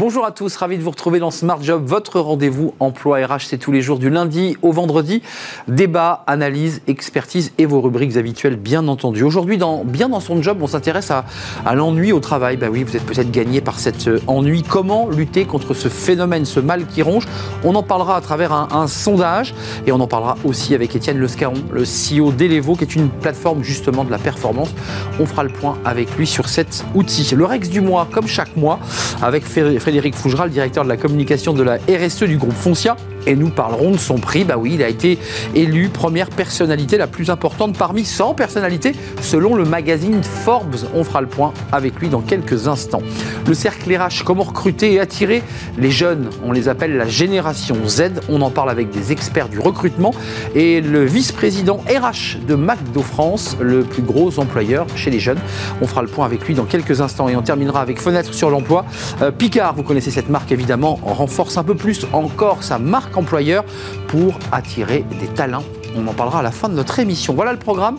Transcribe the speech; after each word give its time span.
Bonjour 0.00 0.24
à 0.24 0.30
tous, 0.30 0.56
ravi 0.56 0.78
de 0.78 0.82
vous 0.82 0.92
retrouver 0.92 1.18
dans 1.18 1.30
Smart 1.30 1.62
Job, 1.62 1.82
votre 1.84 2.20
rendez-vous 2.20 2.72
emploi 2.80 3.18
RH, 3.18 3.40
c'est 3.48 3.58
tous 3.58 3.70
les 3.70 3.82
jours 3.82 3.98
du 3.98 4.08
lundi 4.08 4.56
au 4.62 4.72
vendredi. 4.72 5.20
Débat, 5.68 6.24
analyse, 6.26 6.80
expertise 6.86 7.52
et 7.58 7.66
vos 7.66 7.82
rubriques 7.82 8.16
habituelles, 8.16 8.56
bien 8.56 8.88
entendu. 8.88 9.24
Aujourd'hui, 9.24 9.58
dans 9.58 9.84
Bien 9.84 10.08
dans 10.08 10.20
son 10.20 10.40
job, 10.40 10.56
on 10.62 10.66
s'intéresse 10.66 11.10
à, 11.10 11.26
l'ennui 11.74 12.12
au 12.12 12.20
travail. 12.20 12.56
Bah 12.56 12.68
oui, 12.72 12.82
vous 12.82 12.96
êtes 12.96 13.04
peut-être 13.04 13.30
gagné 13.30 13.60
par 13.60 13.78
cet 13.78 14.08
euh, 14.08 14.18
ennui. 14.26 14.62
Comment 14.62 15.06
lutter 15.06 15.44
contre 15.44 15.74
ce 15.74 15.88
phénomène, 15.88 16.46
ce 16.46 16.60
mal 16.60 16.86
qui 16.86 17.02
ronge? 17.02 17.26
On 17.62 17.74
en 17.74 17.82
parlera 17.82 18.16
à 18.16 18.22
travers 18.22 18.54
un, 18.54 18.86
sondage 18.86 19.54
et 19.86 19.92
on 19.92 20.00
en 20.00 20.06
parlera 20.06 20.38
aussi 20.44 20.74
avec 20.74 20.96
Étienne 20.96 21.20
Lescaron, 21.20 21.62
le 21.70 21.82
CEO 21.82 22.32
d'Elevo, 22.32 22.74
qui 22.74 22.84
est 22.84 22.96
une 22.96 23.10
plateforme 23.10 23.62
justement 23.62 24.04
de 24.04 24.10
la 24.10 24.18
performance. 24.18 24.70
On 25.18 25.26
fera 25.26 25.42
le 25.42 25.50
point 25.50 25.76
avec 25.84 26.16
lui 26.16 26.26
sur 26.26 26.48
cet 26.48 26.86
outil. 26.94 27.34
Le 27.34 27.44
Rex 27.44 27.68
du 27.68 27.82
mois, 27.82 28.08
comme 28.10 28.26
chaque 28.26 28.56
mois, 28.56 28.80
avec 29.20 29.44
Frédéric 29.44 29.89
Fougeral, 30.14 30.50
directeur 30.50 30.84
de 30.84 30.88
la 30.88 30.96
communication 30.96 31.52
de 31.52 31.62
la 31.62 31.76
RSE 31.76 32.24
du 32.24 32.36
groupe 32.36 32.52
Foncia. 32.52 32.96
Et 33.26 33.36
nous 33.36 33.50
parlerons 33.50 33.90
de 33.90 33.98
son 33.98 34.14
prix. 34.14 34.44
Bah 34.44 34.56
oui, 34.56 34.72
il 34.74 34.82
a 34.82 34.88
été 34.88 35.18
élu 35.54 35.90
première 35.90 36.30
personnalité 36.30 36.96
la 36.96 37.06
plus 37.06 37.28
importante 37.28 37.76
parmi 37.76 38.04
100 38.04 38.34
personnalités 38.34 38.92
selon 39.20 39.56
le 39.56 39.64
magazine 39.64 40.22
Forbes. 40.22 40.76
On 40.94 41.04
fera 41.04 41.20
le 41.20 41.26
point 41.26 41.52
avec 41.70 42.00
lui 42.00 42.08
dans 42.08 42.22
quelques 42.22 42.66
instants. 42.66 43.02
Le 43.46 43.52
cercle 43.52 43.94
RH, 43.94 44.24
comment 44.24 44.44
recruter 44.44 44.94
et 44.94 45.00
attirer 45.00 45.42
les 45.76 45.90
jeunes? 45.90 46.30
On 46.44 46.52
les 46.52 46.68
appelle 46.68 46.96
la 46.96 47.06
génération 47.06 47.76
Z. 47.86 48.22
On 48.30 48.40
en 48.40 48.50
parle 48.50 48.70
avec 48.70 48.90
des 48.90 49.12
experts 49.12 49.50
du 49.50 49.58
recrutement 49.58 50.14
et 50.54 50.80
le 50.80 51.04
vice-président 51.04 51.76
RH 51.88 52.38
de 52.46 52.54
McDo 52.54 53.02
France, 53.02 53.56
le 53.60 53.82
plus 53.82 54.02
gros 54.02 54.38
employeur 54.38 54.86
chez 54.96 55.10
les 55.10 55.20
jeunes. 55.20 55.40
On 55.82 55.86
fera 55.86 56.00
le 56.00 56.08
point 56.08 56.24
avec 56.24 56.46
lui 56.46 56.54
dans 56.54 56.64
quelques 56.64 57.02
instants 57.02 57.28
et 57.28 57.36
on 57.36 57.42
terminera 57.42 57.82
avec 57.82 58.00
Fenêtre 58.00 58.32
sur 58.32 58.48
l'emploi. 58.48 58.86
Euh, 59.20 59.30
Picard, 59.30 59.74
vous 59.80 59.86
connaissez 59.86 60.10
cette 60.10 60.28
marque 60.28 60.52
évidemment, 60.52 61.00
renforce 61.02 61.56
un 61.56 61.64
peu 61.64 61.74
plus 61.74 62.06
encore 62.12 62.62
sa 62.62 62.78
marque 62.78 63.16
employeur 63.16 63.64
pour 64.08 64.38
attirer 64.52 65.06
des 65.20 65.26
talents. 65.28 65.64
On 65.96 66.06
en 66.06 66.12
parlera 66.12 66.40
à 66.40 66.42
la 66.42 66.50
fin 66.50 66.68
de 66.68 66.74
notre 66.74 66.98
émission. 66.98 67.32
Voilà 67.32 67.52
le 67.52 67.58
programme. 67.58 67.96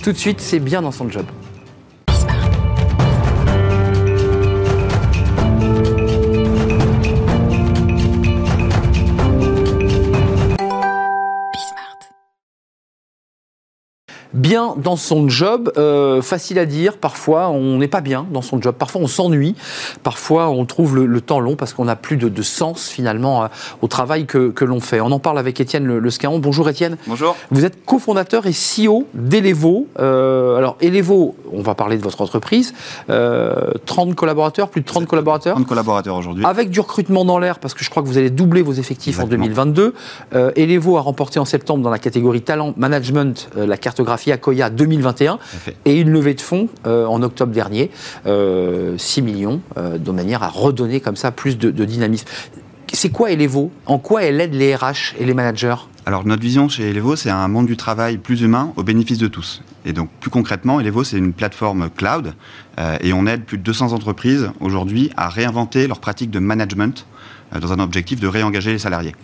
Tout 0.00 0.12
de 0.12 0.16
suite, 0.16 0.40
c'est 0.40 0.60
bien 0.60 0.80
dans 0.80 0.92
son 0.92 1.10
job. 1.10 1.24
Bien 14.34 14.74
dans 14.76 14.96
son 14.96 15.28
job. 15.28 15.72
Euh, 15.76 16.20
facile 16.20 16.58
à 16.58 16.66
dire, 16.66 16.98
parfois 16.98 17.48
on 17.48 17.78
n'est 17.78 17.88
pas 17.88 18.00
bien 18.00 18.26
dans 18.30 18.42
son 18.42 18.60
job, 18.60 18.74
parfois 18.78 19.00
on 19.00 19.06
s'ennuie, 19.06 19.54
parfois 20.02 20.50
on 20.50 20.66
trouve 20.66 20.96
le, 20.96 21.20
temps 21.20 21.40
long 21.40 21.56
parce 21.56 21.72
qu'on 21.72 21.86
n'a 21.86 21.96
plus 21.96 22.16
de, 22.16 22.42
sens 22.42 22.88
finalement 22.88 23.44
euh, 23.44 23.46
au 23.80 23.86
travail 23.86 24.26
que, 24.26 24.52
l'on 24.64 24.80
fait. 24.80 25.00
On 25.00 25.12
en 25.12 25.18
parle 25.18 25.38
avec 25.38 25.60
Étienne 25.60 25.86
Le, 25.86 26.10
Scaron. 26.10 26.38
Bonjour 26.38 26.68
Étienne. 26.68 26.96
Bonjour. 27.06 27.36
Vous 27.50 27.64
êtes 27.64 27.84
cofondateur 27.84 28.46
et 28.46 28.52
CEO 28.52 29.06
d'Elevo. 29.14 29.86
Euh, 29.98 30.56
alors 30.56 30.76
Elevo, 30.80 31.34
on 31.56 31.62
va 31.62 31.74
parler 31.74 31.96
de 31.96 32.02
votre 32.02 32.20
entreprise. 32.20 32.74
30 33.06 34.14
collaborateurs, 34.14 34.68
plus 34.68 34.80
de 34.80 34.86
30 34.86 35.06
collaborateurs 35.06 35.54
30 35.54 35.66
collaborateurs 35.66 36.16
aujourd'hui. 36.16 36.44
Avec 36.44 36.70
du 36.70 36.80
recrutement 36.80 37.24
dans 37.24 37.38
l'air, 37.38 37.58
parce 37.58 37.74
que 37.74 37.84
je 37.84 37.90
crois 37.90 38.02
que 38.02 38.08
vous 38.08 38.18
allez 38.18 38.30
doubler 38.30 38.62
vos 38.62 38.72
effectifs 38.72 39.20
en 39.20 39.26
2022. 39.26 39.94
Elevo 40.56 40.96
a 40.96 41.00
remporté 41.00 41.38
en 41.38 41.44
septembre 41.44 41.82
dans 41.82 41.90
la 41.90 41.98
catégorie 41.98 42.42
talent 42.42 42.74
management 42.76 43.48
la 43.56 43.76
cartographie 43.76 44.32
Koya 44.38 44.70
2021 44.70 45.38
et 45.84 46.00
une 46.00 46.10
levée 46.10 46.34
de 46.34 46.40
fonds 46.40 46.68
euh, 46.86 47.06
en 47.06 47.22
octobre 47.22 47.52
dernier, 47.52 47.90
6 48.24 48.28
euh, 48.28 48.96
millions, 49.22 49.60
euh, 49.76 49.98
de 49.98 50.10
manière 50.10 50.42
à 50.42 50.48
redonner 50.48 51.00
comme 51.00 51.16
ça 51.16 51.30
plus 51.30 51.58
de, 51.58 51.70
dynamisme. 51.84 52.26
C'est 52.94 53.10
quoi 53.10 53.32
Elevo? 53.32 53.72
En 53.86 53.98
quoi 53.98 54.22
elle 54.22 54.40
aide 54.40 54.54
les 54.54 54.74
RH 54.76 55.16
et 55.18 55.24
les 55.24 55.34
managers? 55.34 55.74
Alors 56.06 56.24
notre 56.24 56.42
vision 56.42 56.68
chez 56.68 56.90
Elevo, 56.90 57.16
c'est 57.16 57.28
un 57.28 57.48
monde 57.48 57.66
du 57.66 57.76
travail 57.76 58.18
plus 58.18 58.42
humain 58.42 58.72
au 58.76 58.84
bénéfice 58.84 59.18
de 59.18 59.26
tous. 59.26 59.62
Et 59.84 59.92
donc 59.92 60.10
plus 60.20 60.30
concrètement, 60.30 60.78
Elevo, 60.78 61.02
c'est 61.02 61.18
une 61.18 61.32
plateforme 61.32 61.90
cloud 61.90 62.34
et 63.00 63.12
on 63.12 63.26
aide 63.26 63.44
plus 63.44 63.58
de 63.58 63.62
200 63.62 63.92
entreprises 63.92 64.50
aujourd'hui 64.60 65.10
à 65.16 65.28
réinventer 65.28 65.88
leurs 65.88 65.98
pratiques 65.98 66.30
de 66.30 66.38
management 66.38 67.06
dans 67.60 67.72
un 67.72 67.80
objectif 67.80 68.20
de 68.20 68.28
réengager 68.28 68.72
les 68.72 68.78
salariés. 68.78 69.14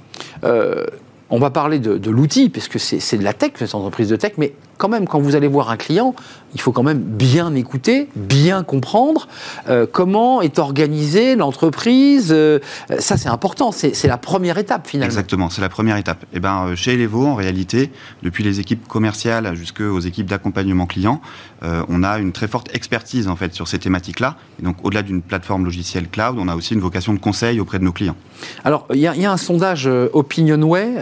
on 0.43 1.39
va 1.39 1.51
parler 1.51 1.79
de, 1.79 1.97
de 1.97 2.11
l'outil, 2.11 2.49
puisque 2.49 2.81
c'est 2.81 3.19
de 3.19 3.25
la 3.25 3.35
tech, 3.35 3.53
cette 3.55 3.75
entreprise 3.75 4.09
de 4.09 4.17
tech, 4.17 4.33
mais 4.37 4.53
quand 4.81 4.89
même, 4.89 5.07
quand 5.07 5.21
vous 5.21 5.37
allez 5.37 5.47
voir 5.47 5.71
un 5.71 5.77
client, 5.77 6.15
il 6.55 6.61
faut 6.61 6.73
quand 6.73 6.83
même 6.83 6.99
bien 6.99 7.55
écouter, 7.55 8.09
bien 8.17 8.65
comprendre 8.65 9.29
euh, 9.69 9.87
comment 9.91 10.41
est 10.41 10.59
organisée 10.59 11.37
l'entreprise. 11.37 12.31
Euh, 12.33 12.59
ça, 12.99 13.19
c'est 13.19 13.29
important. 13.29 13.73
C'est 13.73 14.07
la 14.07 14.17
première 14.17 14.57
étape, 14.57 14.87
finalement. 14.87 15.07
Exactement, 15.07 15.51
c'est 15.51 15.61
la 15.61 15.69
première 15.69 15.97
étape. 15.97 16.23
Et 16.25 16.37
eh 16.37 16.41
ben, 16.41 16.69
euh, 16.69 16.77
chez 16.77 16.95
Elevo, 16.95 17.27
en 17.27 17.35
réalité, 17.35 17.93
depuis 18.23 18.43
les 18.43 18.59
équipes 18.59 18.89
commerciales 18.89 19.55
jusqu'aux 19.55 20.01
équipes 20.01 20.27
d'accompagnement 20.27 20.87
client, 20.87 21.21
on 21.63 22.03
a 22.03 22.19
une 22.19 22.33
très 22.33 22.49
forte 22.49 22.75
expertise, 22.75 23.29
en 23.29 23.37
fait, 23.37 23.53
sur 23.53 23.69
ces 23.69 23.79
thématiques-là. 23.79 24.37
Et 24.59 24.65
donc, 24.65 24.77
au-delà 24.83 25.03
d'une 25.03 25.21
plateforme 25.21 25.67
logicielle 25.67 26.09
cloud, 26.09 26.37
on 26.39 26.49
a 26.49 26.57
aussi 26.57 26.73
une 26.73 26.81
vocation 26.81 27.13
de 27.13 27.19
conseil 27.19 27.61
auprès 27.61 27.79
de 27.79 27.85
nos 27.85 27.93
clients. 27.93 28.17
Alors, 28.65 28.87
il 28.95 29.01
y, 29.01 29.07
a 29.07 29.31
un 29.31 29.37
sondage 29.37 29.87
Opinionway, 29.87 30.95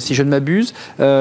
si 0.00 0.16
je 0.16 0.22
ne 0.24 0.30
m'abuse, 0.30 0.74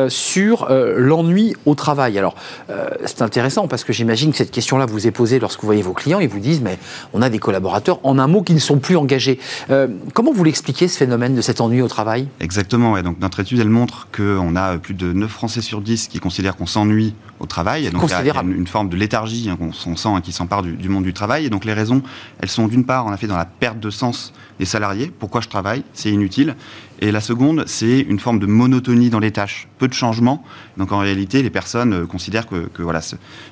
sur 0.07 0.67
l'ennui 0.69 1.55
au 1.67 1.75
travail. 1.75 1.98
Alors, 2.05 2.35
euh, 2.69 2.89
c'est 3.05 3.21
intéressant 3.21 3.67
parce 3.67 3.83
que 3.83 3.93
j'imagine 3.93 4.31
que 4.31 4.37
cette 4.37 4.51
question-là 4.51 4.85
vous 4.85 5.07
est 5.07 5.11
posée 5.11 5.39
lorsque 5.39 5.61
vous 5.61 5.67
voyez 5.67 5.81
vos 5.81 5.93
clients, 5.93 6.19
ils 6.19 6.29
vous 6.29 6.39
disent, 6.39 6.61
mais 6.61 6.77
on 7.13 7.21
a 7.21 7.29
des 7.29 7.39
collaborateurs, 7.39 7.99
en 8.03 8.19
un 8.19 8.27
mot, 8.27 8.41
qui 8.41 8.53
ne 8.53 8.59
sont 8.59 8.79
plus 8.79 8.95
engagés. 8.95 9.39
Euh, 9.69 9.87
comment 10.13 10.31
vous 10.31 10.43
l'expliquez, 10.43 10.87
ce 10.87 10.97
phénomène 10.97 11.35
de 11.35 11.41
cet 11.41 11.61
ennui 11.61 11.81
au 11.81 11.87
travail? 11.87 12.27
Exactement, 12.39 12.99
donc 13.01 13.19
notre 13.19 13.39
étude, 13.39 13.59
elle 13.59 13.69
montre 13.69 14.07
qu'on 14.15 14.55
a 14.55 14.77
plus 14.77 14.93
de 14.93 15.13
9 15.13 15.29
Français 15.29 15.61
sur 15.61 15.81
10 15.81 16.07
qui 16.07 16.19
considèrent 16.19 16.55
qu'on 16.55 16.65
s'ennuie 16.65 17.13
au 17.39 17.45
travail. 17.45 17.89
Donc, 17.91 18.03
il 18.05 18.09
y 18.09 18.29
a 18.29 18.41
une, 18.41 18.67
forme 18.67 18.89
de 18.89 18.95
léthargie 18.95 19.49
hein, 19.49 19.57
qu'on 19.57 19.95
sent 19.95 20.09
hein, 20.09 20.21
qui 20.21 20.31
s'empare 20.31 20.61
du, 20.61 20.73
du, 20.73 20.89
monde 20.89 21.03
du 21.03 21.13
travail. 21.13 21.45
Et 21.45 21.49
donc, 21.49 21.65
les 21.65 21.73
raisons, 21.73 22.01
elles 22.41 22.49
sont 22.49 22.67
d'une 22.67 22.85
part, 22.85 23.05
on 23.05 23.11
a 23.11 23.17
fait 23.17 23.27
dans 23.27 23.37
la 23.37 23.45
perte 23.45 23.79
de 23.79 23.89
sens 23.89 24.33
des 24.59 24.65
salariés. 24.65 25.11
Pourquoi 25.17 25.41
je 25.41 25.47
travaille? 25.47 25.83
C'est 25.93 26.11
inutile. 26.11 26.55
Et 27.01 27.11
la 27.11 27.21
seconde, 27.21 27.63
c'est 27.65 27.99
une 28.01 28.19
forme 28.19 28.39
de 28.39 28.45
monotonie 28.45 29.09
dans 29.09 29.19
les 29.19 29.31
tâches, 29.31 29.69
peu 29.77 29.87
de 29.87 29.93
changements. 29.93 30.43
Donc 30.77 30.91
en 30.91 30.99
réalité, 30.99 31.41
les 31.41 31.49
personnes 31.49 31.93
euh, 31.93 32.05
considèrent 32.05 32.45
que, 32.45 32.81
voilà, 32.81 32.99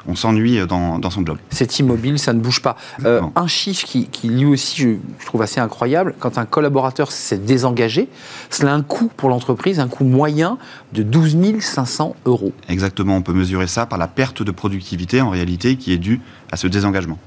on 0.06 0.16
s'ennuie 0.16 0.60
dans, 0.68 1.10
son 1.10 1.26
job. 1.26 1.38
C'est 1.50 1.80
immobile, 1.80 2.20
ça 2.20 2.34
ne 2.34 2.40
bouge 2.40 2.62
pas. 2.62 2.76
Euh, 3.06 3.22
un 3.36 3.48
chiffre 3.48 3.86
qui, 3.86 4.28
lui 4.28 4.46
aussi, 4.46 4.82
je, 4.82 5.26
trouve 5.26 5.42
assez 5.42 5.62
incroyable, 5.62 6.14
quand 6.20 6.38
un 6.38 6.46
collaborateur 6.46 7.12
s'est 7.12 7.38
désengagé, 7.38 8.10
cela 8.50 8.74
a 8.74 8.76
un 8.76 8.82
coût 8.82 9.10
pour 9.16 9.30
l'entreprise, 9.30 9.80
un 9.80 9.88
coût 9.88 10.04
moyen 10.04 10.58
de 10.92 11.04
12 11.04 11.38
500 11.60 12.16
euros. 12.26 12.52
Exactement, 12.68 13.16
on 13.16 13.22
peut 13.22 13.34
mesurer 13.34 13.68
ça 13.68 13.86
par 13.86 13.98
la 13.98 14.08
perte 14.08 14.44
de 14.44 14.52
productivité 14.52 15.22
en 15.22 15.30
réalité 15.30 15.78
qui 15.78 15.94
est 15.94 15.98
due 15.98 16.20
à 16.52 16.58
ce 16.58 16.68
désengagement. 16.68 17.18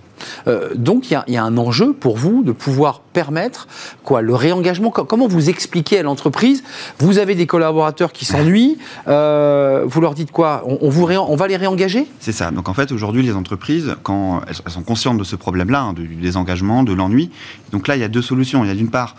Euh, 0.46 0.74
donc 0.74 1.10
il 1.10 1.22
y, 1.28 1.36
a 1.36 1.44
un 1.44 1.56
enjeu 1.56 1.92
pour 1.92 2.16
vous 2.16 2.42
de 2.42 2.52
pouvoir 2.52 3.00
permettre 3.00 3.68
quoi 4.04 4.22
le 4.22 4.34
réengagement. 4.34 4.90
Comment 4.90 5.26
vous 5.26 5.50
expliquez 5.50 5.98
à 5.98 6.02
l'entreprise 6.02 6.62
Vous 6.98 7.18
avez 7.18 7.34
des 7.34 7.46
collaborateurs 7.46 8.12
qui 8.12 8.24
s'ennuient. 8.24 8.78
Euh, 9.08 9.84
vous 9.86 10.00
leur 10.00 10.14
dites 10.14 10.30
quoi? 10.30 10.64
On, 10.66 10.90
va 11.36 11.48
les 11.48 11.56
réengager? 11.56 12.06
C'est 12.20 12.32
ça. 12.32 12.50
Donc 12.50 12.68
en 12.68 12.74
fait 12.74 12.92
aujourd'hui 12.92 13.22
les 13.22 13.34
entreprises 13.34 13.94
quand 14.02 14.42
elles, 14.46 14.72
sont 14.72 14.82
conscientes 14.82 15.18
de 15.18 15.24
ce 15.24 15.36
problème-là, 15.36 15.80
hein, 15.80 15.92
du 15.92 16.06
désengagement, 16.06 16.82
de 16.82 16.92
l'ennui. 16.92 17.30
Donc 17.72 17.88
là 17.88 17.96
il 17.96 18.00
y 18.00 18.04
a 18.04 18.08
deux 18.08 18.22
solutions. 18.22 18.64
Il 18.64 18.68
y 18.68 18.72
a 18.72 18.74
d'une 18.74 18.90
part 18.90 19.16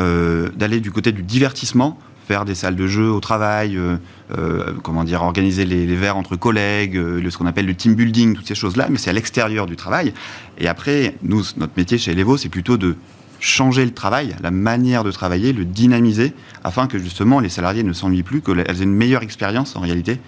euh, 0.00 0.48
d'aller 0.56 0.80
du 0.80 0.90
côté 0.90 1.12
du 1.12 1.22
divertissement 1.22 1.98
faire 2.26 2.44
des 2.44 2.54
salles 2.54 2.76
de 2.76 2.86
jeu 2.86 3.10
au 3.10 3.20
travail, 3.20 3.76
euh, 3.76 3.96
euh, 4.36 4.72
comment 4.82 5.04
dire, 5.04 5.22
organiser 5.22 5.64
les, 5.64 5.86
verres 5.96 6.16
entre 6.16 6.36
collègues, 6.36 6.96
euh, 6.96 7.30
ce 7.30 7.36
qu'on 7.36 7.46
appelle 7.46 7.66
le 7.66 7.74
team 7.74 7.94
building, 7.94 8.34
toutes 8.34 8.48
ces 8.48 8.54
choses-là, 8.54 8.88
mais 8.90 8.98
c'est 8.98 9.10
à 9.10 9.12
l'extérieur 9.12 9.66
du 9.66 9.76
travail. 9.76 10.14
Et 10.58 10.68
après, 10.68 11.16
nous, 11.22 11.42
notre 11.56 11.72
métier 11.76 11.98
chez 11.98 12.12
Elevo, 12.12 12.36
c'est 12.36 12.48
plutôt 12.48 12.76
de 12.76 12.96
changer 13.40 13.84
le 13.84 13.92
travail, 13.92 14.34
la 14.42 14.50
manière 14.50 15.04
de 15.04 15.10
travailler, 15.10 15.52
le 15.52 15.66
dynamiser, 15.66 16.32
afin 16.62 16.86
que 16.86 16.98
justement 16.98 17.40
les 17.40 17.50
salariés 17.50 17.82
ne 17.82 17.92
s'ennuient 17.92 18.22
plus, 18.22 18.40
qu'elles 18.40 18.60
aient 18.60 18.82
une 18.82 18.94
meilleure 18.94 19.22
expérience 19.22 19.76
en 19.76 19.80
réalité 19.80 20.18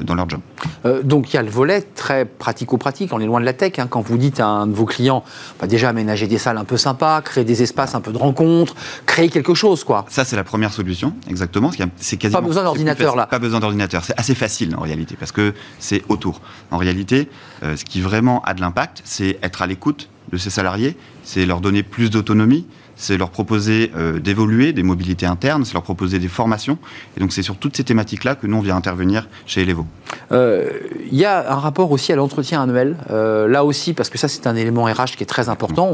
dans 0.00 0.14
leur 0.14 0.28
job. 0.28 0.40
Euh, 0.84 1.02
donc 1.02 1.32
il 1.32 1.36
y 1.36 1.38
a 1.38 1.42
le 1.42 1.50
volet 1.50 1.82
très 1.82 2.24
pratico-pratique, 2.24 3.12
on 3.12 3.20
est 3.20 3.26
loin 3.26 3.40
de 3.40 3.44
la 3.44 3.52
tech. 3.52 3.78
Hein. 3.78 3.86
quand 3.88 4.00
vous 4.00 4.18
dites 4.18 4.40
à 4.40 4.46
un 4.46 4.66
de 4.66 4.74
vos 4.74 4.86
clients, 4.86 5.24
bah, 5.60 5.66
déjà 5.66 5.88
aménager 5.88 6.26
des 6.26 6.38
salles 6.38 6.58
un 6.58 6.64
peu 6.64 6.76
sympas, 6.76 7.20
créer 7.22 7.44
des 7.44 7.62
espaces 7.62 7.94
un 7.94 8.00
peu 8.00 8.12
de 8.12 8.18
rencontres, 8.18 8.74
créer 9.06 9.28
quelque 9.28 9.54
chose 9.54 9.84
quoi. 9.84 10.04
Ça 10.08 10.24
c'est 10.24 10.36
la 10.36 10.44
première 10.44 10.72
solution, 10.72 11.14
exactement. 11.28 11.70
C'est 11.96 12.16
quasiment 12.16 12.40
pas 12.40 12.46
besoin 12.46 12.64
d'ordinateur 12.64 13.16
là. 13.16 13.26
Pas 13.26 13.38
besoin 13.38 13.60
d'ordinateur, 13.60 14.04
c'est 14.04 14.18
assez 14.18 14.34
facile 14.34 14.74
en 14.76 14.80
réalité 14.80 15.16
parce 15.18 15.32
que 15.32 15.54
c'est 15.78 16.02
autour. 16.08 16.40
En 16.70 16.78
réalité, 16.78 17.28
euh, 17.62 17.76
ce 17.76 17.84
qui 17.84 18.00
vraiment 18.00 18.42
a 18.42 18.54
de 18.54 18.60
l'impact, 18.60 19.02
c'est 19.04 19.38
être 19.42 19.62
à 19.62 19.66
l'écoute 19.66 20.08
de 20.32 20.38
ses 20.38 20.50
salariés, 20.50 20.96
c'est 21.24 21.44
leur 21.46 21.60
donner 21.60 21.82
plus 21.82 22.10
d'autonomie, 22.10 22.66
c'est 23.02 23.18
leur 23.18 23.30
proposer 23.30 23.90
euh, 23.96 24.20
d'évoluer, 24.20 24.72
des 24.72 24.84
mobilités 24.84 25.26
internes, 25.26 25.64
c'est 25.64 25.74
leur 25.74 25.82
proposer 25.82 26.20
des 26.20 26.28
formations. 26.28 26.78
Et 27.16 27.20
donc 27.20 27.32
c'est 27.32 27.42
sur 27.42 27.56
toutes 27.56 27.76
ces 27.76 27.82
thématiques-là 27.82 28.36
que 28.36 28.46
nous, 28.46 28.56
on 28.56 28.60
vient 28.60 28.76
intervenir 28.76 29.28
chez 29.44 29.62
Elevo. 29.62 29.86
Euh, 30.30 30.70
il 31.10 31.18
y 31.18 31.24
a 31.24 31.52
un 31.52 31.56
rapport 31.56 31.90
aussi 31.90 32.12
à 32.12 32.16
l'entretien 32.16 32.62
annuel. 32.62 32.96
Euh, 33.10 33.48
là 33.48 33.64
aussi, 33.64 33.92
parce 33.92 34.08
que 34.08 34.18
ça, 34.18 34.28
c'est 34.28 34.46
un 34.46 34.54
élément 34.54 34.84
RH 34.84 35.16
qui 35.16 35.24
est 35.24 35.26
très 35.26 35.48
important. 35.48 35.90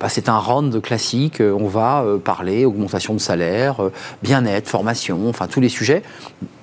Bah, 0.00 0.08
c'est 0.08 0.28
un 0.28 0.38
round 0.38 0.80
classique. 0.80 1.40
Euh, 1.40 1.56
on 1.58 1.68
va 1.68 2.04
parler 2.24 2.64
augmentation 2.64 3.14
de 3.14 3.18
salaire, 3.18 3.76
bien-être, 4.22 4.68
formation, 4.68 5.28
enfin 5.28 5.46
tous 5.46 5.60
les 5.60 5.68
sujets. 5.68 6.02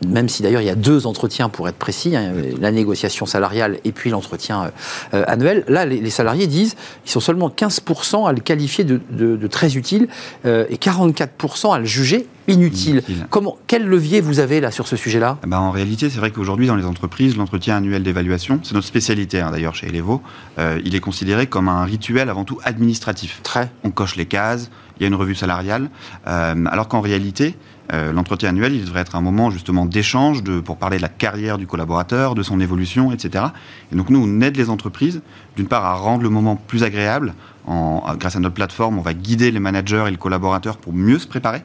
Même 0.07 0.29
si 0.29 0.43
d'ailleurs 0.43 0.61
il 0.61 0.67
y 0.67 0.69
a 0.69 0.75
deux 0.75 1.07
entretiens 1.07 1.49
pour 1.49 1.67
être 1.67 1.77
précis, 1.77 2.15
hein, 2.15 2.33
la 2.59 2.71
négociation 2.71 3.25
salariale 3.25 3.79
et 3.85 3.91
puis 3.91 4.09
l'entretien 4.09 4.71
annuel. 5.11 5.63
Là, 5.67 5.85
les, 5.85 6.09
salariés 6.09 6.47
disent 6.47 6.75
ils 7.05 7.11
sont 7.11 7.19
seulement 7.19 7.49
15% 7.49 8.27
à 8.27 8.33
le 8.33 8.39
qualifier 8.39 8.83
de, 8.83 8.99
de 9.09 9.47
très 9.47 9.77
utile 9.77 10.07
et 10.45 10.75
44% 10.75 11.73
à 11.73 11.79
le 11.79 11.85
juger 11.85 12.27
inutile. 12.47 13.03
Comment, 13.29 13.57
quel 13.67 13.85
levier 13.85 14.21
vous 14.21 14.39
avez 14.39 14.59
là 14.59 14.71
sur 14.71 14.87
ce 14.87 14.95
sujet-là? 14.95 15.37
Eh 15.43 15.47
ben, 15.47 15.59
En 15.59 15.71
réalité, 15.71 16.09
c'est 16.09 16.19
vrai 16.19 16.31
qu'aujourd'hui, 16.31 16.67
dans 16.67 16.75
les 16.75 16.85
entreprises, 16.85 17.37
l'entretien 17.37 17.77
annuel 17.77 18.03
d'évaluation, 18.03 18.59
c'est 18.63 18.73
notre 18.73 18.87
spécialité 18.87 19.39
hein, 19.39 19.51
d'ailleurs 19.51 19.75
chez 19.75 19.87
Elevo, 19.87 20.21
euh, 20.59 20.79
il 20.83 20.95
est 20.95 20.99
considéré 20.99 21.47
comme 21.47 21.69
un 21.69 21.83
rituel 21.83 22.29
avant 22.29 22.43
tout 22.43 22.59
administratif. 22.63 23.41
Très. 23.43 23.71
On 23.83 23.91
coche 23.91 24.15
les 24.15 24.25
cases, 24.25 24.69
il 24.97 25.03
y 25.03 25.05
a 25.05 25.07
une 25.07 25.15
revue 25.15 25.35
salariale, 25.35 25.89
euh, 26.27 26.65
alors 26.65 26.87
qu'en 26.87 27.01
réalité, 27.01 27.55
euh, 27.91 28.13
l'entretien 28.13 28.49
annuel, 28.49 28.73
il 28.73 28.85
devrait 28.85 29.01
être 29.01 29.15
un 29.15 29.21
moment 29.21 29.51
justement 29.51 29.85
d'échange 29.85 30.43
pour 30.63 30.77
parler 30.77 30.97
de 30.97 31.01
la 31.01 31.09
carrière 31.09 31.57
du 31.57 31.67
collaborateur, 31.67 32.35
de 32.35 32.43
son 32.43 32.59
évolution, 32.59 33.11
etc. 33.11 33.45
Et 33.91 33.95
donc 33.95 34.09
nous, 34.09 34.23
on 34.23 34.41
aide 34.41 34.55
les 34.55 34.69
entreprises, 34.69 35.21
d'une 35.55 35.67
part, 35.67 35.85
à 35.85 35.95
rendre 35.95 36.23
le 36.23 36.29
moment 36.29 36.55
plus 36.55 36.83
agréable. 36.83 37.33
En, 37.65 38.03
grâce 38.17 38.35
à 38.35 38.39
notre 38.39 38.55
plateforme, 38.55 38.97
on 38.97 39.01
va 39.01 39.13
guider 39.13 39.51
les 39.51 39.59
managers 39.59 40.05
et 40.07 40.11
les 40.11 40.17
collaborateurs 40.17 40.77
pour 40.77 40.93
mieux 40.93 41.19
se 41.19 41.27
préparer 41.27 41.63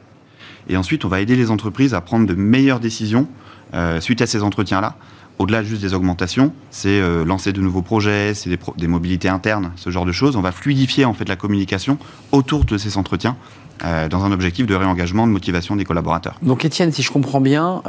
et 0.67 0.77
ensuite, 0.77 1.05
on 1.05 1.07
va 1.07 1.21
aider 1.21 1.35
les 1.35 1.51
entreprises 1.51 1.93
à 1.93 2.01
prendre 2.01 2.27
de 2.27 2.35
meilleures 2.35 2.79
décisions 2.79 3.27
euh, 3.73 3.99
suite 4.01 4.21
à 4.21 4.27
ces 4.27 4.43
entretiens-là. 4.43 4.95
Au-delà 5.37 5.63
juste 5.63 5.81
des 5.81 5.93
augmentations, 5.93 6.51
c'est 6.69 6.99
euh, 6.99 7.23
lancer 7.23 7.53
de 7.53 7.61
nouveaux 7.61 7.81
projets, 7.81 8.33
c'est 8.33 8.49
des, 8.77 8.87
mobilités 8.87 9.29
internes, 9.29 9.71
ce 9.77 9.89
genre 9.89 10.05
de 10.05 10.11
choses. 10.11 10.35
On 10.35 10.41
va 10.41 10.51
fluidifier 10.51 11.05
en 11.05 11.13
fait 11.13 11.29
la 11.29 11.37
communication 11.37 11.97
autour 12.33 12.65
de 12.65 12.77
ces 12.77 12.97
entretiens 12.97 13.37
euh, 13.85 14.09
dans 14.09 14.25
un 14.25 14.33
objectif 14.33 14.65
de 14.65 14.75
réengagement, 14.75 15.27
de 15.27 15.31
motivation 15.31 15.77
des 15.77 15.85
collaborateurs. 15.85 16.35
Donc 16.41 16.65
Étienne, 16.65 16.91
si 16.91 17.03
je 17.03 17.11
comprends 17.11 17.39
bien, 17.39 17.81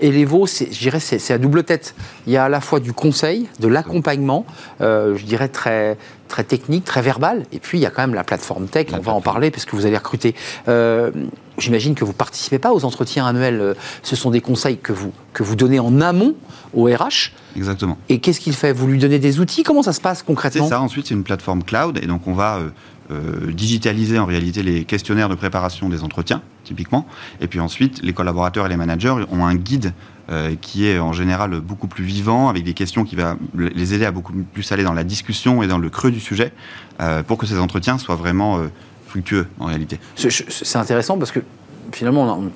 Elevo, 0.00 0.46
je 0.46 0.78
dirais, 0.78 1.00
c'est 1.00 1.32
à 1.32 1.38
double 1.38 1.64
tête. 1.64 1.94
Il 2.26 2.32
y 2.34 2.36
a 2.36 2.44
à 2.44 2.48
la 2.50 2.60
fois 2.60 2.78
du 2.78 2.92
conseil, 2.92 3.48
de 3.58 3.68
l'accompagnement, 3.68 4.44
je 4.80 5.24
dirais 5.24 5.48
très, 5.48 5.96
très 6.32 6.44
technique, 6.44 6.86
très 6.86 7.02
verbal, 7.02 7.44
et 7.52 7.58
puis 7.58 7.76
il 7.78 7.82
y 7.82 7.86
a 7.86 7.90
quand 7.90 8.00
même 8.00 8.14
la 8.14 8.24
plateforme 8.24 8.66
tech, 8.66 8.86
on 8.94 9.00
va 9.00 9.12
en 9.12 9.20
parler, 9.20 9.50
parce 9.50 9.66
que 9.66 9.76
vous 9.76 9.84
allez 9.84 9.98
recruter. 9.98 10.34
Euh, 10.66 11.10
j'imagine 11.58 11.94
que 11.94 12.04
vous 12.04 12.12
ne 12.12 12.16
participez 12.16 12.58
pas 12.58 12.72
aux 12.72 12.84
entretiens 12.84 13.26
annuels, 13.26 13.74
ce 14.02 14.16
sont 14.16 14.30
des 14.30 14.40
conseils 14.40 14.78
que 14.78 14.92
vous, 14.92 15.12
que 15.32 15.42
vous 15.42 15.56
donnez 15.56 15.78
en 15.78 16.00
amont 16.00 16.34
au 16.74 16.84
RH. 16.84 17.32
Exactement. 17.56 17.98
Et 18.08 18.18
qu'est-ce 18.18 18.40
qu'il 18.40 18.54
fait? 18.54 18.72
Vous 18.72 18.86
lui 18.86 18.98
donnez 18.98 19.18
des 19.18 19.40
outils? 19.40 19.62
Comment 19.62 19.82
ça 19.82 19.92
se 19.92 20.00
passe 20.00 20.22
concrètement? 20.22 20.64
C'est 20.64 20.70
ça, 20.70 20.80
ensuite 20.80 21.06
c'est 21.06 21.14
une 21.14 21.24
plateforme 21.24 21.62
cloud, 21.62 21.98
et 22.02 22.06
donc 22.06 22.26
on 22.26 22.34
va 22.34 22.60
euh, 23.12 23.52
digitaliser 23.52 24.18
en 24.18 24.24
réalité 24.24 24.62
les 24.62 24.84
questionnaires 24.84 25.28
de 25.28 25.34
préparation 25.34 25.88
des 25.88 26.02
entretiens, 26.02 26.40
typiquement. 26.64 27.06
Et 27.40 27.46
puis 27.46 27.60
ensuite, 27.60 28.00
les 28.02 28.12
collaborateurs 28.12 28.66
et 28.66 28.68
les 28.68 28.76
managers 28.76 29.14
ont 29.30 29.44
un 29.44 29.54
guide 29.54 29.92
euh, 30.30 30.54
qui 30.60 30.86
est 30.86 30.98
en 30.98 31.12
général 31.12 31.60
beaucoup 31.60 31.88
plus 31.88 32.04
vivant, 32.04 32.48
avec 32.48 32.64
des 32.64 32.74
questions 32.74 33.04
qui 33.04 33.16
va 33.16 33.36
les 33.54 33.92
aider 33.92 34.04
à 34.04 34.12
beaucoup 34.12 34.32
plus 34.32 34.70
aller 34.72 34.84
dans 34.84 34.94
la 34.94 35.04
discussion 35.04 35.62
et 35.62 35.66
dans 35.66 35.78
le 35.78 35.90
creux 35.90 36.12
du 36.12 36.20
sujet, 36.20 36.52
euh, 37.00 37.22
pour 37.22 37.38
que 37.38 37.46
ces 37.46 37.58
entretiens 37.58 37.98
soient 37.98 38.14
vraiment 38.14 38.60
en 39.58 39.66
réalité. 39.66 39.98
C'est 40.16 40.76
intéressant 40.76 41.18
parce 41.18 41.32
que 41.32 41.40
finalement, 41.92 42.38
on 42.38 42.50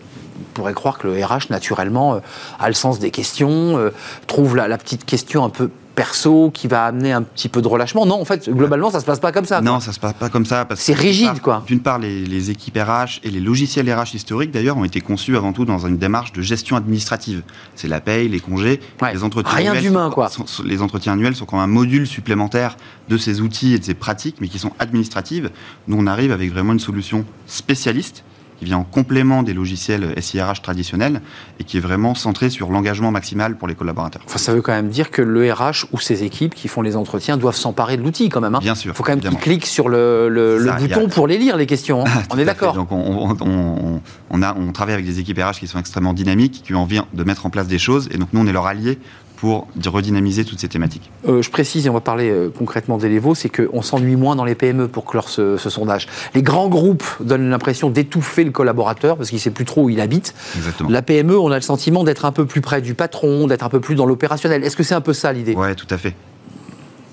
pourrait 0.54 0.74
croire 0.74 0.98
que 0.98 1.06
le 1.08 1.24
RH, 1.24 1.50
naturellement, 1.50 2.20
a 2.58 2.68
le 2.68 2.74
sens 2.74 2.98
des 2.98 3.10
questions, 3.10 3.90
trouve 4.26 4.56
la, 4.56 4.78
petite 4.78 5.04
question 5.04 5.44
un 5.44 5.50
peu 5.50 5.70
perso 5.96 6.50
qui 6.52 6.68
va 6.68 6.84
amener 6.84 7.10
un 7.12 7.22
petit 7.22 7.48
peu 7.48 7.62
de 7.62 7.66
relâchement. 7.66 8.06
Non, 8.06 8.20
en 8.20 8.24
fait, 8.24 8.48
globalement, 8.48 8.90
ça 8.90 9.00
se 9.00 9.06
passe 9.06 9.18
pas 9.18 9.32
comme 9.32 9.46
ça. 9.46 9.60
Non, 9.62 9.80
ça 9.80 9.92
se 9.92 9.98
passe 9.98 10.12
pas 10.12 10.28
comme 10.28 10.44
ça. 10.44 10.68
C'est 10.76 10.94
rigide, 10.94 11.40
quoi. 11.40 11.64
D'une 11.66 11.80
part, 11.80 11.98
les, 11.98 12.50
équipes 12.50 12.78
RH 12.78 13.20
et 13.24 13.30
les 13.30 13.40
logiciels 13.40 13.92
RH 13.92 14.14
historiques, 14.14 14.52
d'ailleurs, 14.52 14.76
ont 14.76 14.84
été 14.84 15.00
conçus 15.00 15.36
avant 15.36 15.52
tout 15.52 15.64
dans 15.64 15.86
une 15.86 15.96
démarche 15.96 16.32
de 16.32 16.42
gestion 16.42 16.76
administrative. 16.76 17.42
C'est 17.74 17.88
la 17.88 18.00
paye, 18.00 18.28
les 18.28 18.40
congés, 18.40 18.80
les 19.12 19.24
entretiens 19.24 19.56
Rien 19.56 19.74
d'humain, 19.74 20.10
quoi. 20.10 20.30
les 20.64 20.82
entretiens 20.82 21.14
annuels 21.14 21.34
sont 21.34 21.46
comme 21.46 21.58
un 21.58 21.66
module 21.66 22.06
supplémentaire 22.06 22.76
de 23.08 23.16
ces 23.16 23.40
outils 23.40 23.74
et 23.74 23.78
de 23.78 23.84
ces 23.84 23.94
pratiques, 23.94 24.36
mais 24.40 24.48
qui 24.48 24.58
sont 24.58 24.72
administratives. 24.78 25.50
Nous, 25.88 25.96
on 25.98 26.06
arrive 26.06 26.30
avec 26.30 26.52
vraiment 26.52 26.74
une 26.74 26.78
solution 26.78 27.24
spécialiste 27.46 28.22
qui 28.58 28.64
vient 28.64 28.78
en 28.78 28.84
complément 28.84 29.42
des 29.42 29.54
logiciels 29.54 30.14
SIRH 30.20 30.62
traditionnels 30.62 31.20
et 31.60 31.64
qui 31.64 31.76
est 31.76 31.80
vraiment 31.80 32.14
centré 32.14 32.50
sur 32.50 32.70
l'engagement 32.70 33.10
maximal 33.10 33.56
pour 33.56 33.68
les 33.68 33.74
collaborateurs. 33.74 34.22
Enfin, 34.26 34.38
ça 34.38 34.54
veut 34.54 34.62
quand 34.62 34.72
même 34.72 34.88
dire 34.88 35.10
que 35.10 35.22
le 35.22 35.52
RH 35.52 35.86
ou 35.92 36.00
ses 36.00 36.24
équipes 36.24 36.54
qui 36.54 36.68
font 36.68 36.82
les 36.82 36.96
entretiens 36.96 37.36
doivent 37.36 37.56
s'emparer 37.56 37.96
de 37.96 38.02
l'outil 38.02 38.28
quand 38.28 38.40
même. 38.40 38.54
Hein. 38.54 38.60
Bien 38.60 38.74
sûr. 38.74 38.92
Il 38.92 38.96
faut 38.96 39.02
quand 39.02 39.12
même 39.12 39.20
qu'ils 39.20 39.38
cliquent 39.38 39.66
sur 39.66 39.88
le, 39.88 40.66
bouton 40.78 41.08
pour 41.08 41.26
les 41.26 41.38
lire, 41.38 41.56
les 41.56 41.66
questions. 41.66 42.04
Hein. 42.06 42.10
on 42.30 42.38
est 42.38 42.44
d'accord. 42.44 42.74
Donc 42.74 42.92
on, 42.92 44.00
on, 44.30 44.42
a, 44.42 44.54
on 44.54 44.72
travaille 44.72 44.94
avec 44.94 45.06
des 45.06 45.20
équipes 45.20 45.38
RH 45.38 45.58
qui 45.60 45.66
sont 45.66 45.78
extrêmement 45.78 46.14
dynamiques, 46.14 46.62
qui 46.64 46.74
ont 46.74 46.82
envie 46.82 47.00
de 47.12 47.24
mettre 47.24 47.46
en 47.46 47.50
place 47.50 47.66
des 47.66 47.78
choses. 47.78 48.08
Et 48.12 48.18
donc 48.18 48.28
nous, 48.32 48.40
on 48.40 48.46
est 48.46 48.52
leur 48.52 48.66
allié 48.66 48.98
pour 49.36 49.68
redynamiser 49.86 50.44
toutes 50.44 50.58
ces 50.58 50.68
thématiques. 50.68 51.10
Euh, 51.28 51.42
je 51.42 51.50
précise, 51.50 51.86
et 51.86 51.90
on 51.90 51.94
va 51.94 52.00
parler 52.00 52.30
euh, 52.30 52.48
concrètement 52.48 52.96
d'Elevo, 52.96 53.34
c'est 53.34 53.50
qu'on 53.50 53.82
s'ennuie 53.82 54.16
moins 54.16 54.34
dans 54.34 54.44
les 54.44 54.54
PME 54.54 54.88
pour 54.88 55.04
clore 55.04 55.28
ce, 55.28 55.56
sondage. 55.56 56.06
Les 56.34 56.42
grands 56.42 56.68
groupes 56.68 57.04
donnent 57.20 57.50
l'impression 57.50 57.90
d'étouffer 57.90 58.44
le 58.44 58.50
collaborateur 58.50 59.16
parce 59.16 59.28
qu'il 59.28 59.36
ne 59.36 59.42
sait 59.42 59.50
plus 59.50 59.64
trop 59.64 59.84
où 59.84 59.90
il 59.90 60.00
habite. 60.00 60.34
Exactement. 60.56 60.90
La 60.90 61.02
PME, 61.02 61.38
on 61.38 61.50
a 61.50 61.56
le 61.56 61.60
sentiment 61.60 62.02
d'être 62.02 62.24
un 62.24 62.32
peu 62.32 62.46
plus 62.46 62.60
près 62.60 62.80
du 62.80 62.94
patron, 62.94 63.46
d'être 63.46 63.64
un 63.64 63.68
peu 63.68 63.80
plus 63.80 63.94
dans 63.94 64.06
l'opérationnel. 64.06 64.64
Est-ce 64.64 64.76
que 64.76 64.82
c'est 64.82 64.94
un 64.94 65.00
peu 65.00 65.12
ça 65.12 65.32
l'idée? 65.32 65.54
Oui, 65.56 65.74
tout 65.76 65.86
à 65.90 65.98
fait. 65.98 66.14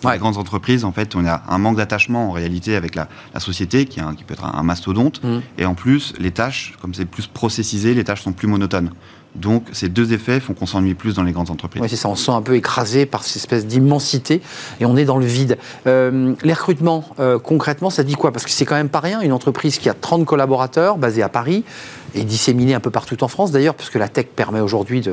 Dans 0.02 0.12
les 0.12 0.18
grandes 0.18 0.38
entreprises, 0.38 0.84
en 0.84 0.92
fait, 0.92 1.16
on 1.16 1.26
a 1.26 1.44
un 1.48 1.58
manque 1.58 1.78
d'attachement 1.78 2.28
en 2.30 2.32
réalité 2.32 2.76
avec 2.76 2.96
la, 2.96 3.08
société, 3.40 3.86
qui, 3.86 4.02
qui, 4.18 4.24
peut 4.26 4.34
être 4.34 4.46
un, 4.46 4.64
mastodonte. 4.64 5.24
Mmh. 5.24 5.40
Et 5.58 5.66
en 5.66 5.76
plus, 5.76 6.14
les 6.20 6.32
tâches, 6.32 6.74
comme 6.82 6.94
c'est 6.94 7.06
plus 7.06 7.28
processisé, 7.28 7.94
les 7.94 8.04
tâches 8.04 8.22
sont 8.22 8.34
plus 8.34 8.48
monotones. 8.48 8.92
Donc 9.36 9.66
ces 9.72 9.90
deux 9.90 10.14
effets 10.14 10.40
font 10.40 10.54
qu'on 10.54 10.66
s'ennuie 10.66 10.94
plus 10.94 11.16
dans 11.16 11.24
les 11.24 11.32
grandes 11.32 11.50
entreprises. 11.50 11.82
Oui, 11.82 11.90
c'est 11.90 11.96
ça, 11.96 12.10
on 12.10 12.16
se 12.16 12.26
sent 12.26 12.32
un 12.32 12.42
peu 12.42 12.56
écrasé 12.56 13.06
par 13.06 13.24
cette 13.24 13.38
espèce 13.38 13.66
d'immensité 13.66 14.42
et 14.80 14.86
on 14.86 14.96
est 14.96 15.06
dans 15.06 15.18
le 15.18 15.26
vide. 15.26 15.58
Euh, 15.88 16.34
les 16.44 16.54
recrutements, 16.54 17.06
euh, 17.20 17.40
concrètement, 17.40 17.90
ça 17.90 18.04
dit 18.04 18.14
quoi? 18.14 18.32
Parce 18.32 18.46
que 18.46 18.52
c'est 18.52 18.66
quand 18.66 18.76
même 18.76 18.90
pas 18.90 19.00
rien, 19.00 19.22
une 19.22 19.34
entreprise 19.34 19.80
qui 19.80 19.90
a 19.90 19.94
30 19.94 20.26
collaborateurs 20.26 20.98
basée 20.98 21.24
à 21.24 21.30
Paris 21.30 21.64
et 22.16 22.24
disséminée 22.24 22.76
un 22.76 22.80
peu 22.80 22.92
partout 22.92 23.24
en 23.24 23.28
France 23.28 23.52
d'ailleurs, 23.52 23.76
puisque 23.76 23.96
la 23.96 24.08
tech 24.08 24.28
permet 24.36 24.60
aujourd'hui 24.60 25.04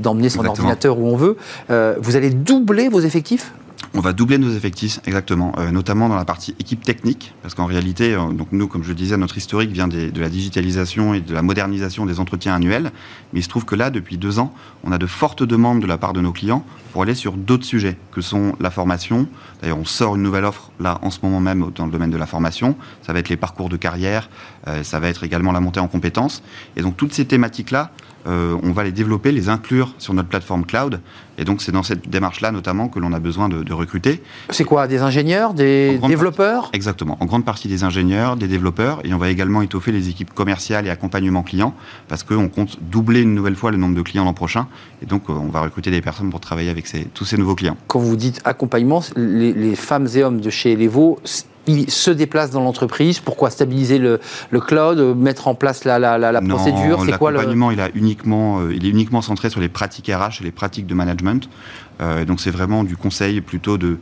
d'emmener 0.00 0.28
son 0.28 0.44
ordinateur 0.44 0.98
où 0.98 1.06
on 1.06 1.16
veut. 1.16 1.36
Euh, 1.70 1.96
vous 2.00 2.16
allez 2.16 2.30
doubler 2.30 2.88
vos 2.88 3.00
effectifs? 3.00 3.52
On 3.94 4.00
va 4.00 4.12
doubler 4.12 4.38
nos 4.38 4.50
effectifs, 4.50 5.00
exactement, 5.04 5.52
euh, 5.58 5.70
notamment 5.70 6.08
dans 6.08 6.16
la 6.16 6.24
partie 6.24 6.54
équipe 6.58 6.82
technique, 6.82 7.34
parce 7.42 7.54
qu'en 7.54 7.66
réalité, 7.66 8.14
euh, 8.14 8.32
donc 8.32 8.48
nous, 8.52 8.66
comme 8.66 8.82
je 8.82 8.92
disais, 8.92 9.16
notre 9.16 9.36
historique 9.36 9.70
vient 9.70 9.88
de 9.88 10.20
la 10.20 10.28
digitalisation 10.28 11.14
et 11.14 11.20
de 11.20 11.34
la 11.34 11.42
modernisation 11.42 12.06
des 12.06 12.18
entretiens 12.18 12.54
annuels, 12.54 12.90
mais 13.32 13.40
il 13.40 13.42
se 13.42 13.48
trouve 13.48 13.64
que 13.64 13.74
là, 13.74 13.90
depuis 13.90 14.16
deux 14.16 14.38
ans, 14.38 14.54
on 14.84 14.92
a 14.92 14.98
de 14.98 15.06
fortes 15.06 15.42
demandes 15.42 15.80
de 15.80 15.86
la 15.86 15.98
part 15.98 16.12
de 16.14 16.20
nos 16.20 16.32
clients 16.32 16.64
pour 16.92 17.02
aller 17.02 17.14
sur 17.14 17.32
d'autres 17.32 17.64
sujets, 17.64 17.96
que 18.12 18.20
sont 18.20 18.54
la 18.60 18.70
formation. 18.70 19.26
D'ailleurs, 19.60 19.78
on 19.78 19.84
sort 19.84 20.16
une 20.16 20.22
nouvelle 20.22 20.44
offre 20.44 20.70
là 20.78 20.98
en 21.02 21.10
ce 21.10 21.20
moment 21.22 21.40
même 21.40 21.70
dans 21.74 21.86
le 21.86 21.92
domaine 21.92 22.10
de 22.10 22.16
la 22.16 22.26
formation. 22.26 22.76
Ça 23.02 23.12
va 23.12 23.18
être 23.18 23.28
les 23.28 23.36
parcours 23.36 23.68
de 23.68 23.76
carrière, 23.76 24.28
euh, 24.68 24.82
ça 24.82 25.00
va 25.00 25.08
être 25.08 25.24
également 25.24 25.52
la 25.52 25.60
montée 25.60 25.80
en 25.80 25.88
compétences. 25.88 26.42
Et 26.76 26.82
donc 26.82 26.96
toutes 26.96 27.14
ces 27.14 27.24
thématiques-là, 27.24 27.90
euh, 28.26 28.56
on 28.62 28.72
va 28.72 28.84
les 28.84 28.92
développer, 28.92 29.32
les 29.32 29.48
inclure 29.48 29.94
sur 29.98 30.14
notre 30.14 30.28
plateforme 30.28 30.64
cloud. 30.64 31.00
Et 31.38 31.44
donc, 31.44 31.62
c'est 31.62 31.72
dans 31.72 31.82
cette 31.82 32.08
démarche-là, 32.08 32.52
notamment, 32.52 32.88
que 32.88 32.98
l'on 32.98 33.12
a 33.12 33.18
besoin 33.18 33.48
de, 33.48 33.72
recruter. 33.72 34.22
C'est 34.50 34.64
quoi 34.64 34.86
Des 34.86 35.00
ingénieurs 35.00 35.54
Des 35.54 35.98
développeurs 36.06 36.70
Exactement. 36.72 37.16
En 37.20 37.26
grande 37.26 37.44
partie 37.44 37.68
des 37.68 37.84
ingénieurs, 37.84 38.36
des 38.36 38.48
développeurs. 38.48 39.00
Et 39.04 39.14
on 39.14 39.18
va 39.18 39.30
également 39.30 39.62
étoffer 39.62 39.92
les 39.92 40.08
équipes 40.08 40.32
commerciales 40.34 40.86
et 40.86 40.90
accompagnement 40.90 41.42
client, 41.42 41.74
parce 42.08 42.22
qu'on 42.22 42.48
compte 42.48 42.78
doubler 42.82 43.22
une 43.22 43.34
nouvelle 43.34 43.56
fois 43.56 43.70
le 43.70 43.78
nombre 43.78 43.96
de 43.96 44.02
clients 44.02 44.24
l'an 44.24 44.34
prochain. 44.34 44.66
Et 45.02 45.06
donc, 45.06 45.30
euh, 45.30 45.32
on 45.32 45.48
va 45.48 45.62
recruter 45.62 45.90
des 45.90 46.02
personnes 46.02 46.30
pour 46.30 46.40
travailler 46.40 46.70
avec 46.70 46.86
tous 47.14 47.24
ces 47.24 47.36
nouveaux 47.38 47.54
clients. 47.54 47.76
Quand 47.86 48.00
vous 48.00 48.16
dites 48.16 48.40
accompagnement, 48.44 49.02
les, 49.16 49.52
les 49.52 49.74
femmes 49.74 50.06
et 50.14 50.22
hommes 50.22 50.40
de 50.40 50.50
chez 50.50 50.72
Elevo 50.72 51.18
il 51.66 51.90
se 51.90 52.10
déplace 52.10 52.50
dans 52.50 52.60
l'entreprise 52.60 53.20
Pourquoi 53.20 53.50
stabiliser 53.50 53.98
le, 53.98 54.20
cloud, 54.60 55.16
mettre 55.16 55.48
en 55.48 55.54
place 55.54 55.84
la, 55.84 55.98
la, 55.98 56.18
la, 56.18 56.40
procédure 56.40 57.02
C'est 57.04 57.18
quoi 57.18 57.30
L'accompagnement, 57.30 57.70
il, 57.70 57.80
uniquement, 57.94 58.60
euh, 58.60 58.74
il 58.74 58.86
est 58.86 58.90
uniquement 58.90 59.22
centré 59.22 59.50
sur 59.50 59.60
les 59.60 59.68
pratiques 59.68 60.08
RH 60.08 60.40
et 60.40 60.44
les 60.44 60.50
pratiques 60.50 60.86
de 60.86 60.94
management. 60.94 61.48
Euh, 62.02 62.24
donc 62.24 62.40
c'est 62.40 62.50
vraiment 62.50 62.84
du 62.84 62.96
conseil 62.96 63.40
plutôt 63.40 63.78
de, 63.78 63.98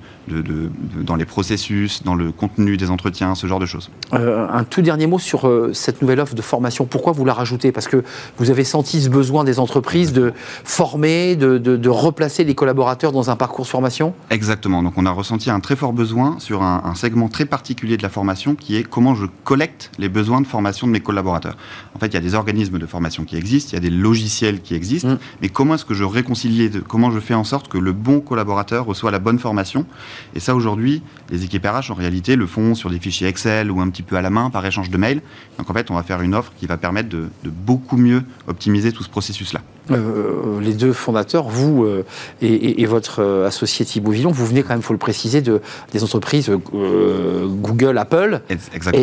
dans 1.02 1.16
les 1.16 1.24
processus, 1.24 2.02
dans 2.02 2.14
le 2.14 2.32
contenu 2.32 2.76
des 2.76 2.90
entretiens, 2.90 3.34
ce 3.34 3.46
genre 3.46 3.58
de 3.58 3.66
choses. 3.66 3.90
Euh, 4.14 4.46
un 4.50 4.64
tout 4.64 4.82
dernier 4.82 5.06
mot 5.06 5.18
sur 5.18 5.46
euh, 5.46 5.72
cette 5.74 6.00
nouvelle 6.00 6.20
offre 6.20 6.34
de 6.34 6.42
formation. 6.42 6.86
Pourquoi 6.86 7.12
vous 7.12 7.24
la 7.24 7.34
rajoutez? 7.34 7.72
Parce 7.72 7.88
que 7.88 8.02
vous 8.38 8.50
avez 8.50 8.64
senti 8.64 9.02
ce 9.02 9.10
besoin 9.10 9.44
des 9.44 9.58
entreprises 9.58 10.12
de 10.12 10.32
former, 10.64 11.36
de, 11.36 11.88
replacer 11.90 12.44
les 12.44 12.54
collaborateurs 12.54 13.12
dans 13.12 13.30
un 13.30 13.36
parcours 13.36 13.64
de 13.64 13.70
formation? 13.70 14.14
Exactement. 14.30 14.82
Donc 14.82 14.94
on 14.96 15.04
a 15.06 15.10
ressenti 15.10 15.50
un 15.50 15.60
très 15.60 15.76
fort 15.76 15.92
besoin 15.92 16.38
sur 16.38 16.62
un, 16.62 16.94
segment 16.94 17.28
très 17.28 17.44
particulier 17.44 17.96
de 17.96 18.02
la 18.02 18.08
formation 18.08 18.54
qui 18.54 18.76
est 18.76 18.82
comment 18.82 19.14
je 19.14 19.26
collecte 19.44 19.90
les 19.98 20.08
besoins 20.08 20.40
de 20.40 20.46
formation 20.46 20.86
de 20.86 20.92
mes 20.92 21.00
collaborateurs. 21.00 21.56
En 21.94 21.98
fait, 21.98 22.08
il 22.08 22.14
y 22.14 22.16
a 22.16 22.20
des 22.20 22.34
organismes 22.34 22.78
de 22.78 22.86
formation 22.86 23.24
qui 23.24 23.36
existent, 23.36 23.70
il 23.72 23.74
y 23.74 23.76
a 23.78 23.80
des 23.80 23.94
logiciels 23.94 24.60
qui 24.60 24.74
existent, 24.74 25.08
mm. 25.08 25.18
mais 25.42 25.48
comment 25.48 25.74
est-ce 25.74 25.84
que 25.84 25.94
je 25.94 26.04
réconcilie, 26.04 26.70
comment 26.86 27.10
je 27.10 27.20
fais 27.20 27.34
en 27.34 27.44
sorte 27.44 27.68
que 27.68 27.78
le 27.78 27.89
bon 27.92 28.20
collaborateur 28.20 28.84
reçoit 28.84 29.10
la 29.10 29.18
bonne 29.18 29.38
formation 29.38 29.86
Et 30.34 30.40
ça, 30.40 30.54
aujourd'hui, 30.54 31.02
les 31.30 31.44
équipes 31.44 31.66
RH, 31.66 31.90
en 31.90 31.94
réalité, 31.94 32.36
le 32.36 32.46
font 32.46 32.74
sur 32.74 32.90
des 32.90 32.98
fichiers 32.98 33.28
Excel 33.28 33.70
ou 33.70 33.80
un 33.80 33.88
petit 33.90 34.02
peu 34.02 34.16
à 34.16 34.22
la 34.22 34.30
main 34.30 34.50
par 34.50 34.64
échange 34.64 34.90
de 34.90 34.96
mails. 34.96 35.22
Donc, 35.58 35.70
en 35.70 35.74
fait, 35.74 35.90
on 35.90 35.94
va 35.94 36.02
faire 36.02 36.20
une 36.20 36.34
offre 36.34 36.52
qui 36.58 36.66
va 36.66 36.76
permettre 36.76 37.08
de, 37.08 37.28
beaucoup 37.44 37.96
mieux 37.96 38.22
optimiser 38.46 38.92
tout 38.92 39.02
ce 39.02 39.08
processus-là. 39.08 39.60
Euh, 39.90 40.60
les 40.60 40.72
deux 40.72 40.92
fondateurs, 40.92 41.48
vous 41.48 41.84
euh, 41.84 42.04
et, 42.42 42.84
votre 42.86 43.20
euh, 43.20 43.46
associé 43.46 43.84
Thibaut 43.84 44.10
Villon, 44.10 44.30
vous 44.30 44.46
venez 44.46 44.62
quand 44.62 44.70
même, 44.70 44.80
il 44.80 44.84
faut 44.84 44.92
le 44.92 44.98
préciser, 44.98 45.40
de, 45.40 45.60
des 45.92 46.02
entreprises 46.04 46.50
Google, 46.50 47.98
Apple, 47.98 48.40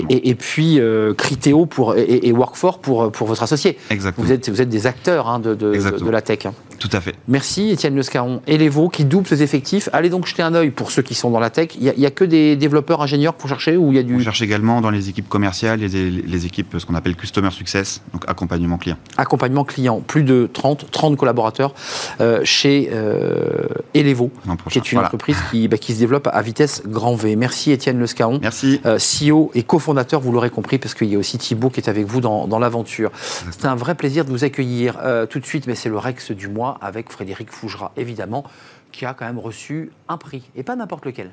et, 0.10 0.36
puis 0.36 0.80
Criteo 1.18 1.66
pour, 1.66 1.96
et, 1.96 2.32
Workforce 2.32 2.80
pour, 2.82 3.12
pour 3.12 3.28
votre 3.28 3.44
associé. 3.44 3.78
Exactement. 3.90 4.26
Vous 4.26 4.34
êtes, 4.34 4.50
vous 4.50 4.62
êtes 4.62 4.70
des 4.70 4.88
acteurs 4.88 5.28
hein, 5.28 5.40
de, 5.40 5.54
de, 5.54 6.10
la 6.10 6.22
tech. 6.22 6.46
Hein. 6.46 6.54
Tout 6.80 6.90
à 6.92 7.02
fait. 7.02 7.16
Merci 7.28 7.72
Étienne 7.72 7.96
Lescaron. 7.96 8.42
Et 8.48 8.58
les 8.58 8.70
qui 8.92 9.06
doublent 9.06 9.28
ses 9.28 9.42
effectifs. 9.42 9.90
Allez 9.94 10.10
donc 10.10 10.28
jeter 10.28 10.44
un 10.44 10.54
œil 10.54 10.70
pour 10.70 10.92
ceux 10.92 11.02
qui 11.02 11.16
sont 11.16 11.32
dans 11.32 11.40
la 11.40 11.50
tech. 11.50 11.70
Il 11.80 11.92
n'y 11.98 12.06
a, 12.06 12.12
que 12.12 12.24
des 12.24 12.56
développeurs 12.56 13.02
ingénieurs 13.02 13.34
pour 13.34 13.50
chercher 13.50 13.76
ou 13.76 13.92
il 13.92 13.96
y 13.96 14.00
a 14.00 14.04
du... 14.04 14.16
On 14.16 14.20
cherche 14.20 14.42
également 14.42 14.82
dans 14.82 14.92
les 14.92 15.10
équipes 15.10 15.28
commerciales, 15.28 15.80
les, 15.80 15.88
les 15.88 16.46
équipes, 16.46 16.76
ce 16.78 16.86
qu'on 16.86 16.96
appelle 16.96 17.16
Customer 17.16 17.50
Success, 17.52 18.02
donc 18.14 18.24
accompagnement 18.28 18.78
client. 18.78 18.98
Accompagnement 19.18 19.64
client, 19.64 20.02
plus 20.02 20.24
de 20.24 20.50
30, 20.52 20.77
30 20.86 21.18
collaborateurs 21.18 21.74
euh, 22.22 22.42
chez 22.44 22.90
euh, 22.92 23.68
Elevo, 23.94 24.32
qui 24.70 24.78
est 24.78 24.92
une 24.92 25.00
entreprise 25.00 25.38
qui, 25.52 25.68
bah, 25.68 25.78
qui, 25.78 25.94
se 25.94 26.00
développe 26.00 26.30
à 26.32 26.42
vitesse 26.42 26.84
grand 26.86 27.16
V. 27.16 27.36
Merci 27.36 27.72
Étienne 27.72 28.00
Lescaron. 28.00 28.40
Merci. 28.42 28.82
Euh, 28.86 28.98
CEO 28.98 29.52
et 29.54 29.64
cofondateur, 29.64 30.22
vous 30.22 30.32
l'aurez 30.32 30.50
compris, 30.50 30.78
parce 30.78 30.94
qu'il 30.94 31.08
y 31.08 31.16
a 31.16 31.20
aussi 31.20 31.38
Thibaut 31.38 31.70
qui 31.70 31.80
est 31.80 31.90
avec 31.90 32.06
vous 32.06 32.22
dans, 32.22 32.48
dans 32.48 32.60
l'aventure. 32.60 33.12
C'est 33.52 33.66
un 33.66 33.76
vrai 33.76 33.96
plaisir 33.96 34.26
de 34.26 34.30
vous 34.30 34.44
accueillir. 34.44 34.98
Euh, 35.04 35.26
tout 35.26 35.40
de 35.40 35.46
suite, 35.46 35.68
mais 35.68 35.76
c'est 35.76 35.90
le 35.90 35.98
Rex 35.98 36.32
du 36.32 36.48
mois 36.48 36.78
avec 36.82 37.12
Frédéric 37.12 37.52
Fougera, 37.52 37.92
évidemment, 37.98 38.44
qui 38.92 39.06
a 39.06 39.14
quand 39.14 39.26
même 39.26 39.40
reçu 39.40 39.92
un 40.08 40.18
prix, 40.18 40.44
et 40.56 40.64
pas 40.64 40.76
n'importe 40.76 41.06
lequel. 41.06 41.32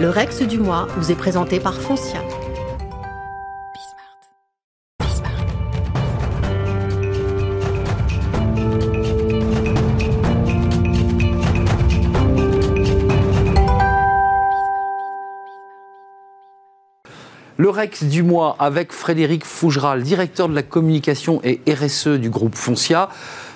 Le 0.00 0.08
Rex 0.08 0.42
du 0.42 0.58
mois 0.58 0.88
vous 0.96 1.12
est 1.12 1.16
présenté 1.16 1.60
par 1.60 1.74
Foncia. 1.74 2.20
Le 17.62 17.70
Rex 17.70 18.02
du 18.02 18.24
mois 18.24 18.56
avec 18.58 18.92
Frédéric 18.92 19.44
Fougeral, 19.44 20.02
directeur 20.02 20.48
de 20.48 20.54
la 20.56 20.64
communication 20.64 21.40
et 21.44 21.60
RSE 21.72 22.08
du 22.08 22.28
groupe 22.28 22.56
Foncia. 22.56 23.08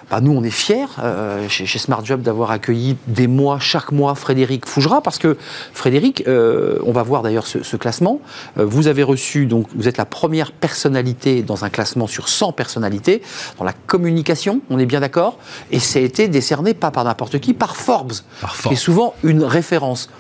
Bah, 0.09 0.21
nous, 0.21 0.31
on 0.31 0.45
est 0.45 0.51
fiers 0.51 0.87
euh, 1.01 1.49
chez, 1.49 1.67
Smart 1.67 2.05
Job 2.05 2.23
d'avoir 2.23 2.53
accueilli 2.53 2.97
des 3.09 3.27
mois, 3.27 3.59
chaque 3.59 3.91
mois, 3.91 4.15
Frédéric 4.15 4.65
Fougera, 4.65 5.01
parce 5.03 5.19
que 5.19 5.37
Frédéric, 5.73 6.23
euh, 6.29 6.79
on 6.87 6.93
va 6.93 7.03
voir 7.03 7.23
d'ailleurs 7.23 7.49
ce, 7.49 7.77
classement. 7.77 8.21
Euh, 8.59 8.65
vous 8.65 8.87
avez 8.87 9.03
reçu, 9.03 9.47
donc, 9.47 9.67
vous 9.75 9.89
êtes 9.89 9.97
la 9.97 10.05
première 10.05 10.53
personnalité 10.53 11.43
dans 11.43 11.65
un 11.65 11.69
classement 11.69 12.07
sur 12.07 12.29
100 12.29 12.53
personnalités 12.53 13.23
dans 13.59 13.65
la 13.65 13.73
communication, 13.73 14.61
on 14.71 14.79
est 14.79 14.87
bien 14.87 15.01
d'accord, 15.01 15.37
et 15.73 15.81
ça 15.81 15.99
a 15.99 16.03
été 16.03 16.29
décerné 16.29 16.75
pas 16.75 16.93
par 16.93 17.03
n'importe 17.03 17.41
qui, 17.41 17.55
par 17.55 17.77
Forbes, 17.77 18.13
par 18.41 18.55
Forbes. 18.55 18.73
qui 18.73 18.81
est 18.81 18.85
souvent 18.85 19.15
une 19.25 19.43
référence. 19.43 20.11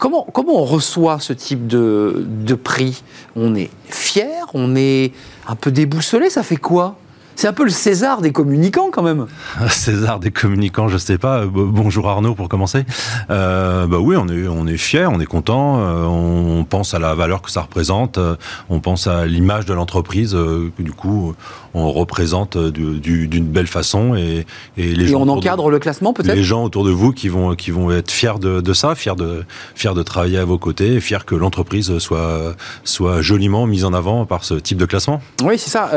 Comment, 0.00 0.26
on 0.34 0.64
reçoit 0.64 1.20
ce 1.20 1.34
type 1.34 1.66
de, 1.66 2.24
de 2.26 2.54
prix? 2.54 3.04
On 3.36 3.54
est 3.54 3.68
fier, 3.84 4.46
on 4.54 4.74
est 4.74 5.12
un 5.46 5.54
peu 5.54 5.70
déboussolé, 5.70 6.30
ça 6.30 6.42
fait 6.42 6.56
quoi? 6.56 6.96
C'est 7.36 7.48
un 7.48 7.52
peu 7.52 7.64
le 7.64 7.70
César 7.70 8.20
des 8.20 8.32
communicants 8.32 8.90
quand 8.92 9.02
même. 9.02 9.26
César 9.70 10.20
des 10.20 10.30
communicants, 10.30 10.88
je 10.88 10.98
sais 10.98 11.18
pas. 11.18 11.46
Bonjour 11.46 12.08
Arnaud 12.08 12.34
pour 12.34 12.48
commencer. 12.48 12.84
Euh, 13.30 13.86
bah 13.86 13.98
oui, 13.98 14.16
on 14.18 14.28
est 14.28 14.46
on 14.46 14.66
est 14.66 14.76
fier, 14.76 15.10
on 15.10 15.20
est 15.20 15.26
content. 15.26 15.80
Euh, 15.80 16.04
on 16.04 16.64
pense 16.64 16.92
à 16.94 16.98
la 16.98 17.14
valeur 17.14 17.40
que 17.42 17.50
ça 17.50 17.62
représente. 17.62 18.18
Euh, 18.18 18.36
on 18.68 18.80
pense 18.80 19.06
à 19.06 19.26
l'image 19.26 19.64
de 19.64 19.72
l'entreprise 19.72 20.32
que 20.32 20.82
du 20.82 20.92
coup 20.92 21.34
on 21.72 21.90
représente 21.90 22.58
d'une 22.58 23.46
belle 23.46 23.68
façon 23.68 24.14
et, 24.16 24.44
et 24.76 24.94
les 24.94 25.12
et 25.12 25.14
on 25.14 25.28
encadre 25.28 25.70
le 25.70 25.78
classement 25.78 26.12
peut-être. 26.12 26.34
Les 26.34 26.44
gens 26.44 26.64
autour 26.64 26.84
de 26.84 26.90
vous 26.90 27.12
qui 27.12 27.28
vont 27.28 27.54
qui 27.54 27.70
vont 27.70 27.90
être 27.90 28.10
fiers 28.10 28.38
de, 28.38 28.60
de 28.60 28.72
ça, 28.74 28.94
fiers 28.94 29.16
de 29.16 29.44
fiers 29.74 29.94
de 29.94 30.02
travailler 30.02 30.38
à 30.38 30.44
vos 30.44 30.58
côtés, 30.58 31.00
fiers 31.00 31.24
que 31.24 31.34
l'entreprise 31.34 31.98
soit 31.98 32.54
soit 32.84 33.22
joliment 33.22 33.66
mise 33.66 33.84
en 33.84 33.94
avant 33.94 34.26
par 34.26 34.44
ce 34.44 34.54
type 34.54 34.78
de 34.78 34.86
classement. 34.86 35.22
Oui, 35.42 35.58
c'est 35.58 35.70
ça. 35.70 35.90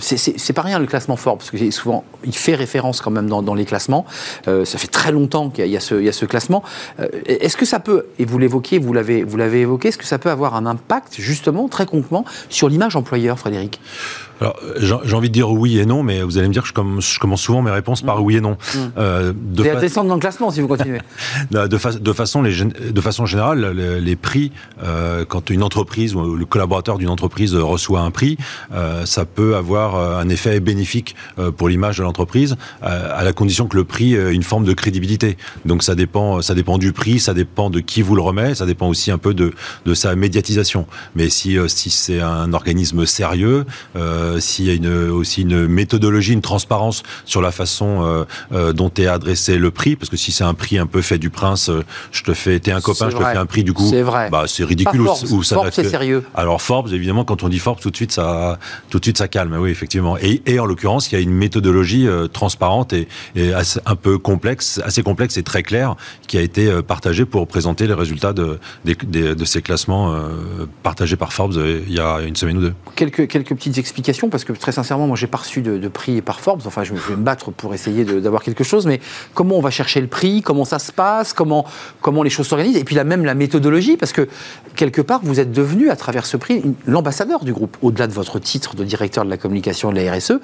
c'est 0.00 0.52
pas 0.52 0.61
rien 0.62 0.78
le 0.78 0.86
classement 0.86 1.16
Forbes, 1.16 1.38
parce 1.38 1.50
que 1.50 1.70
souvent, 1.70 2.04
il 2.24 2.34
fait 2.34 2.54
référence 2.54 3.00
quand 3.00 3.10
même 3.10 3.28
dans, 3.28 3.54
les 3.54 3.64
classements. 3.64 4.06
Euh, 4.48 4.64
ça 4.64 4.78
fait 4.78 4.88
très 4.88 5.12
longtemps 5.12 5.50
qu'il 5.50 5.66
y, 5.66 5.76
a 5.76 5.80
ce 5.80 6.24
classement. 6.24 6.62
Euh, 7.00 7.08
est-ce 7.26 7.56
que 7.56 7.66
ça 7.66 7.80
peut, 7.80 8.06
et 8.18 8.24
vous 8.24 8.38
l'évoquiez, 8.38 8.78
vous 8.78 8.92
l'avez 8.92 9.60
évoqué, 9.60 9.88
est-ce 9.88 9.98
que 9.98 10.06
ça 10.06 10.18
peut 10.18 10.30
avoir 10.30 10.54
un 10.54 10.66
impact, 10.66 11.14
justement, 11.18 11.68
très 11.68 11.86
concrètement, 11.86 12.24
sur 12.48 12.68
l'image 12.68 12.96
employeur, 12.96 13.38
Frédéric? 13.38 13.80
Alors, 14.42 14.58
j'ai 15.04 15.14
envie 15.14 15.28
de 15.28 15.34
dire 15.34 15.50
oui 15.52 15.78
et 15.78 15.86
non, 15.86 16.02
mais 16.02 16.20
vous 16.22 16.36
allez 16.36 16.48
me 16.48 16.52
dire 16.52 16.62
que 16.62 16.68
je, 16.68 16.72
commence, 16.72 17.40
souvent 17.40 17.62
mes 17.62 17.70
réponses 17.70 18.02
par 18.02 18.18
mm. 18.18 18.22
oui 18.22 18.36
et 18.36 18.40
non. 18.40 18.52
Mmh. 18.52 18.78
Euh, 18.98 19.32
de 19.36 19.68
à 19.68 19.76
descendre 19.76 20.08
dans 20.08 20.16
le 20.16 20.20
classement 20.20 20.50
si 20.50 20.60
vous 20.60 20.66
continuez. 20.66 21.00
de, 21.52 21.66
de, 21.66 22.12
façon, 22.12 22.42
les, 22.42 22.64
de 22.64 23.00
façon 23.00 23.24
générale, 23.24 23.70
les, 24.00 24.16
prix, 24.16 24.50
euh, 24.82 25.24
quand 25.24 25.50
une 25.50 25.62
entreprise 25.62 26.16
ou 26.16 26.34
le 26.34 26.44
collaborateur 26.44 26.98
d'une 26.98 27.08
entreprise 27.08 27.54
reçoit 27.54 28.00
un 28.00 28.10
prix, 28.10 28.36
euh, 28.74 29.06
ça 29.06 29.24
peut 29.24 29.54
avoir 29.54 29.96
un 30.18 30.28
effet 30.28 30.41
bénéfique 30.60 31.14
euh, 31.38 31.50
pour 31.50 31.68
l'image 31.68 31.98
de 31.98 32.02
l'entreprise, 32.02 32.56
à 32.82 33.24
la 33.24 33.32
condition 33.32 33.66
que 33.66 33.76
le 33.76 33.84
prix 33.84 34.14
ait 34.14 34.32
une 34.32 34.42
forme 34.42 34.64
de 34.64 34.72
crédibilité. 34.72 35.36
Donc 35.64 35.82
ça 35.82 35.94
dépend, 35.94 36.42
ça 36.42 36.54
dépend 36.54 36.78
du 36.78 36.92
prix, 36.92 37.20
ça 37.20 37.34
dépend 37.34 37.70
de 37.70 37.80
qui 37.80 38.02
vous 38.02 38.14
le 38.14 38.22
remet, 38.22 38.54
ça 38.54 38.66
dépend 38.66 38.88
aussi 38.88 39.10
un 39.10 39.18
peu 39.18 39.34
de, 39.34 39.52
de 39.84 39.94
sa 39.94 40.14
médiatisation. 40.14 40.86
Mais 41.14 41.28
si, 41.28 41.56
si 41.68 41.90
c'est 41.90 42.20
un 42.20 42.52
organisme 42.52 43.06
sérieux, 43.06 43.64
euh, 43.96 44.40
s'il 44.40 44.66
y 44.66 44.70
a 44.70 44.74
une, 44.74 45.10
aussi 45.10 45.42
une 45.42 45.66
méthodologie, 45.66 46.32
une 46.32 46.42
transparence 46.42 47.02
sur 47.24 47.42
la 47.42 47.50
façon 47.50 48.02
euh, 48.02 48.24
euh, 48.52 48.72
dont 48.72 48.90
est 48.96 49.06
adressé 49.06 49.58
le 49.58 49.70
prix, 49.70 49.96
parce 49.96 50.10
que 50.10 50.16
si 50.16 50.32
c'est 50.32 50.44
un 50.44 50.54
prix 50.54 50.78
un 50.78 50.86
peu 50.86 51.02
fait 51.02 51.18
du 51.18 51.30
prince, 51.30 51.70
je 52.10 52.22
te 52.22 52.34
fais, 52.34 52.58
t'es 52.60 52.72
un 52.72 52.80
copain, 52.80 53.10
je 53.10 53.16
te 53.16 53.22
fais 53.22 53.36
un 53.36 53.46
prix 53.46 53.64
du 53.64 53.72
coup, 53.72 53.88
c'est 53.88 54.02
vrai, 54.02 54.30
bah 54.30 54.44
c'est 54.46 54.64
ridicule. 54.64 55.02
Ou, 55.30 55.42
ça 55.42 55.56
Forbes, 55.56 55.70
c'est 55.72 55.88
sérieux. 55.88 56.24
Alors 56.34 56.60
Forbes, 56.62 56.92
évidemment, 56.92 57.24
quand 57.24 57.42
on 57.42 57.48
dit 57.48 57.58
Forbes, 57.58 57.80
tout 57.80 57.90
de 57.90 57.96
suite 57.96 58.12
ça, 58.12 58.58
tout 58.90 58.98
de 58.98 59.04
suite 59.04 59.18
ça 59.18 59.28
calme, 59.28 59.56
oui 59.58 59.70
effectivement. 59.70 60.16
Et, 60.18 60.31
et 60.46 60.58
en 60.58 60.64
l'occurrence, 60.64 61.10
il 61.10 61.16
y 61.16 61.18
a 61.18 61.20
une 61.20 61.34
méthodologie 61.34 62.06
transparente 62.32 62.92
et, 62.92 63.08
et 63.36 63.52
un 63.84 63.96
peu 63.96 64.18
complexe, 64.18 64.80
assez 64.84 65.02
complexe 65.02 65.36
et 65.36 65.42
très 65.42 65.62
claire, 65.62 65.96
qui 66.26 66.38
a 66.38 66.40
été 66.40 66.82
partagée 66.82 67.24
pour 67.24 67.46
présenter 67.46 67.86
les 67.86 67.94
résultats 67.94 68.32
de, 68.32 68.58
de, 68.84 69.34
de 69.34 69.44
ces 69.44 69.62
classements 69.62 70.16
partagés 70.82 71.16
par 71.16 71.32
Forbes 71.32 71.56
il 71.86 71.92
y 71.92 72.00
a 72.00 72.20
une 72.20 72.36
semaine 72.36 72.58
ou 72.58 72.60
deux. 72.60 72.74
Quelques, 72.96 73.26
quelques 73.28 73.54
petites 73.54 73.78
explications 73.78 74.28
parce 74.28 74.44
que 74.44 74.52
très 74.52 74.72
sincèrement, 74.72 75.06
moi, 75.06 75.16
j'ai 75.16 75.26
pas 75.26 75.38
reçu 75.38 75.62
de, 75.62 75.88
prix 75.88 76.22
par 76.22 76.40
Forbes. 76.40 76.62
Enfin, 76.66 76.84
je, 76.84 76.94
vais 76.94 77.16
me 77.16 77.22
battre 77.22 77.50
pour 77.50 77.74
essayer 77.74 78.04
d'avoir 78.04 78.42
quelque 78.42 78.64
chose. 78.64 78.86
Mais 78.86 79.00
comment 79.34 79.56
on 79.56 79.60
va 79.60 79.70
chercher 79.70 80.00
le 80.00 80.06
prix? 80.06 80.42
Comment 80.42 80.64
ça 80.64 80.78
se 80.78 80.92
passe? 80.92 81.32
Comment, 81.32 81.66
comment 82.00 82.22
les 82.22 82.30
choses 82.30 82.46
s'organisent? 82.46 82.76
Et 82.76 82.84
puis 82.84 82.94
là, 82.94 83.04
même 83.04 83.24
la 83.24 83.34
méthodologie, 83.34 83.96
parce 83.96 84.12
que 84.12 84.28
quelque 84.76 85.00
part, 85.00 85.20
vous 85.22 85.40
êtes 85.40 85.52
devenu, 85.52 85.90
à 85.90 85.96
travers 85.96 86.26
ce 86.26 86.36
prix, 86.36 86.62
l'ambassadeur 86.86 87.44
du 87.44 87.52
groupe. 87.52 87.76
Au-delà 87.82 88.06
de 88.06 88.12
votre 88.12 88.38
titre 88.38 88.74
de 88.74 88.84
directeur 88.84 89.24
de 89.24 89.30
la 89.30 89.36
communication 89.36 89.92
de 89.92 90.00
la 90.00 90.12
RSE, 90.12 90.21
euh, 90.30 90.38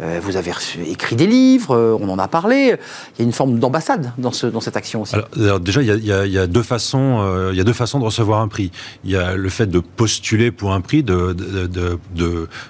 vous 0.00 0.36
avez 0.36 0.52
écrit 0.86 1.16
des 1.16 1.26
livres, 1.26 1.74
euh, 1.74 1.96
on 2.00 2.08
en 2.08 2.18
a 2.18 2.28
parlé. 2.28 2.76
Il 3.16 3.20
y 3.20 3.22
a 3.22 3.24
une 3.24 3.32
forme 3.32 3.58
d'ambassade 3.58 4.12
dans, 4.18 4.32
ce, 4.32 4.46
dans 4.46 4.60
cette 4.60 4.76
action 4.76 5.02
aussi. 5.02 5.14
Alors, 5.14 5.60
déjà, 5.60 5.82
il 5.82 5.88
y, 5.88 6.12
a, 6.12 6.26
il, 6.26 6.32
y 6.32 6.38
a, 6.38 6.46
deux 6.46 6.62
façons, 6.62 7.18
euh, 7.20 7.50
il 7.52 7.58
y 7.58 7.60
a 7.60 7.64
deux 7.64 7.72
façons 7.72 7.98
de 7.98 8.04
recevoir 8.04 8.40
un 8.40 8.48
prix. 8.48 8.70
Il 9.04 9.10
y 9.10 9.16
a 9.16 9.36
le 9.36 9.48
fait 9.48 9.66
de 9.66 9.78
postuler 9.78 10.50
pour 10.50 10.72
un 10.72 10.80
prix, 10.80 11.02
de, 11.02 11.32
de, 11.32 11.98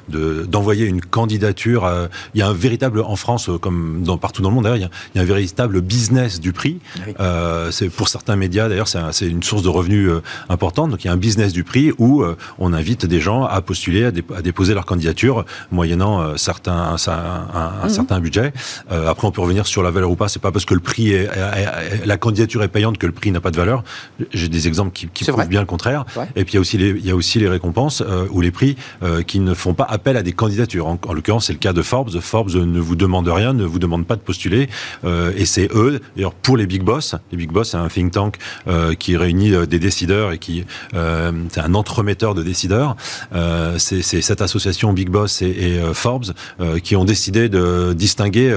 de, 0.08 0.46
d'envoyer 0.46 0.86
une 0.86 1.00
candidature. 1.00 1.90
il 2.34 2.40
y 2.40 2.42
a 2.42 2.48
un 2.48 2.52
véritable, 2.52 3.00
en 3.00 3.16
France, 3.16 3.50
comme 3.60 4.02
dans, 4.02 4.18
partout 4.18 4.42
dans 4.42 4.50
le 4.50 4.54
monde 4.54 4.64
d'ailleurs, 4.64 4.90
il, 5.14 5.16
y 5.16 5.18
a 5.18 5.22
un 5.22 5.26
véritable 5.26 5.80
business 5.80 6.40
du 6.40 6.52
prix. 6.52 6.78
c'est 7.70 7.88
pour 7.88 8.08
certains 8.08 8.36
médias 8.36 8.68
d'ailleurs, 8.68 8.88
c'est 8.88 9.26
une 9.26 9.42
source 9.42 9.62
de 9.62 9.68
revenus 9.68 10.10
importante. 10.48 10.90
Donc 10.90 11.04
il 11.04 11.08
y 11.08 11.10
a 11.10 11.12
un 11.12 11.18
business 11.18 11.52
du 11.52 11.64
prix 11.64 11.92
où 11.98 12.24
on 12.58 12.72
invite 12.72 13.06
des 13.06 13.20
gens 13.20 13.44
à 13.44 13.60
postuler, 13.60 14.04
à, 14.04 14.10
déposer 14.10 14.74
leur 14.74 14.86
candidature, 14.86 15.44
moyennant 15.70 16.36
certains 16.36 16.54
certain, 16.64 16.96
un, 17.14 17.82
un, 17.82 17.84
mhm. 17.84 17.88
certain 17.90 18.20
budget. 18.20 18.52
Euh, 18.90 19.08
après, 19.08 19.26
on 19.26 19.30
peut 19.30 19.40
revenir 19.40 19.66
sur 19.66 19.82
la 19.82 19.90
valeur 19.90 20.10
ou 20.10 20.16
pas. 20.16 20.28
C'est 20.28 20.40
pas 20.40 20.52
parce 20.52 20.64
que 20.64 20.74
le 20.74 20.80
prix 20.80 21.12
est, 21.12 21.28
la 22.04 22.16
candidature 22.16 22.62
est 22.62 22.68
payante 22.68 22.98
que 22.98 23.06
le 23.06 23.12
prix 23.12 23.30
n'a 23.30 23.40
pas 23.40 23.50
de 23.50 23.56
valeur. 23.56 23.84
J'ai 24.32 24.48
des 24.48 24.68
exemples 24.68 24.92
qui, 24.92 25.08
qui 25.08 25.24
prouvent 25.24 25.48
bien 25.48 25.60
le 25.60 25.66
contraire. 25.66 26.04
Et 26.36 26.44
puis 26.44 26.52
il 26.52 26.54
y 26.54 26.58
a 26.58 26.60
aussi 26.60 26.78
les, 26.78 26.90
il 26.90 27.06
y 27.06 27.10
a 27.10 27.16
aussi 27.16 27.38
les 27.38 27.48
récompenses 27.48 28.02
euh, 28.06 28.26
ou 28.30 28.40
les 28.40 28.50
prix 28.50 28.76
euh, 29.02 29.22
qui 29.22 29.40
ne 29.40 29.54
font 29.54 29.74
pas 29.74 29.84
appel 29.84 30.16
à 30.16 30.22
des 30.22 30.32
candidatures. 30.32 30.86
En, 30.86 30.98
l'occurrence, 31.12 31.46
c'est 31.46 31.52
le 31.52 31.58
cas 31.58 31.72
de 31.72 31.82
Forbes. 31.82 32.10
Forbes 32.20 32.54
ne 32.54 32.80
vous 32.80 32.96
demande 32.96 33.28
rien, 33.28 33.52
ne 33.52 33.64
vous 33.64 33.78
demande 33.78 34.06
pas 34.06 34.16
de 34.16 34.20
postuler. 34.20 34.68
Et 35.36 35.44
c'est 35.44 35.68
eux, 35.74 36.00
d'ailleurs, 36.16 36.34
pour 36.34 36.56
les 36.56 36.66
big 36.66 36.82
boss. 36.82 37.14
Les 37.30 37.38
big 37.38 37.50
boss, 37.50 37.70
c'est 37.70 37.76
un 37.76 37.88
think 37.88 38.12
tank 38.12 38.38
qui 38.98 39.16
réunit 39.16 39.52
des 39.66 39.78
décideurs 39.78 40.32
et 40.32 40.38
qui 40.38 40.64
c'est 40.92 41.60
un 41.60 41.74
entremetteur 41.74 42.34
de 42.34 42.42
décideurs. 42.42 42.96
c'est 43.78 44.02
cette 44.02 44.40
association 44.40 44.92
Big 44.92 45.08
Boss 45.08 45.42
et, 45.42 45.46
et 45.46 45.80
Forbes 45.92 46.32
qui 46.82 46.96
ont 46.96 47.03
décidé 47.04 47.48
de 47.48 47.92
distinguer 47.92 48.52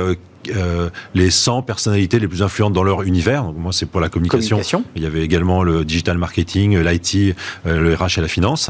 euh, 0.56 0.90
les 1.14 1.30
100 1.30 1.62
personnalités 1.62 2.20
les 2.20 2.28
plus 2.28 2.44
influentes 2.44 2.74
dans 2.74 2.84
leur 2.84 3.04
univers. 3.04 3.44
Donc, 3.44 3.58
moi, 3.58 3.72
c'est 3.74 3.86
pour 3.86 4.00
la 4.00 4.10
communication. 4.10 4.84
Il 4.96 5.04
y 5.04 5.06
avait 5.06 5.22
également 5.22 5.64
le 5.64 5.86
digital 5.86 6.18
marketing, 6.18 6.78
l'IT, 6.78 7.36
euh, 7.66 7.80
le 7.80 7.94
RH 7.94 8.18
et 8.18 8.22
la 8.22 8.28
finance. 8.28 8.70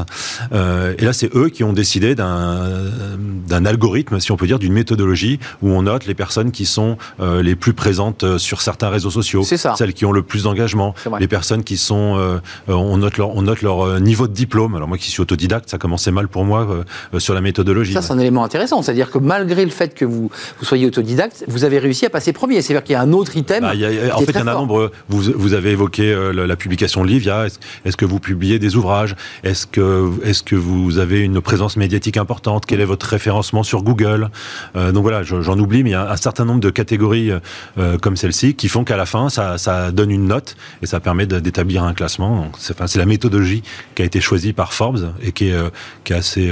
Euh, 0.52 0.94
et 0.98 1.04
là, 1.04 1.12
c'est 1.12 1.34
eux 1.34 1.48
qui 1.48 1.64
ont 1.64 1.72
décidé 1.72 2.14
d'un 2.14 3.64
algorithme, 3.64 4.20
si 4.20 4.32
on 4.32 4.36
peut 4.36 4.46
dire, 4.46 4.58
d'une 4.58 4.72
méthodologie 4.72 5.38
où 5.62 5.70
on 5.70 5.82
note 5.82 6.06
les 6.06 6.14
personnes 6.14 6.50
qui 6.50 6.66
sont 6.66 6.96
les 7.20 7.56
plus 7.56 7.72
présentes 7.72 8.38
sur 8.38 8.60
certains 8.62 8.88
réseaux 8.88 9.10
sociaux, 9.10 9.44
ça. 9.44 9.74
celles 9.76 9.92
qui 9.92 10.04
ont 10.04 10.12
le 10.12 10.22
plus 10.22 10.44
d'engagement, 10.44 10.94
les 11.20 11.28
personnes 11.28 11.64
qui 11.64 11.76
sont, 11.76 12.40
on 12.68 12.96
note 12.96 13.16
leur, 13.16 13.34
on 13.36 13.42
note 13.42 13.62
leur 13.62 14.00
niveau 14.00 14.26
de 14.26 14.32
diplôme. 14.32 14.74
Alors 14.74 14.88
moi, 14.88 14.98
qui 14.98 15.10
suis 15.10 15.20
autodidacte, 15.20 15.70
ça 15.70 15.78
commençait 15.78 16.10
mal 16.10 16.28
pour 16.28 16.44
moi 16.44 16.84
sur 17.18 17.34
la 17.34 17.40
méthodologie. 17.40 17.92
Ça, 17.92 18.02
c'est 18.02 18.12
un 18.12 18.18
élément 18.18 18.44
intéressant, 18.44 18.82
c'est-à-dire 18.82 19.10
que 19.10 19.18
malgré 19.18 19.64
le 19.64 19.70
fait 19.70 19.94
que 19.94 20.04
vous, 20.04 20.30
vous 20.58 20.64
soyez 20.64 20.86
autodidacte, 20.86 21.44
vous 21.48 21.64
avez 21.64 21.67
avez 21.68 21.78
réussi 21.78 22.06
à 22.06 22.10
passer 22.10 22.32
premier. 22.32 22.60
C'est-à-dire 22.62 22.84
qu'il 22.84 22.94
y 22.94 22.96
a 22.96 23.00
un 23.00 23.12
autre 23.12 23.36
item. 23.36 23.62
Bah, 23.62 23.68
en 23.68 24.20
fait, 24.20 24.32
il 24.32 24.36
y 24.36 24.42
en 24.42 24.46
a 24.46 24.54
nombre. 24.54 24.90
Vous, 25.08 25.22
vous 25.34 25.54
avez 25.54 25.70
évoqué 25.70 26.12
euh, 26.12 26.32
la, 26.32 26.56
publication 26.56 27.04
de 27.04 27.08
livres. 27.08 27.46
Est-ce 27.84 27.96
que 27.96 28.04
vous 28.04 28.18
publiez 28.18 28.58
des 28.58 28.76
ouvrages? 28.76 29.14
Est-ce 29.44 29.66
que, 29.66 30.10
est 30.24 30.44
que 30.44 30.56
vous 30.56 30.98
avez 30.98 31.20
une 31.20 31.40
présence 31.40 31.76
médiatique 31.76 32.16
importante? 32.16 32.66
Quel 32.66 32.80
est 32.80 32.84
votre 32.84 33.06
référencement 33.06 33.62
sur 33.62 33.82
Google? 33.82 34.30
Euh, 34.76 34.92
Donc 34.92 35.02
voilà, 35.02 35.22
j'en 35.22 35.58
oublie, 35.58 35.84
mais 35.84 35.90
il 35.90 35.92
y 35.92 35.96
a 35.96 36.10
un 36.10 36.16
certain 36.16 36.44
nombre 36.44 36.60
de 36.60 36.70
catégories 36.70 37.30
euh, 37.78 37.98
comme 37.98 38.16
celle-ci 38.16 38.54
qui 38.54 38.68
font 38.68 38.84
qu'à 38.84 38.96
la 38.96 39.06
fin, 39.06 39.28
ça, 39.28 39.58
ça, 39.58 39.92
donne 39.92 40.10
une 40.10 40.26
note 40.26 40.56
et 40.82 40.86
ça 40.86 41.00
permet 41.00 41.26
d'établir 41.26 41.84
un 41.84 41.94
classement. 41.94 42.50
C'est 42.58 42.80
enfin, 42.80 42.98
la 42.98 43.06
méthodologie 43.06 43.62
qui 43.94 44.02
a 44.02 44.04
été 44.04 44.20
choisie 44.20 44.52
par 44.52 44.72
Forbes 44.72 45.12
et 45.22 45.32
qui 45.32 45.48
est, 45.48 45.56
qui 46.04 46.12
est 46.12 46.16
assez 46.16 46.50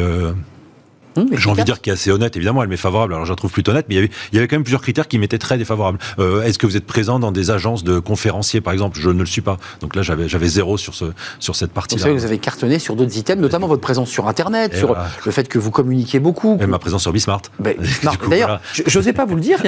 Mmh, 1.16 1.36
J'ai 1.36 1.50
envie 1.50 1.60
de 1.60 1.66
dire 1.66 1.80
qu'elle 1.80 1.92
est 1.92 1.96
assez 1.96 2.10
honnête, 2.10 2.36
évidemment, 2.36 2.62
elle 2.62 2.68
m'est 2.68 2.76
favorable, 2.76 3.14
alors 3.14 3.24
je 3.24 3.32
la 3.32 3.36
trouve 3.36 3.50
plutôt 3.50 3.72
honnête, 3.72 3.86
mais 3.88 3.94
il 3.94 3.98
y 3.98 4.00
avait, 4.00 4.10
il 4.32 4.36
y 4.36 4.38
avait 4.38 4.48
quand 4.48 4.56
même 4.56 4.64
plusieurs 4.64 4.82
critères 4.82 5.08
qui 5.08 5.18
m'étaient 5.18 5.38
très 5.38 5.58
défavorables. 5.58 5.98
Euh, 6.18 6.42
Est-ce 6.42 6.58
que 6.58 6.66
vous 6.66 6.76
êtes 6.76 6.86
présent 6.86 7.18
dans 7.18 7.32
des 7.32 7.50
agences 7.50 7.84
de 7.84 7.98
conférenciers, 7.98 8.60
par 8.60 8.72
exemple? 8.72 8.98
Je 9.00 9.10
ne 9.10 9.20
le 9.20 9.26
suis 9.26 9.40
pas. 9.40 9.58
Donc 9.80 9.96
là, 9.96 10.02
j'avais, 10.02 10.48
zéro 10.48 10.76
sur, 10.76 10.94
ce, 10.94 11.06
sur 11.38 11.56
cette 11.56 11.72
partie-là. 11.72 12.08
Vous 12.08 12.16
vous 12.16 12.24
avez 12.24 12.38
cartonné 12.38 12.78
sur 12.78 12.96
d'autres 12.96 13.16
items, 13.16 13.40
notamment 13.40 13.66
votre 13.66 13.80
présence 13.82 14.08
sur 14.08 14.28
Internet, 14.28 14.76
sur 14.76 14.96
le 15.24 15.32
fait 15.32 15.48
que 15.48 15.58
vous 15.58 15.70
communiquez 15.70 16.18
beaucoup. 16.18 16.58
Et 16.60 16.66
ma 16.66 16.78
présence 16.78 17.02
sur 17.02 17.12
Bismart. 17.12 17.42
D'ailleurs, 18.30 18.60
je 18.72 18.98
n'osais 18.98 19.12
pas 19.12 19.24
vous 19.24 19.34
le 19.34 19.40
dire, 19.40 19.58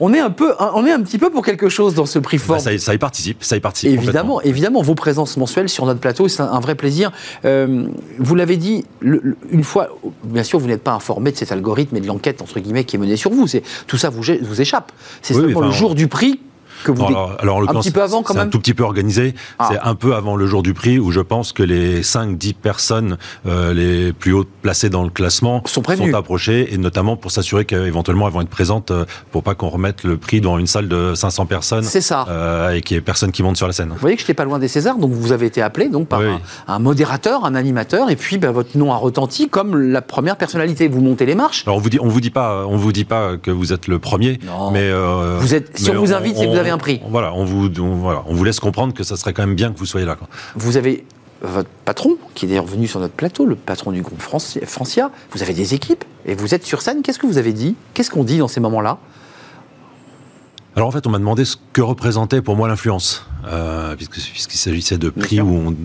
on 0.00 0.12
est 0.12 0.20
un 0.20 0.30
peu, 0.30 0.54
on 0.74 0.84
est 0.86 0.92
un 0.92 1.02
petit 1.02 1.18
peu 1.18 1.30
pour 1.30 1.44
quelque 1.44 1.68
chose 1.68 1.94
dans 1.94 2.06
ce 2.06 2.18
prix 2.18 2.38
fort. 2.38 2.60
ça, 2.60 2.72
y 2.72 2.98
participe, 2.98 3.44
ça 3.44 3.56
y 3.56 3.60
participe. 3.60 3.90
Évidemment, 3.90 4.40
évidemment, 4.42 4.82
vos 4.82 4.94
présences 4.94 5.36
mensuelles 5.36 5.68
sur 5.68 5.86
notre 5.86 6.00
plateau, 6.00 6.28
c'est 6.28 6.42
un, 6.42 6.60
vrai 6.60 6.74
plaisir. 6.74 7.12
Euh, 7.44 7.86
vous 8.18 8.34
l'avez 8.34 8.56
dit, 8.56 8.84
une 9.02 9.64
fois, 9.64 9.88
bien 10.24 10.42
sûr, 10.42 10.58
vous 10.58 10.66
n'êtes 10.66 10.82
pas 10.86 10.92
informé 10.92 11.32
de 11.32 11.36
cet 11.36 11.50
algorithme 11.50 11.96
et 11.96 12.00
de 12.00 12.06
l'enquête, 12.06 12.40
entre 12.42 12.60
guillemets, 12.60 12.84
qui 12.84 12.94
est 12.94 12.98
menée 13.00 13.16
sur 13.16 13.32
vous. 13.32 13.46
Tout 13.88 13.96
ça 13.96 14.08
vous, 14.08 14.22
vous 14.22 14.60
échappe. 14.60 14.92
C'est 15.20 15.34
seulement 15.34 15.60
le 15.60 15.72
jour 15.72 15.96
du 15.96 16.06
prix 16.06 16.38
que 16.84 16.92
vous 16.92 17.04
alors, 17.04 17.62
un 17.68 17.80
petit 17.80 17.90
peu 17.90 18.02
avant 18.02 18.22
quand 18.22 18.34
même 18.34 18.48
un 18.48 18.50
tout 18.50 18.58
petit 18.58 18.74
peu 18.74 18.84
organisé. 18.84 19.34
Ah. 19.58 19.68
C'est 19.70 19.78
un 19.80 19.94
peu 19.94 20.14
avant 20.14 20.36
le 20.36 20.46
jour 20.46 20.62
du 20.62 20.74
prix 20.74 20.98
où 20.98 21.10
je 21.10 21.20
pense 21.20 21.52
que 21.52 21.62
les 21.62 22.02
5-10 22.02 22.54
personnes 22.54 23.18
euh, 23.46 23.72
les 23.72 24.12
plus 24.12 24.32
hautes 24.32 24.48
placées 24.62 24.90
dans 24.90 25.04
le 25.04 25.10
classement 25.10 25.62
sont, 25.66 25.82
sont 25.82 26.14
approchées 26.14 26.72
et 26.72 26.78
notamment 26.78 27.16
pour 27.16 27.30
s'assurer 27.30 27.64
qu'éventuellement 27.64 28.26
elles 28.26 28.34
vont 28.34 28.40
être 28.40 28.48
présentes 28.48 28.90
euh, 28.90 29.04
pour 29.30 29.42
pas 29.42 29.54
qu'on 29.54 29.68
remette 29.68 30.04
le 30.04 30.16
prix 30.16 30.40
dans 30.40 30.58
une 30.58 30.66
salle 30.66 30.88
de 30.88 31.14
500 31.14 31.46
personnes. 31.46 31.84
C'est 31.84 32.00
ça. 32.00 32.26
Euh, 32.28 32.72
et 32.72 32.82
qu'il 32.82 32.96
n'y 32.96 32.98
ait 32.98 33.02
personne 33.02 33.32
qui 33.32 33.42
monte 33.42 33.56
sur 33.56 33.66
la 33.66 33.72
scène. 33.72 33.90
Vous 33.90 33.96
voyez 33.96 34.16
que 34.16 34.22
je 34.22 34.24
n'étais 34.24 34.34
pas 34.34 34.44
loin 34.44 34.58
des 34.58 34.68
Césars, 34.68 34.98
donc 34.98 35.12
vous 35.12 35.32
avez 35.32 35.46
été 35.46 35.62
appelé 35.62 35.88
donc 35.88 36.08
par 36.08 36.20
un, 36.68 36.78
modérateur, 36.78 37.44
un 37.44 37.54
animateur, 37.54 38.10
et 38.10 38.16
puis 38.16 38.38
ben, 38.38 38.50
votre 38.50 38.76
nom 38.76 38.92
a 38.92 38.96
retenti 38.96 39.48
comme 39.48 39.76
la 39.76 40.02
première 40.02 40.36
personnalité. 40.36 40.88
Vous 40.88 41.00
montez 41.00 41.26
les 41.26 41.34
marches. 41.34 41.64
Alors 41.66 41.76
on 41.76 41.80
vous 41.80 41.90
dit, 41.90 41.98
on 42.00 42.08
vous 42.08 42.20
dit 42.20 42.30
pas, 42.30 42.66
on 42.66 42.76
vous 42.76 42.92
dit 42.92 43.04
pas 43.04 43.36
que 43.36 43.50
vous 43.50 43.72
êtes 43.72 43.88
le 43.88 43.98
premier, 43.98 44.38
non. 44.46 44.70
mais 44.70 44.92
vous 45.38 45.54
êtes. 45.54 45.78
Si 45.78 45.90
on, 45.90 45.94
vous 45.94 46.12
invite, 46.12 46.36
c'est 46.36 46.46
que 46.46 46.50
vous 46.50 46.58
avez 46.58 46.65
un 46.70 46.78
prix. 46.78 47.00
Voilà, 47.08 47.32
on 47.34 47.44
vous, 47.44 47.68
voilà, 47.96 48.22
on 48.26 48.34
vous 48.34 48.44
laisse 48.44 48.60
comprendre 48.60 48.94
que 48.94 49.04
ça 49.04 49.16
serait 49.16 49.32
quand 49.32 49.46
même 49.46 49.56
bien 49.56 49.72
que 49.72 49.78
vous 49.78 49.86
soyez 49.86 50.06
là. 50.06 50.16
Vous 50.54 50.76
avez 50.76 51.04
votre 51.42 51.68
patron, 51.84 52.16
qui 52.34 52.46
est 52.46 52.48
d'ailleurs 52.48 52.66
venu 52.66 52.86
sur 52.86 52.98
notre 52.98 53.14
plateau, 53.14 53.44
le 53.44 53.56
patron 53.56 53.92
du 53.92 54.02
groupe 54.02 54.22
Francia, 54.22 55.10
vous 55.32 55.42
avez 55.42 55.52
des 55.52 55.74
équipes 55.74 56.04
et 56.24 56.34
vous 56.34 56.54
êtes 56.54 56.64
sur 56.64 56.80
scène. 56.82 57.02
Qu'est-ce 57.02 57.18
que 57.18 57.26
vous 57.26 57.38
avez 57.38 57.52
dit? 57.52 57.76
Qu'est-ce 57.94 58.10
qu'on 58.10 58.24
dit 58.24 58.38
dans 58.38 58.48
ces 58.48 58.60
moments-là? 58.60 58.98
Alors 60.74 60.88
en 60.88 60.90
fait, 60.90 61.06
on 61.06 61.10
m'a 61.10 61.18
demandé 61.18 61.44
ce 61.44 61.56
que 61.72 61.80
représentait 61.80 62.42
pour 62.42 62.56
moi 62.56 62.68
l'influence, 62.68 63.26
euh, 63.46 63.94
puisqu'il 63.96 64.58
s'agissait 64.58 64.98
de 64.98 65.08
prix 65.08 65.40
où 65.40 65.54
on, 65.54 65.76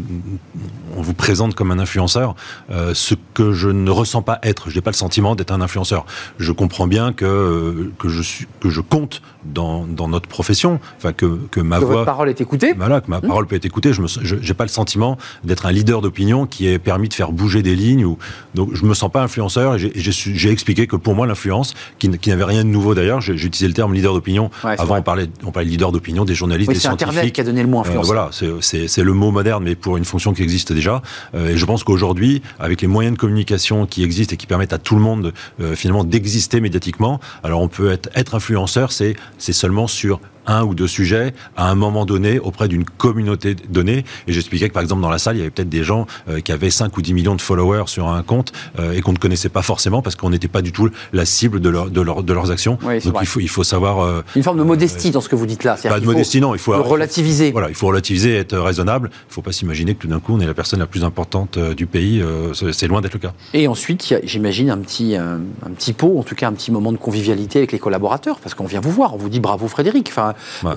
on, 0.97 1.01
vous 1.01 1.13
présente 1.13 1.53
comme 1.53 1.71
un 1.71 1.79
influenceur, 1.79 2.35
euh, 2.71 2.93
ce 2.93 3.15
que 3.33 3.51
je 3.51 3.69
ne 3.69 3.89
ressens 3.91 4.21
pas 4.21 4.39
être. 4.43 4.69
Je 4.69 4.75
n'ai 4.75 4.81
pas 4.81 4.91
le 4.91 4.95
sentiment 4.95 5.35
d'être 5.35 5.51
un 5.51 5.61
influenceur. 5.61 6.05
Je 6.37 6.51
comprends 6.51 6.87
bien 6.87 7.13
que 7.13 7.91
que 7.99 8.09
je 8.09 8.21
suis 8.21 8.47
que 8.59 8.69
je 8.69 8.81
compte 8.81 9.21
dans, 9.45 9.85
dans 9.85 10.07
notre 10.07 10.27
profession, 10.27 10.79
enfin 10.97 11.13
que 11.13 11.39
que 11.51 11.59
ma 11.59 11.79
que 11.79 11.85
voix, 11.85 11.93
votre 11.93 12.05
parole 12.05 12.29
est 12.29 12.41
écoutée. 12.41 12.73
Voilà, 12.75 13.01
que 13.01 13.09
ma 13.09 13.19
mmh. 13.19 13.27
parole 13.27 13.47
peut 13.47 13.55
être 13.55 13.65
écoutée. 13.65 13.91
Je 13.93 14.35
n'ai 14.35 14.53
pas 14.53 14.63
le 14.63 14.69
sentiment 14.69 15.17
d'être 15.43 15.65
un 15.65 15.71
leader 15.71 16.01
d'opinion 16.01 16.45
qui 16.47 16.67
est 16.67 16.79
permis 16.79 17.09
de 17.09 17.13
faire 17.13 17.31
bouger 17.31 17.61
des 17.61 17.75
lignes. 17.75 18.05
Ou, 18.05 18.17
donc 18.55 18.69
je 18.73 18.85
me 18.85 18.93
sens 18.93 19.11
pas 19.11 19.21
influenceur. 19.21 19.75
Et 19.75 19.91
j'ai 19.95 20.51
expliqué 20.51 20.87
que 20.87 20.95
pour 20.95 21.15
moi 21.15 21.27
l'influence, 21.27 21.73
qui, 21.99 22.09
qui 22.17 22.29
n'avait 22.29 22.43
rien 22.43 22.63
de 22.63 22.69
nouveau 22.69 22.95
d'ailleurs, 22.95 23.21
j'ai 23.21 23.33
utilisé 23.33 23.67
le 23.67 23.73
terme 23.73 23.93
leader 23.93 24.13
d'opinion. 24.13 24.49
Avant, 24.63 24.97
on 24.97 25.01
parlait, 25.01 25.27
on 25.45 25.51
parlait 25.51 25.65
de 25.65 25.71
leader 25.71 25.91
d'opinion, 25.91 26.25
des 26.25 26.35
journalistes, 26.35 26.71
des 26.71 26.79
scientifiques. 26.79 27.40
Qui 27.41 27.47
a 27.47 27.51
donné 27.51 27.63
le 27.63 27.67
mot 27.67 27.79
influence. 27.79 28.05
Euh, 28.05 28.13
voilà, 28.13 28.29
c'est 28.61 29.03
le 29.03 29.13
mot 29.13 29.31
moderne, 29.31 29.63
mais 29.63 29.75
pour 29.75 29.97
une 29.97 30.05
fonction 30.05 30.33
qui 30.33 30.43
existe 30.43 30.73
déjà. 30.73 31.01
Euh, 31.33 31.49
et 31.49 31.57
je 31.57 31.65
pense 31.65 31.83
qu'aujourd'hui, 31.83 32.41
avec 32.59 32.81
les 32.81 32.87
moyens 32.87 33.15
de 33.15 33.19
communication 33.19 33.85
qui 33.85 34.03
existent 34.03 34.33
et 34.33 34.37
qui 34.37 34.47
permettent 34.47 34.73
à 34.73 34.77
tout 34.77 34.95
le 34.95 35.01
monde 35.01 35.33
euh, 35.59 35.75
finalement 35.75 36.03
d'exister 36.03 36.61
médiatiquement, 36.61 37.19
alors 37.43 37.61
on 37.61 37.67
peut 37.67 37.91
être, 37.91 38.09
être 38.15 38.35
influenceur, 38.35 38.91
c'est 38.91 39.15
seulement 39.39 39.87
sur 39.87 40.19
un 40.47 40.63
ou 40.63 40.75
deux 40.75 40.87
sujets 40.87 41.33
à 41.55 41.69
un 41.69 41.75
moment 41.75 42.05
donné 42.05 42.39
auprès 42.39 42.67
d'une 42.67 42.85
communauté 42.85 43.55
donnée. 43.69 44.05
Et 44.27 44.33
j'expliquais 44.33 44.69
que 44.69 44.73
par 44.73 44.83
exemple 44.83 45.01
dans 45.01 45.09
la 45.09 45.17
salle, 45.17 45.35
il 45.35 45.39
y 45.39 45.41
avait 45.41 45.51
peut-être 45.51 45.69
des 45.69 45.83
gens 45.83 46.07
euh, 46.29 46.39
qui 46.39 46.51
avaient 46.51 46.69
5 46.69 46.95
ou 46.97 47.01
10 47.01 47.13
millions 47.13 47.35
de 47.35 47.41
followers 47.41 47.83
sur 47.87 48.07
un 48.07 48.23
compte 48.23 48.51
euh, 48.79 48.93
et 48.93 49.01
qu'on 49.01 49.13
ne 49.13 49.17
connaissait 49.17 49.49
pas 49.49 49.61
forcément 49.61 50.01
parce 50.01 50.15
qu'on 50.15 50.29
n'était 50.29 50.47
pas 50.47 50.61
du 50.61 50.71
tout 50.71 50.89
la 51.13 51.25
cible 51.25 51.59
de, 51.59 51.69
leur, 51.69 51.89
de, 51.89 52.01
leur, 52.01 52.23
de 52.23 52.33
leurs 52.33 52.51
actions. 52.51 52.77
Donc 52.81 53.15
il 53.21 53.27
faut, 53.27 53.39
il 53.39 53.49
faut 53.49 53.63
savoir... 53.63 53.99
Euh, 53.99 54.23
Une 54.35 54.43
forme 54.43 54.57
de 54.57 54.63
modestie 54.63 55.11
dans 55.11 55.21
ce 55.21 55.29
que 55.29 55.35
vous 55.35 55.45
dites 55.45 55.63
là. 55.63 55.77
Pas 55.81 55.99
de 55.99 56.05
modestie, 56.05 56.41
non. 56.41 56.53
Il 56.55 56.59
faut 56.59 56.81
relativiser. 56.81 57.51
Voilà, 57.51 57.69
il 57.69 57.75
faut 57.75 57.87
relativiser 57.87 58.31
et 58.31 58.37
être 58.37 58.57
raisonnable. 58.57 59.09
Il 59.11 59.29
ne 59.29 59.33
faut 59.33 59.41
pas 59.41 59.51
s'imaginer 59.51 59.95
que 59.95 60.01
tout 60.01 60.07
d'un 60.07 60.19
coup 60.19 60.33
on 60.33 60.39
est 60.39 60.45
la 60.45 60.53
personne 60.53 60.79
la 60.79 60.87
plus 60.87 61.03
importante 61.03 61.57
du 61.59 61.85
pays. 61.85 62.23
C'est 62.53 62.87
loin 62.87 63.01
d'être 63.01 63.13
le 63.13 63.19
cas. 63.19 63.33
Et 63.53 63.67
ensuite, 63.67 64.13
j'imagine 64.23 64.69
un 64.69 64.77
petit, 64.77 65.15
un, 65.15 65.39
petit 65.75 65.93
pot, 65.93 66.17
en 66.19 66.23
tout 66.23 66.35
cas 66.35 66.47
un 66.47 66.53
petit 66.53 66.71
moment 66.71 66.91
de 66.91 66.97
convivialité 66.97 67.59
avec 67.59 67.71
les 67.71 67.79
collaborateurs 67.79 68.39
parce 68.39 68.55
qu'on 68.55 68.65
vient 68.65 68.79
vous 68.79 68.91
voir, 68.91 69.13
on 69.13 69.17
vous 69.17 69.29
dit 69.29 69.39
bravo 69.39 69.67
Frédéric. 69.67 70.09
Enfin, 70.09 70.30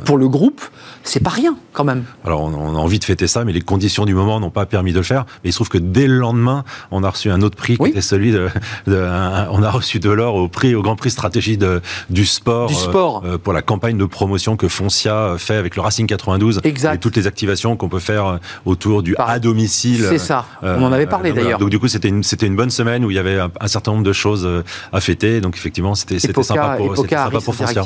pour 0.05 0.19
le 0.19 0.29
groupe, 0.29 0.61
c'est 1.03 1.23
pas 1.23 1.31
rien 1.31 1.57
quand 1.73 1.85
même. 1.85 2.05
Alors 2.25 2.43
on, 2.43 2.75
a 2.75 2.79
envie 2.79 2.99
de 2.99 3.05
fêter 3.05 3.27
ça, 3.27 3.45
mais 3.45 3.53
les 3.53 3.61
conditions 3.61 4.05
du 4.05 4.15
moment 4.15 4.41
n'ont 4.41 4.51
pas 4.51 4.67
permis 4.67 4.93
de 4.93 4.99
le 4.99 5.05
faire. 5.05 5.27
Mais 5.43 5.51
il 5.51 5.53
se 5.53 5.59
trouve 5.59 5.69
que 5.69 5.79
dès 5.79 6.07
le 6.07 6.17
lendemain, 6.17 6.65
on 6.91 7.03
a 7.05 7.11
reçu 7.11 7.31
un 7.31 7.43
autre 7.43 7.57
prix 7.57 7.77
qui 7.77 7.89
était 7.89 8.01
celui 8.01 8.33
de, 8.33 8.49
on 8.87 9.63
a 9.63 9.71
reçu 9.71 9.99
de 9.99 10.11
l'or 10.11 10.37
au 10.37 10.49
prix, 10.49 10.75
au 10.75 10.83
Grand 10.83 10.97
Prix 10.97 11.11
stratégie 11.11 11.57
de, 11.57 11.83
du 12.11 12.25
sport, 12.25 12.69
du 12.69 12.75
sport. 12.75 13.23
Euh, 13.25 13.39
pour 13.39 13.53
la 13.53 13.63
campagne 13.63 13.99
de 13.99 14.05
promotion 14.05 14.57
que 14.57 14.69
Foncia 14.69 15.35
fait 15.39 15.57
avec 15.57 15.77
le 15.77 15.83
Racing 15.83 16.07
92 16.07 16.61
exact. 16.65 16.95
et 16.95 16.99
toutes 16.99 17.17
les 17.17 17.27
activations 17.27 17.77
qu'on 17.77 17.89
peut 17.89 17.99
faire 17.99 18.39
autour 18.65 19.03
du 19.03 19.15
à 19.19 19.39
domicile. 19.39 20.07
C'est 20.09 20.19
ça. 20.19 20.47
on 20.63 20.83
en 20.83 20.93
avait 20.93 21.07
parlé 21.07 21.33
d'ailleurs. 21.33 21.59
Donc 21.59 21.71
du 21.71 21.79
coup 21.79 21.89
c'était 21.89 22.09
une 22.09 22.23
c'était 22.23 22.47
une 22.47 22.57
bonne 22.57 22.71
semaine 22.71 23.05
où 23.05 23.11
il 23.11 23.15
y 23.15 23.19
avait 23.19 23.39
un, 23.39 23.69
certain 23.69 23.93
nombre 23.93 24.05
de 24.05 24.13
choses 24.13 24.45
euh, 24.45 24.63
à 24.93 25.01
fêter. 25.01 25.41
Donc 25.41 25.57
effectivement 25.57 25.95
c'était 25.95 26.19
c'était 26.19 26.43
sympa 26.43 26.77
pour, 26.77 26.97
sympa 26.97 27.31
pour 27.31 27.55
Foncia. 27.55 27.85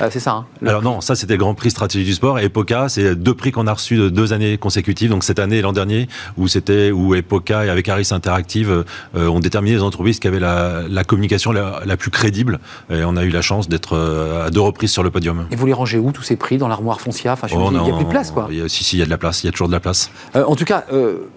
Euh, 0.00 0.08
c'est 0.10 0.20
ça. 0.20 0.32
Hein, 0.32 0.46
Alors 0.66 0.82
non, 0.82 1.00
ça 1.04 1.14
c'était 1.14 1.36
Grand 1.36 1.54
Prix 1.54 1.70
stratégie 1.70 2.04
du 2.04 2.14
sport. 2.14 2.38
Epoca, 2.38 2.88
c'est 2.88 3.14
deux 3.14 3.34
prix 3.34 3.52
qu'on 3.52 3.66
a 3.66 3.72
reçus 3.72 3.96
de 3.96 4.08
deux 4.08 4.32
années 4.32 4.58
consécutives, 4.58 5.10
donc 5.10 5.24
cette 5.24 5.38
année 5.38 5.58
et 5.58 5.62
l'an 5.62 5.72
dernier, 5.72 6.08
où 6.36 6.48
c'était 6.48 6.90
où 6.90 7.14
Epoca 7.14 7.64
et 7.64 7.68
avec 7.68 7.88
Harris 7.88 8.08
Interactive 8.10 8.84
euh, 9.16 9.28
ont 9.28 9.40
déterminé 9.40 9.76
les 9.76 9.82
entreprises 9.82 10.18
qui 10.18 10.28
avaient 10.28 10.40
la, 10.40 11.04
communication 11.06 11.52
la, 11.52 11.96
plus 11.96 12.10
crédible. 12.10 12.58
Et 12.90 13.04
on 13.04 13.16
a 13.16 13.24
eu 13.24 13.30
la 13.30 13.42
chance 13.42 13.68
d'être 13.68 13.96
euh, 13.96 14.46
à 14.46 14.50
deux 14.50 14.60
reprises 14.60 14.90
sur 14.90 15.02
le 15.02 15.10
podium. 15.10 15.46
Et 15.50 15.56
vous 15.56 15.66
les 15.66 15.72
rangez 15.72 15.98
où 15.98 16.12
tous 16.12 16.22
ces 16.22 16.36
prix 16.36 16.58
dans 16.58 16.68
l'armoire 16.68 17.00
foncière? 17.00 17.34
Enfin, 17.34 17.46
je 17.46 17.54
oh, 17.54 17.70
il 17.70 17.80
n'y 17.80 17.90
a 17.90 17.94
plus 17.94 18.04
de 18.04 18.10
place, 18.10 18.30
quoi. 18.30 18.48
si, 18.68 18.84
si, 18.84 18.96
il 18.96 19.00
y 19.00 19.02
a 19.02 19.04
de 19.04 19.10
la 19.10 19.18
place. 19.18 19.42
Il 19.42 19.46
y 19.46 19.48
a 19.48 19.52
toujours 19.52 19.68
de 19.68 19.72
la 19.72 19.80
place. 19.80 20.10
Euh, 20.36 20.44
en 20.44 20.56
tout 20.56 20.64
cas, 20.64 20.84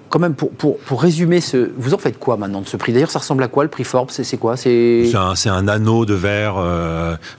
quand 0.10 0.19
même, 0.19 0.34
pour, 0.34 0.51
pour, 0.51 0.77
pour, 0.80 1.01
résumer, 1.01 1.41
ce, 1.41 1.71
vous 1.77 1.93
en 1.93 1.97
faites 1.97 2.19
quoi 2.19 2.38
maintenant 2.38 2.62
de 2.62 2.67
ce 2.67 2.77
prix? 2.77 2.93
D'ailleurs, 2.93 3.12
ça 3.12 3.19
ressemble 3.19 3.43
à 3.43 3.47
quoi 3.47 3.63
le 3.63 3.69
prix 3.69 3.84
Forbes? 3.84 4.12
C'est 4.12 4.38
quoi? 4.38 4.56
C'est 4.58 5.13
un, 5.15 5.34
un, 5.45 5.67
anneau 5.67 6.06
de 6.06 6.13
verre 6.13 6.58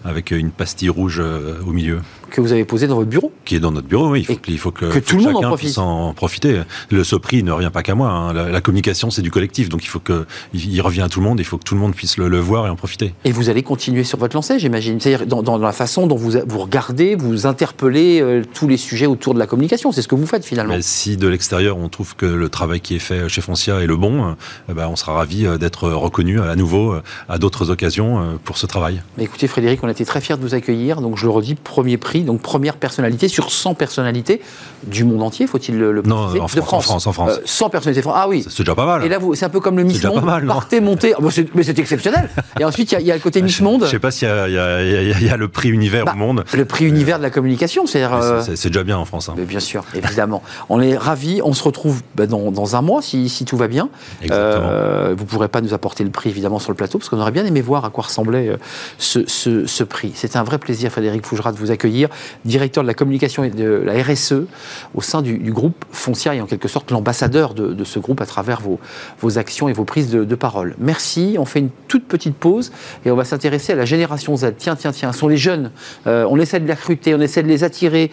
avec 0.04 0.30
une 0.30 0.50
pastille 0.50 0.90
rouge 0.90 1.22
au 1.66 1.70
milieu. 1.70 2.00
Que 2.30 2.40
vous 2.40 2.52
avez 2.52 2.64
posé 2.64 2.86
dans 2.86 2.96
votre 2.96 3.08
bureau 3.08 3.32
Qui 3.44 3.56
est 3.56 3.60
dans 3.60 3.72
notre 3.72 3.86
bureau, 3.86 4.10
oui. 4.10 4.20
Il 4.20 4.26
faut, 4.26 4.40
il 4.48 4.58
faut 4.58 4.70
que, 4.70 4.86
que 4.86 4.98
tout 4.98 5.16
le 5.16 5.24
monde 5.24 5.44
en 5.44 5.48
profite. 5.48 5.78
en 5.78 6.12
profiter. 6.12 6.62
Le, 6.90 7.04
ce 7.04 7.16
prix 7.16 7.42
ne 7.42 7.52
revient 7.52 7.70
pas 7.72 7.82
qu'à 7.82 7.94
moi. 7.94 8.10
Hein. 8.10 8.32
La, 8.32 8.48
la, 8.48 8.60
communication, 8.60 9.10
c'est 9.10 9.22
du 9.22 9.30
collectif. 9.30 9.68
Donc 9.68 9.84
il 9.84 9.88
faut 9.88 9.98
que 9.98 10.26
il, 10.54 10.80
revient 10.80 11.02
à 11.02 11.08
tout 11.08 11.20
le 11.20 11.26
monde. 11.26 11.40
Il 11.40 11.44
faut 11.44 11.58
que 11.58 11.64
tout 11.64 11.74
le 11.74 11.80
monde 11.80 11.94
puisse 11.94 12.16
le, 12.16 12.28
le 12.28 12.38
voir 12.38 12.66
et 12.66 12.70
en 12.70 12.76
profiter. 12.76 13.14
Et 13.24 13.32
vous 13.32 13.48
allez 13.50 13.62
continuer 13.62 14.04
sur 14.04 14.18
votre 14.18 14.36
lancée, 14.36 14.58
j'imagine. 14.58 15.00
C'est-à-dire 15.00 15.26
dans, 15.26 15.42
dans, 15.42 15.58
la 15.58 15.72
façon 15.72 16.06
dont 16.06 16.16
vous, 16.16 16.32
vous 16.46 16.58
regardez, 16.58 17.14
vous 17.14 17.46
interpellez 17.46 18.20
euh, 18.20 18.42
tous 18.54 18.68
les 18.68 18.76
sujets 18.76 19.06
autour 19.06 19.34
de 19.34 19.38
la 19.38 19.46
communication. 19.46 19.92
C'est 19.92 20.02
ce 20.02 20.08
que 20.08 20.14
vous 20.14 20.26
faites 20.26 20.44
finalement. 20.44 20.74
Mais 20.74 20.82
si 20.82 21.16
de 21.16 21.28
l'extérieur, 21.28 21.78
on 21.78 21.88
trouve 21.88 22.16
que 22.16 22.26
le 22.26 22.48
travail 22.48 22.80
qui 22.80 22.94
est 22.94 23.00
fait 23.00 23.28
chez 23.28 23.40
Foncia 23.40 23.80
est 23.80 23.86
le 23.86 23.96
bon, 23.96 24.36
eh 24.68 24.72
ben, 24.72 24.88
on 24.88 24.96
sera 24.96 25.14
ravi 25.14 25.46
d'être 25.58 25.88
reconnu 25.90 26.40
à 26.40 26.56
nouveau 26.56 26.94
à 27.28 27.38
d'autres 27.38 27.70
occasions 27.70 28.38
pour 28.44 28.58
ce 28.58 28.66
travail. 28.66 29.02
Mais 29.16 29.24
écoutez 29.24 29.46
Frédéric, 29.46 29.82
on 29.82 29.88
a 29.88 29.90
été 29.90 30.04
très 30.04 30.20
fiers 30.20 30.36
de 30.36 30.42
vous 30.42 30.54
accueillir. 30.54 31.00
Donc 31.00 31.16
je 31.16 31.24
le 31.24 31.30
redis, 31.30 31.54
premier 31.54 31.96
prix, 31.96 32.17
donc 32.22 32.42
première 32.42 32.76
personnalité 32.76 33.28
sur 33.28 33.50
100 33.50 33.74
personnalités 33.74 34.40
du 34.84 35.04
monde 35.04 35.22
entier, 35.22 35.46
faut-il 35.46 35.78
le, 35.78 35.92
le 35.92 36.02
Non, 36.02 36.16
en, 36.16 36.30
de 36.30 36.38
France, 36.38 36.62
en 36.62 36.80
France. 36.80 37.06
En 37.06 37.12
France. 37.12 37.30
Euh, 37.38 37.42
100 37.44 37.70
personnalités 37.70 38.02
France. 38.02 38.16
Ah 38.16 38.28
oui. 38.28 38.44
C'est 38.48 38.62
déjà 38.62 38.74
pas 38.74 38.86
mal. 38.86 39.04
Et 39.04 39.08
là, 39.08 39.18
c'est 39.34 39.44
un 39.44 39.48
peu 39.50 39.60
comme 39.60 39.76
le 39.76 39.84
Miss 39.84 40.02
Monde. 40.04 40.20
Pas 40.20 40.20
mal, 40.20 40.46
partez, 40.46 40.80
montez. 40.80 41.14
Oh, 41.18 41.28
mais 41.54 41.62
c'est 41.62 41.78
exceptionnel. 41.78 42.28
Et 42.60 42.64
ensuite, 42.64 42.92
il 42.92 43.00
y, 43.00 43.04
y, 43.04 43.12
a 43.12 43.14
le 43.14 43.20
côté 43.20 43.42
Miss 43.42 43.60
Monde. 43.60 43.84
Je 43.84 43.90
sais 43.90 43.98
pas 43.98 44.10
s'il 44.10 44.28
y, 44.28 44.30
y, 44.30 45.24
y, 45.24 45.30
a 45.30 45.36
le 45.36 45.48
prix 45.48 45.68
univers 45.68 46.04
bah, 46.04 46.12
au 46.14 46.18
monde. 46.18 46.44
Le 46.54 46.64
prix 46.64 46.86
univers 46.86 47.18
de 47.18 47.22
la 47.22 47.30
communication, 47.30 47.86
c'est. 47.86 48.04
Euh... 48.04 48.42
C'est 48.54 48.68
déjà 48.68 48.84
bien 48.84 48.98
en 48.98 49.04
France. 49.04 49.28
Hein. 49.28 49.34
Mais 49.36 49.44
bien 49.44 49.60
sûr, 49.60 49.84
évidemment. 49.94 50.42
on 50.68 50.80
est 50.80 50.96
ravis. 50.96 51.40
On 51.44 51.52
se 51.52 51.62
retrouve 51.62 52.02
bah, 52.14 52.26
dans, 52.26 52.50
dans, 52.50 52.76
un 52.76 52.82
mois 52.82 53.02
si, 53.02 53.28
si, 53.28 53.44
tout 53.44 53.56
va 53.56 53.68
bien. 53.68 53.88
Exactement. 54.22 54.68
Euh, 54.70 55.14
vous 55.16 55.24
pourrez 55.24 55.48
pas 55.48 55.60
nous 55.60 55.74
apporter 55.74 56.04
le 56.04 56.10
prix 56.10 56.30
évidemment 56.30 56.58
sur 56.58 56.70
le 56.70 56.76
plateau 56.76 56.98
parce 56.98 57.08
qu'on 57.08 57.20
aurait 57.20 57.32
bien 57.32 57.44
aimé 57.44 57.60
voir 57.60 57.84
à 57.84 57.90
quoi 57.90 58.04
ressemblait 58.04 58.48
euh, 58.48 58.56
ce, 58.98 59.26
ce, 59.26 59.66
ce 59.66 59.84
prix. 59.84 60.12
C'était 60.14 60.38
un 60.38 60.44
vrai 60.44 60.58
plaisir, 60.58 60.90
Frédéric 60.90 61.24
Fougera, 61.24 61.52
de 61.52 61.58
vous 61.58 61.70
accueillir, 61.70 62.07
directeur 62.44 62.82
de 62.82 62.88
la 62.88 62.94
communication 62.94 63.44
et 63.44 63.50
de 63.50 63.82
la 63.84 64.02
RSE 64.02 64.46
au 64.94 65.00
sein 65.00 65.22
du, 65.22 65.38
groupe 65.52 65.84
Foncia 65.92 66.34
et 66.34 66.40
en 66.40 66.46
quelque 66.46 66.68
sorte 66.68 66.90
l'ambassadeur 66.90 67.54
de, 67.54 67.84
ce 67.84 67.98
groupe 67.98 68.20
à 68.20 68.26
travers 68.26 68.60
vos, 68.60 68.78
vos 69.20 69.38
actions 69.38 69.68
et 69.68 69.72
vos 69.72 69.84
prises 69.84 70.10
de, 70.10 70.34
parole. 70.34 70.76
Merci. 70.78 71.36
On 71.38 71.44
fait 71.44 71.58
une 71.58 71.70
toute 71.88 72.06
petite 72.06 72.36
pause 72.36 72.70
et 73.04 73.10
on 73.10 73.16
va 73.16 73.24
s'intéresser 73.24 73.72
à 73.72 73.76
la 73.76 73.84
génération 73.84 74.36
Z. 74.36 74.52
Tiens, 74.56 74.76
tiens, 74.76 74.92
tiens, 74.92 75.12
ce 75.12 75.18
sont 75.18 75.28
les 75.28 75.36
jeunes. 75.36 75.72
Euh, 76.06 76.26
on 76.30 76.38
essaie 76.38 76.60
de 76.60 76.66
les 76.66 76.74
recruter, 76.74 77.14
on 77.14 77.20
essaie 77.20 77.42
de 77.42 77.48
les 77.48 77.64
attirer, 77.64 78.10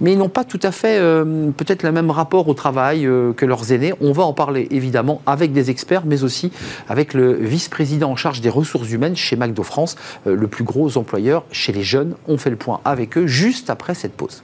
mais 0.00 0.12
ils 0.12 0.18
n'ont 0.18 0.30
pas 0.30 0.44
tout 0.44 0.60
à 0.62 0.72
fait 0.72 0.98
euh, 0.98 1.50
peut-être 1.50 1.82
le 1.82 1.92
même 1.92 2.10
rapport 2.10 2.48
au 2.48 2.54
travail 2.54 3.06
euh, 3.06 3.32
que 3.32 3.44
leurs 3.44 3.72
aînés. 3.72 3.92
On 4.00 4.12
va 4.12 4.22
en 4.22 4.32
parler 4.32 4.68
évidemment 4.70 5.20
avec 5.26 5.52
des 5.52 5.70
experts, 5.70 6.04
mais 6.06 6.24
aussi 6.24 6.50
avec 6.88 7.12
le 7.12 7.34
vice-président 7.34 8.10
en 8.10 8.16
charge 8.16 8.40
des 8.40 8.48
ressources 8.48 8.90
humaines 8.90 9.16
chez 9.16 9.36
McDo 9.36 9.62
France, 9.62 9.96
le 10.24 10.46
plus 10.46 10.64
gros 10.64 10.96
employeur 10.96 11.44
chez 11.50 11.72
les 11.72 11.82
jeunes. 11.82 12.14
On 12.26 12.38
fait 12.38 12.50
le 12.50 12.56
point 12.56 12.80
avec 12.84 13.18
eux 13.18 13.26
juste 13.36 13.68
après 13.70 13.94
cette 13.94 14.14
pause. 14.16 14.42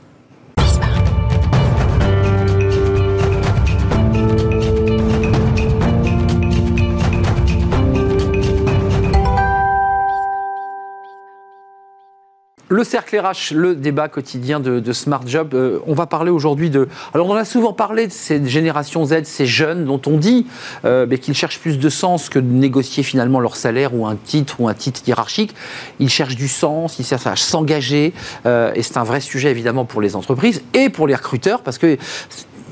Le 12.73 12.85
cercle 12.85 13.19
RH, 13.19 13.53
le 13.53 13.75
débat 13.75 14.09
quotidien 14.09 14.59
de, 14.59 14.93
Smart 14.95 15.21
Job. 15.27 15.53
Euh, 15.53 15.81
on 15.87 15.93
va 15.93 16.07
parler 16.07 16.31
aujourd'hui 16.31 16.71
de. 16.71 16.89
Alors, 17.13 17.29
on 17.29 17.35
a 17.35 17.45
souvent 17.45 17.75
parlé 17.75 18.07
de 18.07 18.13
cette 18.13 18.47
génération 18.47 19.05
Z, 19.05 19.25
ces 19.25 19.45
jeunes 19.45 19.85
dont 19.85 20.01
on 20.07 20.17
dit 20.17 20.47
euh, 20.87 21.07
qu'ils 21.19 21.35
cherchent 21.35 21.61
plus 21.61 21.79
de 21.79 21.89
sens 21.91 22.31
que 22.31 22.39
de 22.39 22.51
négocier 22.51 23.03
finalement 23.03 23.41
leur 23.41 23.57
salaire 23.57 23.95
ou 23.95 24.07
un 24.07 24.17
titre 24.17 24.59
ou 24.59 24.69
un 24.69 24.75
titre 24.75 25.03
hiérarchique. 25.07 25.55
Ils 26.01 26.09
cherchent 26.09 26.35
du 26.35 26.49
sens, 26.49 26.99
ils 26.99 27.05
cherchent 27.05 27.27
à 27.27 27.37
s'engager. 27.37 28.15
Euh, 28.47 28.73
et 28.75 28.83
c'est 28.83 28.97
un 28.97 29.05
vrai 29.05 29.21
sujet 29.21 29.51
évidemment 29.51 29.85
pour 29.85 30.01
les 30.01 30.17
entreprises 30.17 30.63
et 30.73 30.89
pour 30.89 31.07
les 31.07 31.15
recruteurs 31.15 31.61
parce 31.61 31.77
que 31.77 31.99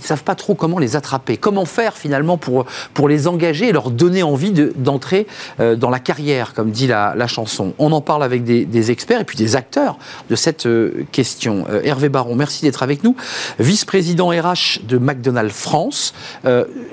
ils 0.01 0.05
ne 0.05 0.09
savent 0.09 0.25
pas 0.25 0.35
trop 0.35 0.55
comment 0.55 0.79
les 0.79 0.97
attraper. 0.97 1.37
Comment 1.37 1.67
faire 1.67 1.97
finalement 1.97 2.39
pour, 2.39 2.65
pour 2.95 3.09
les 3.09 3.29
engager 3.29 3.69
et 3.69 3.73
leur 3.73 3.91
donner 3.91 4.23
envie 4.23 4.51
d'entrer 4.51 5.27
de, 5.59 5.63
euh, 5.63 5.77
dans 5.77 5.91
la 5.91 5.99
carrière, 5.99 6.55
comme 6.55 6.71
dit 6.71 6.87
la, 6.87 7.27
chanson. 7.27 7.75
On 7.79 7.93
en 7.93 8.01
parle 8.01 8.23
avec 8.23 8.45
des, 8.45 8.91
experts 8.91 9.21
et 9.21 9.25
puis 9.25 9.37
des 9.37 9.57
acteurs 9.57 9.99
de 10.31 10.37
cette 10.37 10.67
euh, 10.67 11.05
question. 11.13 11.67
Euh, 11.71 11.83
Hervé 11.85 12.09
Baron, 12.09 12.35
merci 12.35 12.65
d'être 12.65 12.83
avec 12.83 13.05
nous. 13.05 13.15
Vice-président 13.59 14.29
RH 14.29 14.81
de 14.89 14.99
McDonald's 14.99 15.55
France. 15.55 16.15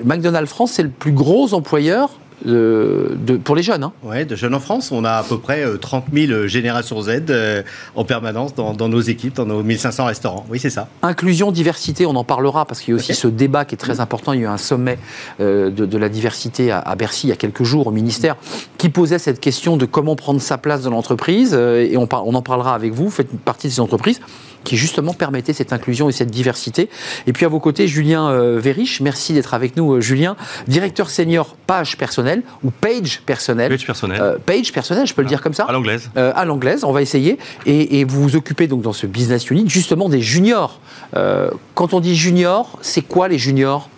McDonald's 0.04 0.50
France, 0.50 0.72
c'est 0.72 0.82
le 0.82 0.90
plus 0.90 1.12
gros 1.12 1.54
employeur 1.54 2.10
de, 2.44 3.36
pour 3.42 3.56
les 3.56 3.62
jeunes. 3.62 3.82
Hein. 3.82 3.92
Oui, 4.02 4.24
de 4.24 4.36
jeunes 4.36 4.54
en 4.54 4.60
France. 4.60 4.92
On 4.92 5.04
a 5.04 5.12
à 5.12 5.22
peu 5.22 5.38
près 5.38 5.64
30 5.80 6.06
000 6.12 6.46
générations 6.46 7.00
Z 7.02 7.22
euh, 7.30 7.62
en 7.94 8.04
permanence 8.04 8.54
dans, 8.54 8.74
dans, 8.74 8.88
nos 8.88 9.00
équipes, 9.00 9.34
dans 9.34 9.46
nos 9.46 9.62
1500 9.62 10.04
restaurants. 10.06 10.44
Oui, 10.48 10.58
c'est 10.58 10.70
ça. 10.70 10.88
Inclusion, 11.02 11.50
diversité, 11.52 12.06
on 12.06 12.16
en 12.16 12.24
parlera 12.24 12.64
parce 12.64 12.80
qu'il 12.80 12.92
y 12.92 12.94
a 12.94 12.96
aussi 12.96 13.12
okay. 13.12 13.20
ce 13.20 13.28
débat 13.28 13.64
qui 13.64 13.74
est 13.74 13.78
très 13.78 14.00
important. 14.00 14.32
Il 14.32 14.40
y 14.40 14.42
a 14.42 14.44
eu 14.44 14.48
un 14.48 14.56
sommet 14.58 14.98
euh, 15.40 15.70
de, 15.70 15.86
de, 15.86 15.98
la 15.98 16.08
diversité 16.08 16.70
à, 16.70 16.78
à, 16.78 16.94
Bercy 16.94 17.26
il 17.26 17.30
y 17.30 17.32
a 17.32 17.36
quelques 17.36 17.64
jours 17.64 17.86
au 17.86 17.90
ministère 17.90 18.36
qui 18.78 18.88
posait 18.88 19.18
cette 19.18 19.40
question 19.40 19.76
de 19.76 19.84
comment 19.84 20.16
prendre 20.16 20.40
sa 20.40 20.58
place 20.58 20.82
dans 20.82 20.90
l'entreprise. 20.90 21.52
Euh, 21.54 21.86
et 21.88 21.96
on, 21.96 22.08
on, 22.12 22.34
en 22.34 22.42
parlera 22.42 22.74
avec 22.74 22.92
vous. 22.92 23.04
Vous 23.04 23.10
faites 23.10 23.30
partie 23.40 23.68
de 23.68 23.72
ces 23.72 23.80
entreprises 23.80 24.20
qui 24.64 24.76
justement 24.76 25.14
permettaient 25.14 25.52
cette 25.52 25.72
inclusion 25.72 26.08
et 26.08 26.12
cette 26.12 26.30
diversité. 26.30 26.88
Et 27.26 27.32
puis 27.32 27.44
à 27.44 27.48
vos 27.48 27.60
côtés, 27.60 27.88
Julien 27.88 28.30
euh, 28.30 28.58
Vérich. 28.58 29.00
Merci 29.00 29.32
d'être 29.32 29.54
avec 29.54 29.76
nous, 29.76 29.94
euh, 29.94 30.00
Julien. 30.00 30.36
Directeur 30.66 31.10
senior 31.10 31.56
page 31.66 31.96
personnelle 31.96 32.42
ou 32.64 32.70
page 32.70 33.22
personnel. 33.26 33.70
Page 33.70 33.86
personnel. 33.86 34.20
Euh, 34.20 34.38
page 34.44 34.72
personnel, 34.72 35.06
je 35.06 35.14
peux 35.14 35.22
le 35.22 35.28
dire 35.28 35.42
comme 35.42 35.54
ça 35.54 35.64
À 35.64 35.72
l'anglaise. 35.72 36.10
Euh, 36.16 36.32
à 36.34 36.44
l'anglaise, 36.44 36.84
on 36.84 36.92
va 36.92 37.02
essayer. 37.02 37.38
Et, 37.66 38.00
et, 38.00 38.04
vous 38.04 38.22
vous 38.22 38.36
occupez 38.36 38.66
donc 38.66 38.82
dans 38.82 38.92
ce 38.92 39.06
business 39.06 39.50
unit 39.50 39.68
justement 39.68 40.08
des 40.08 40.20
juniors. 40.20 40.80
Euh, 41.16 41.50
quand 41.74 41.94
on 41.94 42.00
dit 42.00 42.16
junior, 42.16 42.78
c'est 42.80 43.02
quoi 43.02 43.28
les 43.28 43.38
juniors? 43.38 43.88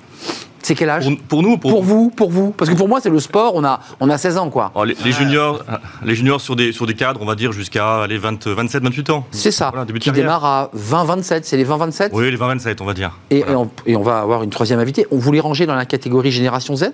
C'est 0.62 0.75
quel 0.75 0.90
âge 0.90 1.05
pour, 1.05 1.18
pour, 1.29 1.42
nous 1.42 1.59
pour... 1.59 1.70
pour... 1.70 1.83
vous 1.83 2.11
Pour 2.11 2.31
vous 2.31 2.51
Parce 2.51 2.70
que 2.70 2.77
pour 2.77 2.88
moi, 2.88 3.01
c'est 3.01 3.11
le 3.11 3.20
sport, 3.20 3.53
on 3.55 3.64
a, 3.64 3.81
on 4.01 4.09
a 4.11 4.18
16 4.18 4.37
ans, 4.38 4.51
quoi. 4.51 4.70
Alors, 4.75 4.85
les, 4.85 4.96
les, 5.05 5.12
juniors, 5.12 5.62
les 6.05 6.14
juniors 6.14 6.40
sur 6.40 6.57
des, 6.57 6.73
sur 6.73 6.87
des 6.87 6.94
cadres, 6.94 7.20
on 7.23 7.27
va 7.27 7.35
dire 7.35 7.53
jusqu'à 7.53 8.07
les 8.07 8.18
20, 8.18 8.49
27, 8.49 8.83
28 8.83 9.11
ans. 9.11 9.27
C'est 9.31 9.51
ça, 9.51 9.70
voilà, 9.75 9.87
qui 9.99 10.11
démarre 10.12 10.44
à 10.44 10.70
20, 10.73 11.05
27, 11.05 11.44
c'est 11.44 11.57
les 11.57 11.64
20, 11.64 11.77
27 11.77 12.12
Oui, 12.14 12.31
les 12.31 12.37
20, 12.37 12.49
27, 12.49 12.81
on 12.81 12.85
va 12.85 12.94
dire. 12.94 13.18
Et, 13.31 13.38
voilà. 13.38 13.53
et, 13.53 13.57
on, 13.57 13.70
et, 13.87 13.96
on, 13.96 14.03
va 14.03 14.20
avoir 14.20 14.42
une 14.42 14.51
troisième 14.51 14.81
invitée. 14.81 15.07
On 15.11 15.18
vous 15.18 15.33
les 15.33 15.40
ranger 15.40 15.66
dans 15.66 15.75
la 15.75 15.87
catégorie 15.87 16.31
Génération 16.31 16.77
Z 16.77 16.92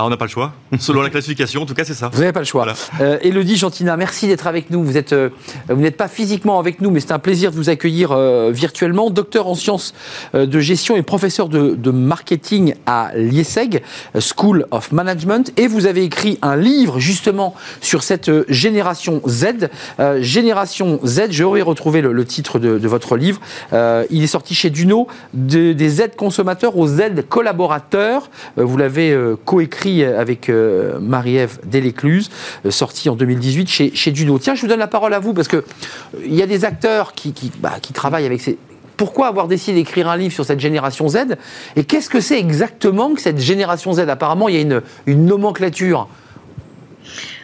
ah, 0.00 0.04
on 0.04 0.10
n'a 0.10 0.16
pas 0.16 0.26
le 0.26 0.30
choix. 0.30 0.52
Selon 0.78 1.02
la 1.02 1.10
classification, 1.10 1.62
en 1.62 1.66
tout 1.66 1.74
cas, 1.74 1.82
c'est 1.84 1.92
ça. 1.92 2.08
Vous 2.12 2.20
n'avez 2.20 2.32
pas 2.32 2.38
le 2.38 2.46
choix. 2.46 2.62
Voilà. 2.62 2.78
Euh, 3.00 3.18
Elodie 3.20 3.56
Gentina, 3.56 3.96
merci 3.96 4.28
d'être 4.28 4.46
avec 4.46 4.70
nous. 4.70 4.84
Vous 4.84 4.96
êtes, 4.96 5.12
euh, 5.12 5.30
vous 5.68 5.80
n'êtes 5.80 5.96
pas 5.96 6.06
physiquement 6.06 6.60
avec 6.60 6.80
nous, 6.80 6.92
mais 6.92 7.00
c'est 7.00 7.10
un 7.10 7.18
plaisir 7.18 7.50
de 7.50 7.56
vous 7.56 7.68
accueillir 7.68 8.12
euh, 8.12 8.52
virtuellement. 8.54 9.10
Docteur 9.10 9.48
en 9.48 9.56
sciences 9.56 9.94
euh, 10.36 10.46
de 10.46 10.60
gestion 10.60 10.96
et 10.96 11.02
professeur 11.02 11.48
de, 11.48 11.74
de 11.74 11.90
marketing 11.90 12.74
à 12.86 13.10
l'IESEG, 13.16 13.82
School 14.20 14.66
of 14.70 14.92
Management. 14.92 15.52
Et 15.56 15.66
vous 15.66 15.86
avez 15.86 16.04
écrit 16.04 16.38
un 16.42 16.54
livre 16.54 17.00
justement 17.00 17.56
sur 17.80 18.02
cette 18.04 18.28
euh, 18.28 18.44
génération 18.48 19.20
Z. 19.26 19.68
Euh, 19.98 20.22
génération 20.22 21.00
Z, 21.04 21.28
j'aurais 21.30 21.62
retrouvé 21.62 22.00
le, 22.02 22.12
le, 22.12 22.24
titre 22.24 22.58
de, 22.58 22.78
de, 22.78 22.88
votre 22.88 23.16
livre. 23.16 23.40
Euh, 23.72 24.04
il 24.10 24.22
est 24.22 24.28
sorti 24.28 24.54
chez 24.54 24.70
Duno, 24.70 25.08
de, 25.34 25.72
des 25.72 25.88
Z 25.88 26.16
consommateurs 26.16 26.76
aux 26.76 26.86
Z 26.86 27.24
collaborateurs. 27.28 28.30
vous 28.56 28.76
l'avez 28.76 29.16
coécrit 29.44 29.87
avec 30.04 30.48
euh, 30.48 30.98
Marie-Ève 31.00 31.58
Delécluse, 31.64 32.30
euh, 32.66 32.70
sorti 32.70 33.08
en 33.08 33.16
2018 33.16 33.68
chez, 33.68 33.94
chez. 33.94 34.12
Tiens, 34.12 34.54
je 34.54 34.60
vous 34.60 34.66
donne 34.66 34.78
la 34.78 34.86
parole 34.86 35.14
à 35.14 35.18
vous, 35.18 35.34
parce 35.34 35.48
qu'il 35.48 35.58
euh, 35.58 36.26
y 36.26 36.42
a 36.42 36.46
des 36.46 36.64
acteurs 36.64 37.12
qui, 37.14 37.34
bah, 37.60 37.74
qui 37.80 37.92
travaillent 37.92 38.26
avec 38.26 38.40
ces... 38.40 38.58
Pourquoi 38.96 39.28
avoir 39.28 39.46
décidé 39.46 39.78
d'écrire 39.78 40.08
un 40.08 40.16
livre 40.16 40.34
sur 40.34 40.44
cette 40.44 40.60
génération 40.60 41.08
Z? 41.08 41.36
Et 41.76 41.84
qu'est-ce 41.84 42.10
que 42.10 42.20
c'est 42.20 42.38
exactement 42.38 43.14
que 43.14 43.20
cette 43.20 43.38
génération 43.38 43.92
Z? 43.92 44.00
Apparemment, 44.00 44.48
il 44.48 44.56
y 44.56 44.58
a 44.58 44.60
une, 44.60 44.82
une 45.06 45.24
nomenclature. 45.24 46.08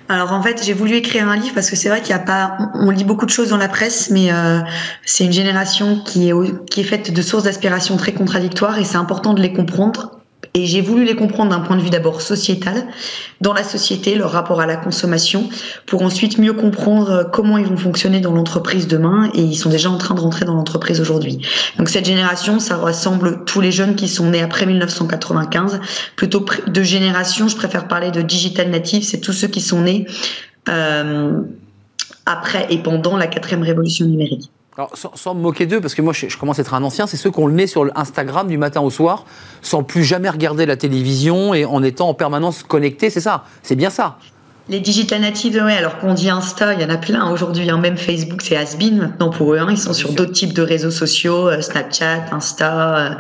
Alors 0.09 0.33
en 0.33 0.43
fait, 0.43 0.63
j'ai 0.63 0.75
voulu 0.75 0.97
écrire 0.97 1.29
un 1.29 1.37
livre 1.37 1.55
parce 1.55 1.71
que 1.71 1.77
c'est 1.77 1.89
vrai 1.89 2.01
qu'il 2.01 2.11
y 2.11 2.19
a 2.19 2.19
pas, 2.19 2.59
on 2.75 2.91
lit 2.91 3.05
beaucoup 3.05 3.25
de 3.25 3.31
choses 3.31 3.51
dans 3.51 3.57
la 3.57 3.69
presse, 3.69 4.11
mais 4.11 4.33
euh, 4.33 4.61
c'est 5.05 5.25
une 5.25 5.33
génération 5.33 6.01
qui 6.05 6.29
est, 6.29 6.35
qui 6.71 6.81
est 6.81 6.85
faite 6.85 7.13
de 7.13 7.23
sources 7.23 7.45
d'aspiration 7.45 7.97
très 7.97 8.13
contradictoires 8.13 8.79
et 8.79 8.85
c'est 8.85 8.97
important 8.97 9.33
de 9.33 9.41
les 9.41 9.53
comprendre 9.53 10.21
et 10.57 10.67
j'ai 10.67 10.81
voulu 10.81 11.05
les 11.05 11.17
comprendre 11.17 11.51
d'un 11.51 11.59
point 11.59 11.77
de 11.77 11.83
vue 11.83 11.91
d'abord 11.91 12.23
sociétal, 12.23 12.87
dans 13.41 13.53
la 13.53 13.65
société, 13.65 14.15
leur 14.15 14.31
rapport 14.31 14.61
à 14.61 14.67
la 14.67 14.77
consommation, 14.77 15.49
pour 15.85 16.03
ensuite 16.03 16.39
mieux 16.39 16.53
comprendre 16.53 17.29
comment 17.33 17.59
ils 17.59 17.67
vont 17.67 17.77
fonctionner 17.77 18.21
dans 18.21 18.33
l'entreprise 18.33 18.87
demain. 18.87 19.31
Et 19.35 19.41
ils 19.41 19.57
sont 19.57 19.69
déjà 19.69 19.91
en 19.91 19.99
train 19.99 20.15
de 20.15 20.21
rentrer 20.21 20.45
dans 20.45 20.55
l'entreprise 20.55 21.01
aujourd'hui. 21.01 21.41
Donc 21.77 21.89
cette 21.89 22.05
génération, 22.05 22.61
ça 22.61 22.77
ressemble 22.77 23.45
tous 23.45 23.61
les 23.61 23.73
jeunes 23.73 23.97
qui 23.97 24.07
sont 24.07 24.31
nés 24.31 24.43
après 24.43 24.65
1995. 24.65 25.81
Plutôt 26.15 26.47
de 26.69 26.83
génération, 26.85 27.49
je 27.49 27.57
préfère 27.57 27.89
parler 27.89 28.13
de 28.13 28.23
digital 28.23 28.71
native, 28.71 29.03
c'est 29.03 29.21
tous 29.21 29.33
ceux 29.33 29.49
qui 29.49 29.61
sont 29.61 29.83
nés 29.83 30.07
euh, 30.69 31.41
après 32.27 32.69
et 32.71 32.79
pendant 32.79 33.17
la 33.17 33.27
quatrième 33.27 33.65
révolution 33.65 34.07
numérique. 34.07 34.54
Alors, 34.77 34.91
sans, 34.97 35.35
me 35.35 35.41
moquer 35.41 35.67
d'eux, 35.67 35.81
parce 35.81 35.95
que 35.95 36.03
moi 36.03 36.13
je, 36.13 36.29
je 36.29 36.37
commence 36.37 36.59
à 36.59 36.63
être 36.63 36.75
un 36.75 36.83
ancien, 36.83 37.07
c'est 37.07 37.17
ceux 37.17 37.31
qu'on 37.31 37.47
le 37.47 37.55
nez 37.55 37.69
sur 37.69 37.89
Instagram 37.95 38.49
du 38.49 38.59
matin 38.59 38.81
au 38.81 38.91
soir, 38.91 39.25
sans 39.63 39.85
plus 39.85 40.03
jamais 40.03 40.29
regarder 40.29 40.67
la 40.67 40.77
télévision 40.77 41.55
et 41.55 41.65
en 41.65 41.83
étant 41.83 42.09
en 42.09 42.15
permanence 42.15 42.65
connecté, 42.65 43.09
c'est 43.09 43.21
ça 43.21 43.45
C'est 43.63 43.77
bien 43.77 43.91
ça 43.91 44.19
Les 44.71 44.81
digital 44.81 45.21
natives, 45.21 45.57
ouais, 45.63 45.75
alors 45.77 45.99
qu'on 45.99 46.15
dit 46.15 46.31
Insta, 46.31 46.73
il 46.73 46.81
y 46.81 46.85
en 46.87 46.89
a 46.89 46.97
plein 46.97 47.31
aujourd'hui. 47.31 47.69
hein. 47.69 47.77
Même 47.77 47.99
Facebook, 47.99 48.41
c'est 48.41 48.57
has-been 48.57 48.97
maintenant 48.97 49.29
pour 49.29 49.53
eux. 49.53 49.59
hein. 49.59 49.67
Ils 49.71 49.77
sont 49.77 49.93
sur 49.93 50.13
d'autres 50.15 50.33
types 50.33 50.55
de 50.55 50.63
réseaux 50.63 50.91
sociaux, 50.91 51.49
euh, 51.49 51.61
Snapchat, 51.61 52.25
Insta, 52.33 52.97
euh, 52.97 53.15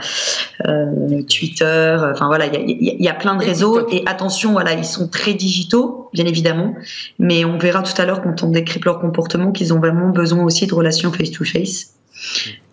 euh, 0.68 1.22
Twitter. 1.24 1.96
Enfin 2.12 2.28
voilà, 2.28 2.46
il 2.46 2.54
y 2.54 2.56
a, 2.56 2.60
y 2.60 3.14
y 3.14 3.18
plein 3.18 3.36
de 3.36 3.44
réseaux. 3.44 3.86
Et 3.90 4.02
attention, 4.06 4.52
voilà, 4.52 4.72
ils 4.72 4.86
sont 4.86 5.06
très 5.06 5.34
digitaux, 5.34 6.08
bien 6.14 6.24
évidemment. 6.24 6.74
Mais 7.18 7.44
on 7.44 7.58
verra 7.58 7.82
tout 7.82 8.00
à 8.00 8.06
l'heure 8.06 8.22
quand 8.22 8.42
on 8.42 8.48
décrypte 8.48 8.86
leur 8.86 8.98
comportement 8.98 9.52
qu'ils 9.52 9.74
ont 9.74 9.80
vraiment 9.80 10.08
besoin 10.08 10.42
aussi 10.44 10.66
de 10.66 10.72
relations 10.74 11.12
face-to-face. 11.12 11.90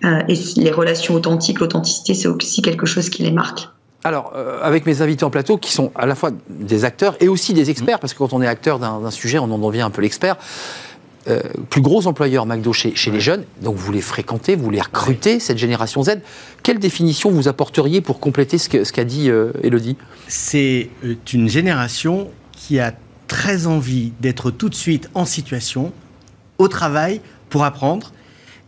Euh, 0.05 0.21
et 0.29 0.35
les 0.55 0.71
relations 0.71 1.13
authentiques, 1.15 1.59
l'authenticité, 1.59 2.13
c'est 2.13 2.29
aussi 2.29 2.61
quelque 2.61 2.85
chose 2.85 3.09
qui 3.09 3.23
les 3.23 3.31
marque. 3.31 3.67
Alors, 4.03 4.33
euh, 4.35 4.59
avec 4.61 4.85
mes 4.85 5.01
invités 5.01 5.23
en 5.23 5.29
plateau, 5.29 5.57
qui 5.57 5.71
sont 5.71 5.91
à 5.95 6.05
la 6.05 6.15
fois 6.15 6.31
des 6.49 6.85
acteurs 6.85 7.15
et 7.19 7.27
aussi 7.27 7.53
des 7.53 7.69
experts, 7.69 7.99
parce 7.99 8.13
que 8.13 8.17
quand 8.17 8.33
on 8.33 8.41
est 8.41 8.47
acteur 8.47 8.79
d'un 8.79 9.11
sujet, 9.11 9.37
on 9.37 9.51
en 9.51 9.57
devient 9.59 9.81
un 9.81 9.91
peu 9.91 10.01
l'expert. 10.01 10.37
Euh, 11.27 11.39
plus 11.69 11.81
gros 11.81 12.07
employeur 12.07 12.47
McDo 12.47 12.73
chez, 12.73 12.95
chez 12.95 13.11
les 13.11 13.19
jeunes, 13.19 13.43
donc 13.61 13.75
vous 13.75 13.91
les 13.91 14.01
fréquentez, 14.01 14.55
vous 14.55 14.71
les 14.71 14.81
recrutez, 14.81 15.39
cette 15.39 15.59
génération 15.59 16.01
Z. 16.01 16.13
Quelle 16.63 16.79
définition 16.79 17.29
vous 17.29 17.47
apporteriez 17.47 18.01
pour 18.01 18.19
compléter 18.19 18.57
ce 18.57 18.91
qu'a 18.91 19.03
dit 19.03 19.29
euh, 19.29 19.51
Elodie? 19.61 19.97
C'est 20.27 20.89
une 21.31 21.47
génération 21.47 22.29
qui 22.53 22.79
a 22.79 22.93
très 23.27 23.67
envie 23.67 24.13
d'être 24.19 24.49
tout 24.49 24.67
de 24.67 24.73
suite 24.73 25.11
en 25.13 25.25
situation, 25.25 25.93
au 26.57 26.67
travail, 26.67 27.21
pour 27.49 27.65
apprendre. 27.65 28.13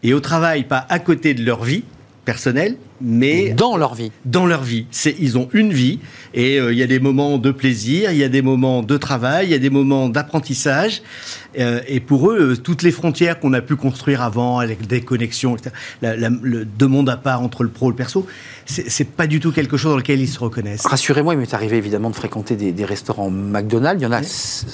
Et 0.03 0.13
au 0.13 0.19
travail, 0.19 0.65
pas 0.65 0.85
à 0.89 0.99
côté 0.99 1.33
de 1.33 1.43
leur 1.43 1.63
vie 1.63 1.83
personnelle, 2.23 2.77
mais 3.01 3.49
Dans 3.51 3.77
leur 3.77 3.95
vie. 3.95 4.11
dans 4.25 4.45
leur 4.45 4.63
vie. 4.63 4.85
C'est, 4.91 5.15
ils 5.19 5.37
ont 5.37 5.49
une 5.53 5.73
vie 5.73 5.99
et 6.33 6.59
euh, 6.59 6.71
il 6.71 6.77
y 6.79 6.83
a 6.83 6.87
des 6.87 6.99
moments 6.99 7.37
de 7.37 7.51
plaisir, 7.51 8.11
il 8.11 8.17
y 8.17 8.23
a 8.23 8.29
des 8.29 8.41
moments 8.41 8.81
de 8.83 8.97
travail, 8.97 9.47
il 9.47 9.51
y 9.51 9.55
a 9.55 9.59
des 9.59 9.69
moments 9.69 10.09
d'apprentissage. 10.09 11.01
Euh, 11.59 11.81
et 11.87 11.99
pour 11.99 12.31
eux, 12.31 12.51
euh, 12.53 12.55
toutes 12.57 12.81
les 12.81 12.91
frontières 12.91 13.39
qu'on 13.39 13.53
a 13.53 13.61
pu 13.61 13.75
construire 13.75 14.21
avant, 14.23 14.57
avec 14.59 14.87
des 14.87 15.01
connexions, 15.01 15.55
etc., 15.55 15.69
la- 16.01 16.15
la- 16.15 16.29
le 16.41 16.65
deux 16.65 16.87
mondes 16.87 17.09
à 17.09 17.17
part 17.17 17.41
entre 17.43 17.63
le 17.63 17.69
pro 17.69 17.87
et 17.87 17.89
le 17.89 17.95
perso, 17.95 18.25
c'est, 18.65 19.07
pas 19.07 19.27
du 19.27 19.39
tout 19.39 19.51
quelque 19.51 19.75
chose 19.77 19.91
dans 19.91 19.97
lequel 19.97 20.19
ils 20.21 20.27
se 20.29 20.39
reconnaissent. 20.39 20.85
Rassurez-moi, 20.87 21.33
il 21.33 21.39
m'est 21.39 21.53
arrivé 21.53 21.77
évidemment 21.77 22.09
de 22.09 22.15
fréquenter 22.15 22.55
des, 22.55 22.71
des 22.71 22.85
restaurants 22.85 23.29
McDonald's. 23.29 24.01
Il 24.01 24.03
y 24.03 24.07
en 24.07 24.11
a 24.13 24.21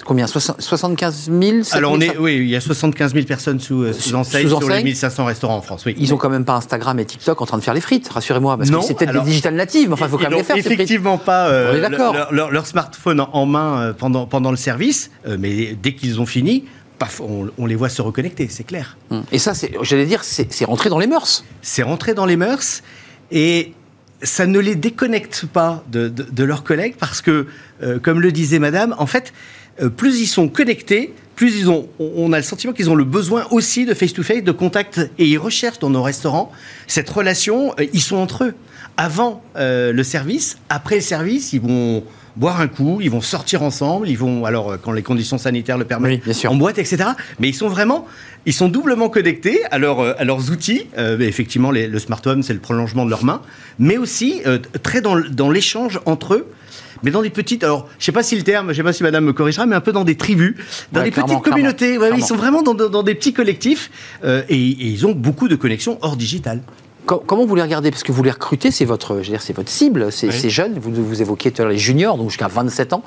combien? 0.05 0.27
60 0.27 0.61
75 0.61 1.29
000 1.31 1.63
7 1.63 1.75
Alors, 1.75 1.93
on 1.93 1.99
000, 1.99 2.13
est, 2.13 2.17
oui, 2.17 2.35
il 2.37 2.47
y 2.49 2.55
a 2.55 2.61
75 2.61 3.13
000 3.13 3.25
personnes 3.25 3.59
sous, 3.59 3.91
sous 3.91 4.09
Sous- 4.09 4.15
enseigne 4.15 4.47
sur 4.47 4.59
les 4.61 4.65
enseigne 4.67 4.83
1500 4.85 5.25
restaurants 5.25 5.57
en 5.57 5.61
France. 5.61 5.83
Oui. 5.85 5.95
Ils 5.97 6.13
ont 6.13 6.17
quand 6.17 6.29
même 6.29 6.45
pas 6.45 6.53
Instagram 6.55 6.97
et 6.99 7.05
TikTok 7.05 7.41
en 7.41 7.45
train 7.45 7.57
de 7.57 7.63
faire 7.63 7.73
les 7.73 7.81
frites, 7.81 8.07
rassurez-moi, 8.19 8.57
parce 8.57 8.69
Non, 8.69 8.79
que 8.81 8.85
c'est 8.85 8.93
peut-être 8.95 9.13
des 9.13 9.29
digital 9.29 9.55
natives, 9.55 9.87
mais 9.87 9.93
enfin, 9.93 10.05
il 10.05 10.11
faut 10.11 10.17
quand 10.17 10.29
même 10.29 10.37
les 10.39 10.43
faire, 10.43 10.57
effectivement 10.57 11.17
pas 11.17 11.47
euh, 11.49 11.89
leur, 11.89 12.31
leur- 12.31 12.51
leur 12.51 12.67
smartphone 12.67 13.19
en, 13.21 13.45
main 13.45 13.81
euh, 13.81 13.93
pendant, 13.93 14.25
pendant 14.25 14.51
le 14.51 14.57
service, 14.57 15.09
euh, 15.27 15.37
mais 15.39 15.75
dès 15.81 15.93
qu'ils 15.95 16.19
ont 16.19 16.25
fini, 16.25 16.65
paf, 16.99 17.21
on, 17.21 17.49
on 17.57 17.65
les 17.65 17.75
voit 17.75 17.89
se 17.89 18.01
reconnecter, 18.01 18.47
c'est 18.49 18.63
clair. 18.65 18.97
Hum. 19.11 19.23
Et 19.31 19.39
ça, 19.39 19.53
j'allais 19.81 20.05
dire, 20.05 20.23
c'est 20.23 20.65
rentré 20.65 20.89
dans 20.89 20.99
les 20.99 21.07
mœurs. 21.07 21.43
C'est 21.61 21.83
rentré 21.83 22.13
dans 22.13 22.25
les 22.25 22.35
mœurs 22.37 22.81
et 23.31 23.73
ça 24.21 24.45
ne 24.45 24.59
les 24.59 24.75
déconnecte 24.75 25.45
pas 25.45 25.83
de, 25.89 26.09
de- 26.09 26.23
de 26.29 26.43
leurs 26.43 26.63
collègues 26.63 26.95
parce 26.99 27.21
que, 27.21 27.47
euh, 27.83 27.99
comme 27.99 28.19
le 28.19 28.31
disait 28.33 28.59
Madame, 28.59 28.93
en 28.97 29.05
fait, 29.05 29.33
plus 29.87 30.19
ils 30.19 30.27
sont 30.27 30.49
connectés, 30.49 31.13
plus 31.35 31.57
ils 31.57 31.69
ont, 31.69 31.87
on 31.99 32.33
a 32.33 32.37
le 32.37 32.43
sentiment 32.43 32.73
qu'ils 32.73 32.89
ont 32.89 32.95
le 32.95 33.05
besoin 33.05 33.45
aussi 33.51 33.85
de 33.85 33.93
face-to-face, 33.93 34.43
de 34.43 34.51
contact, 34.51 34.99
et 35.17 35.25
ils 35.25 35.37
recherchent 35.37 35.79
dans 35.79 35.89
nos 35.89 36.03
restaurants 36.03 36.51
cette 36.87 37.09
relation. 37.09 37.73
euh, 37.79 37.85
ils 37.93 38.01
sont 38.01 38.17
entre 38.17 38.43
eux. 38.43 38.53
Avant 38.97 39.41
euh, 39.55 39.93
le 39.93 40.03
service, 40.03 40.57
après 40.67 40.95
le 40.95 41.01
service, 41.01 41.53
ils 41.53 41.61
vont 41.61 42.03
boire 42.35 42.59
un 42.59 42.67
coup, 42.67 42.99
ils 43.01 43.09
vont 43.09 43.21
sortir 43.21 43.63
ensemble, 43.63 44.09
ils 44.09 44.17
vont, 44.17 44.43
alors 44.43 44.71
euh, 44.71 44.77
quand 44.81 44.91
les 44.91 45.01
conditions 45.03 45.37
sanitaires 45.37 45.77
le 45.77 45.85
permettent, 45.85 46.19
Oui, 46.19 46.21
bien 46.25 46.33
sûr. 46.33 46.51
en 46.51 46.55
boîte, 46.55 46.77
etc. 46.77 46.97
Mais 47.39 47.47
ils 47.47 47.53
sont 47.55 47.69
vraiment, 47.69 48.05
ils 48.45 48.53
sont 48.53 48.67
doublement 48.67 49.07
connectés 49.07 49.61
à, 49.71 49.77
leur, 49.77 50.01
euh, 50.01 50.13
à 50.17 50.25
leurs 50.25 50.51
outils. 50.51 50.87
Euh, 50.97 51.17
effectivement, 51.19 51.71
les- 51.71 51.87
le 51.87 51.99
smartphone, 51.99 52.43
c'est 52.43 52.53
le 52.53 52.59
prolongement 52.59 53.05
de 53.05 53.09
leurs 53.09 53.23
mains, 53.23 53.41
mais 53.77 53.97
aussi 53.97 54.41
euh, 54.45 54.59
très 54.83 54.99
dans, 54.99 55.17
dans 55.17 55.49
l'échange 55.49 56.01
entre 56.05 56.33
eux. 56.33 56.47
Mais 57.03 57.11
dans 57.11 57.21
des 57.21 57.29
petites, 57.29 57.63
alors 57.63 57.87
je 57.99 58.05
sais 58.05 58.11
pas 58.11 58.23
si 58.23 58.35
le 58.35 58.43
terme, 58.43 58.69
je 58.71 58.77
sais 58.77 58.83
pas 58.83 58.93
si 58.93 59.03
Madame 59.03 59.25
me 59.25 59.33
corrigera, 59.33 59.65
mais 59.65 59.75
un 59.75 59.81
peu 59.81 59.91
dans 59.91 60.03
des 60.03 60.15
tribus, 60.15 60.55
dans 60.91 60.99
Ouais, 61.01 61.05
des 61.09 61.11
petites 61.11 61.41
communautés. 61.41 61.97
Ouais, 61.97 62.09
ils 62.17 62.23
sont 62.25 62.35
vraiment 62.35 62.61
dans, 62.61 63.03
des 63.03 63.15
petits 63.15 63.33
collectifs 63.33 63.91
euh, 64.23 64.41
et, 64.49 64.55
et 64.55 64.85
ils 64.87 65.05
ont 65.07 65.11
beaucoup 65.13 65.47
de 65.47 65.55
connexions 65.55 65.97
hors 66.01 66.15
digital. 66.17 66.61
Com- 67.05 67.21
Comment 67.25 67.45
vous 67.45 67.55
les 67.55 67.61
regardez? 67.61 67.89
Parce 67.91 68.03
que 68.03 68.11
vous 68.11 68.23
les 68.23 68.31
recrutez, 68.31 68.71
c'est 68.71 68.85
votre, 68.85 69.21
je 69.21 69.33
c'est 69.39 69.55
votre 69.55 69.69
cible, 69.69 70.11
c'est 70.11 70.27
Oui. 70.27 70.33
ces 70.33 70.49
jeunes. 70.49 70.77
Vous, 70.79 70.91
vous 70.93 71.21
évoquiez 71.21 71.51
tout 71.51 71.61
à 71.61 71.65
l'heure 71.65 71.71
les 71.71 71.77
juniors, 71.79 72.17
donc 72.17 72.29
jusqu'à 72.29 72.47
27 72.47 72.93
ans. 72.93 73.03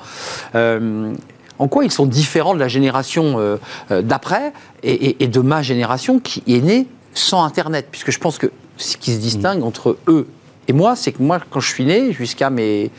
Euh, 0.55 1.13
en 1.59 1.67
quoi 1.67 1.85
ils 1.85 1.91
sont 1.91 2.05
différents 2.07 2.55
de 2.55 2.59
la 2.59 2.67
génération 2.67 3.35
euh, 3.37 3.57
d'après 4.01 4.53
et, 4.81 4.91
et- 4.93 5.23
et 5.23 5.27
de 5.27 5.39
ma 5.39 5.61
génération 5.61 6.19
qui 6.19 6.41
est 6.47 6.61
née 6.61 6.87
sans 7.13 7.43
Internet? 7.43 7.87
Puisque 7.91 8.11
je 8.11 8.19
pense 8.19 8.37
que 8.39 8.47
ce 8.77 8.97
qui 8.97 9.13
se 9.13 9.19
distingue 9.19 9.63
entre 9.63 9.97
eux 10.07 10.27
et 10.67 10.73
moi, 10.73 10.95
c'est 10.95 11.11
que 11.11 11.21
moi, 11.21 11.39
quand 11.51 11.59
je 11.59 11.67
suis 11.67 11.85
né, 11.85 12.11
jusqu'à 12.13 12.49
mes 12.49 12.89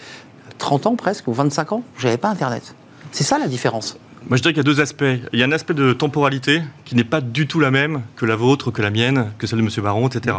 30 0.58 0.86
ans 0.86 0.96
presque, 0.96 1.28
ou 1.28 1.32
25 1.32 1.72
ans, 1.72 1.82
j'avais 1.98 2.16
pas 2.16 2.28
Internet. 2.28 2.74
C'est 3.12 3.24
ça 3.24 3.38
la 3.38 3.48
différence. 3.48 3.96
Moi, 4.28 4.38
je 4.38 4.42
dirais 4.42 4.54
qu'il 4.54 4.62
y 4.62 4.66
a 4.66 4.72
deux 4.72 4.80
aspects. 4.80 5.04
Il 5.32 5.38
y 5.38 5.42
a 5.42 5.46
un 5.46 5.52
aspect 5.52 5.74
de 5.74 5.92
temporalité 5.92 6.62
qui 6.86 6.94
n'est 6.94 7.04
pas 7.04 7.20
du 7.20 7.46
tout 7.46 7.60
la 7.60 7.70
même 7.70 8.02
que 8.16 8.24
la 8.24 8.36
vôtre, 8.36 8.70
que 8.70 8.80
la 8.80 8.90
mienne, 8.90 9.32
que 9.38 9.46
celle 9.46 9.58
de 9.58 9.64
M. 9.64 9.70
Baron, 9.82 10.08
etc. 10.08 10.36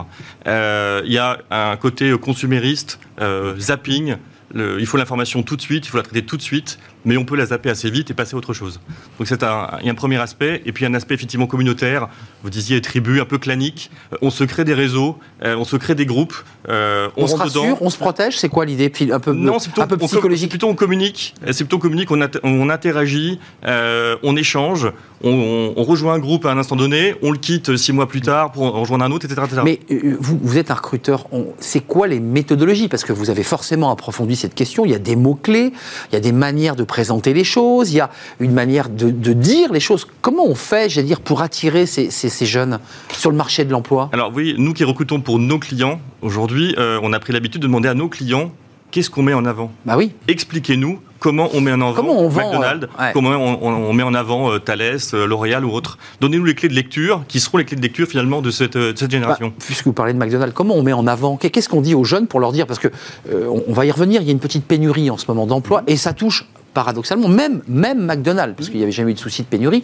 Euh, 0.47 1.03
il 1.05 1.13
y 1.13 1.19
a 1.19 1.37
un 1.51 1.77
côté 1.77 2.17
consumériste, 2.17 2.99
euh, 3.21 3.55
zapping. 3.59 4.15
Il 4.55 4.85
faut 4.85 4.97
l'information 4.97 5.43
tout 5.43 5.55
de 5.55 5.61
suite, 5.61 5.85
il 5.85 5.89
faut 5.89 5.97
la 5.97 6.03
traiter 6.03 6.23
tout 6.23 6.37
de 6.37 6.41
suite, 6.41 6.79
mais 7.05 7.17
on 7.17 7.25
peut 7.25 7.35
la 7.35 7.45
zapper 7.45 7.69
assez 7.69 7.89
vite 7.89 8.11
et 8.11 8.13
passer 8.13 8.35
à 8.35 8.37
autre 8.37 8.53
chose. 8.53 8.79
Donc 9.17 9.27
c'est 9.27 9.43
un, 9.43 9.69
il 9.81 9.85
y 9.85 9.89
a 9.89 9.91
un 9.91 9.95
premier 9.95 10.17
aspect, 10.17 10.61
et 10.65 10.71
puis 10.71 10.85
un 10.85 10.93
aspect 10.93 11.13
effectivement 11.15 11.47
communautaire. 11.47 12.07
Vous 12.43 12.49
disiez 12.49 12.81
tribu, 12.81 13.21
un 13.21 13.25
peu 13.25 13.37
clanique. 13.37 13.89
Euh, 14.13 14.17
On 14.21 14.29
se 14.29 14.43
crée 14.43 14.65
des 14.65 14.73
réseaux, 14.73 15.17
euh, 15.43 15.55
on 15.55 15.65
se 15.65 15.75
crée 15.77 15.95
des 15.95 16.05
groupes, 16.05 16.35
euh, 16.69 17.07
on, 17.17 17.23
On, 17.23 17.27
se 17.27 17.35
rassure, 17.35 17.63
dedans. 17.63 17.77
on 17.81 17.89
se 17.89 17.97
protège. 17.97 18.37
C'est 18.37 18.49
quoi 18.49 18.65
l'idée? 18.65 18.91
Un 19.11 19.19
peu, 19.19 19.33
Non, 19.33 19.59
c'est 19.59 19.69
plutôt, 19.69 19.81
un 19.81 19.87
peu 19.87 19.97
psychologique. 19.97 20.49
plutôt 20.49 20.67
on 20.67 20.75
communique, 20.75 21.33
c'est 21.51 21.63
plutôt 21.63 21.77
on 21.77 21.79
communique, 21.79 22.11
on, 22.11 22.17
int- 22.21 22.39
on 22.43 22.69
interagit, 22.69 23.39
euh, 23.65 24.15
on 24.23 24.35
échange, 24.35 24.91
on, 25.23 25.73
rejoint 25.83 26.13
un 26.15 26.19
groupe 26.19 26.45
à 26.45 26.51
un 26.51 26.57
instant 26.57 26.75
donné, 26.75 27.15
on 27.21 27.31
le 27.31 27.37
quitte 27.37 27.77
six 27.77 27.93
mois 27.93 28.07
plus 28.07 28.21
tard 28.21 28.51
pour 28.51 28.63
en 28.63 28.81
rejoindre 28.81 29.05
un 29.05 29.11
autre, 29.11 29.25
etc. 29.25 29.41
etc. 29.45 29.61
Mais 29.63 29.79
vous, 30.19 30.39
vous 30.41 30.57
êtes 30.57 30.71
un 30.71 30.75
recruteur. 30.75 31.27
C'est 31.59 31.81
quoi 31.81 32.07
les 32.07 32.19
méthodologies? 32.19 32.87
Parce 32.87 33.03
que 33.03 33.13
vous 33.13 33.29
avez 33.29 33.43
forcément 33.43 33.91
approfondi 33.91 34.35
cette 34.35 34.55
question. 34.55 34.85
Il 34.85 34.91
y 34.91 34.95
a 34.95 34.99
des 34.99 35.15
mots-clés, 35.15 35.73
il 36.11 36.13
y 36.13 36.15
a 36.15 36.19
des 36.19 36.31
manières 36.31 36.75
de 36.75 36.83
présenter 36.95 37.33
les 37.33 37.43
choses, 37.43 37.91
il 37.91 37.97
y 37.97 37.99
a 37.99 38.09
une 38.39 38.53
manière 38.53 38.87
de, 38.87 39.09
de 39.11 39.33
dire 39.33 39.73
les 39.73 39.81
choses. 39.81 40.07
Comment 40.21 40.45
on 40.47 40.55
fait, 40.55 40.89
j'allais 40.89 41.07
dire, 41.07 41.19
pour 41.19 41.41
attirer 41.41 41.85
ces, 41.85 42.09
ces- 42.09 42.29
ces 42.29 42.45
jeunes 42.45 42.79
sur 43.11 43.31
le 43.31 43.35
marché 43.35 43.65
de 43.65 43.71
l'emploi? 43.73 44.09
Alors 44.13 44.31
oui, 44.33 44.55
nous 44.57 44.73
qui 44.73 44.85
recrutons 44.85 45.19
pour 45.19 45.37
nos 45.37 45.59
clients, 45.59 45.99
aujourd'hui, 46.21 46.73
euh, 46.77 46.97
on 47.03 47.11
a 47.11 47.19
pris 47.19 47.33
l'habitude 47.33 47.61
de 47.61 47.67
demander 47.67 47.89
à 47.89 47.93
nos 47.95 48.07
clients 48.07 48.49
qu'est-ce 48.91 49.09
qu'on 49.09 49.23
met 49.23 49.33
en 49.33 49.43
avant? 49.43 49.71
Bah 49.85 49.95
oui. 49.97 50.13
Expliquez-nous 50.29 51.01
comment 51.19 51.49
on 51.53 51.59
met 51.59 51.73
en 51.73 51.81
avant 51.81 51.93
Comment 51.93 52.17
on 52.17 52.29
vend, 52.29 52.45
McDonald's, 52.45 52.85
euh, 52.85 53.01
ouais. 53.03 53.11
comment 53.13 53.31
on, 53.31 53.59
on- 53.61 53.89
on 53.89 53.93
met 53.93 54.03
en 54.03 54.13
avant 54.13 54.51
euh, 54.53 54.59
Thales, 54.59 54.99
euh, 55.13 55.27
L'Oréal 55.27 55.65
ou 55.65 55.71
autre. 55.73 55.97
Donnez-nous 56.21 56.45
les 56.45 56.55
clés 56.55 56.69
de 56.69 56.73
lecture, 56.75 57.23
qui 57.27 57.41
seront 57.41 57.57
les 57.57 57.65
clés 57.65 57.75
de 57.75 57.81
lecture 57.81 58.07
finalement 58.07 58.41
de 58.41 58.51
cette, 58.51 58.77
de 58.77 58.93
cette 58.95 59.09
Bah, 59.09 59.17
génération. 59.17 59.51
puisque 59.59 59.85
vous 59.85 59.91
parlez 59.91 60.13
de 60.13 60.17
McDonald's, 60.17 60.53
comment 60.55 60.75
on 60.75 60.83
met 60.83 60.93
en 60.93 61.07
avant? 61.07 61.35
Qu'est-ce 61.35 61.67
qu'on 61.67 61.81
dit 61.81 61.93
aux 61.93 62.05
jeunes 62.05 62.27
pour 62.27 62.39
leur 62.39 62.53
dire? 62.53 62.65
Parce 62.67 62.79
que 62.79 62.87
on, 63.29 63.63
on 63.67 63.73
va 63.73 63.85
y 63.85 63.91
revenir. 63.91 64.21
Il 64.21 64.27
y 64.27 64.29
a 64.29 64.31
une 64.31 64.39
petite 64.39 64.63
pénurie 64.65 65.09
en 65.09 65.17
ce 65.17 65.25
moment 65.27 65.45
d'emploi 65.45 65.83
et 65.87 65.97
ça 65.97 66.13
touche 66.13 66.45
paradoxalement 66.75 67.27
même 67.27 67.61
même 67.67 68.05
McDonald's 68.05 68.53
parce 68.55 68.69
qu'il 68.69 68.77
n'y 68.77 68.83
avait 68.83 68.91
jamais 68.91 69.11
eu 69.11 69.15
de 69.15 69.19
souci 69.19 69.41
de 69.41 69.47
pénurie. 69.47 69.83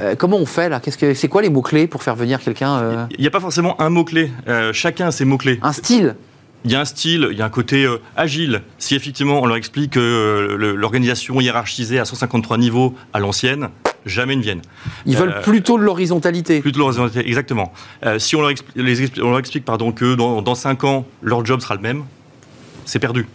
Euh, 0.00 0.16
comment 0.16 0.38
on 0.38 0.46
fait 0.46 0.68
là? 0.68 0.80
Qu'est-ce 0.80 0.98
que 0.98 1.14
c'est 1.14 1.28
quoi 1.28 1.42
les 1.42 1.50
mots 1.50 1.62
clés 1.62 1.86
pour 1.86 2.02
faire 2.02 2.16
venir 2.16 2.40
quelqu'un 2.40 2.78
euh, 2.78 3.04
Il 3.16 3.20
n'y 3.20 3.26
a 3.28 3.30
pas 3.30 3.38
forcément 3.38 3.80
un 3.80 3.90
mot-clé. 3.90 4.32
Euh, 4.48 4.72
chacun 4.72 5.06
a 5.08 5.10
ses 5.12 5.24
mots-clés. 5.24 5.60
Un 5.62 5.72
style? 5.72 6.16
Il 6.64 6.70
y 6.72 6.74
a 6.74 6.80
un 6.80 6.84
style, 6.84 7.28
il 7.30 7.38
y 7.38 7.42
a 7.42 7.44
un 7.44 7.50
côté 7.50 7.84
euh, 7.84 7.98
agile. 8.16 8.62
Si 8.78 8.94
effectivement 8.96 9.40
on 9.40 9.46
leur 9.46 9.56
explique 9.56 9.92
que 9.92 10.00
euh, 10.00 10.74
l'organisation 10.74 11.40
hiérarchisée 11.40 11.98
à 12.00 12.04
153 12.04 12.58
niveaux 12.58 12.94
à 13.12 13.20
l'ancienne, 13.20 13.68
jamais 14.06 14.34
ne 14.36 14.42
viennent. 14.42 14.62
Ils 15.06 15.16
Euh, 15.16 15.20
veulent 15.20 15.40
plutôt 15.42 15.78
de 15.78 15.82
l'horizontalité. 15.84 16.60
Plutôt 16.60 16.80
l'horizontalité, 16.80 17.26
exactement. 17.28 17.72
Si 18.18 18.34
on 18.36 18.40
leur, 18.40 18.50
expli- 18.50 18.72
les 18.76 19.02
expli- 19.06 19.22
on 19.22 19.30
leur 19.30 19.38
explique 19.38 19.64
pardon, 19.64 19.92
que 19.92 20.14
dans, 20.14 20.42
dans 20.42 20.54
5 20.54 20.84
ans, 20.84 21.06
leur 21.22 21.44
job 21.44 21.60
sera 21.60 21.74
le 21.76 21.80
même, 21.82 22.04
c'est 22.86 22.98
perdu. 22.98 23.26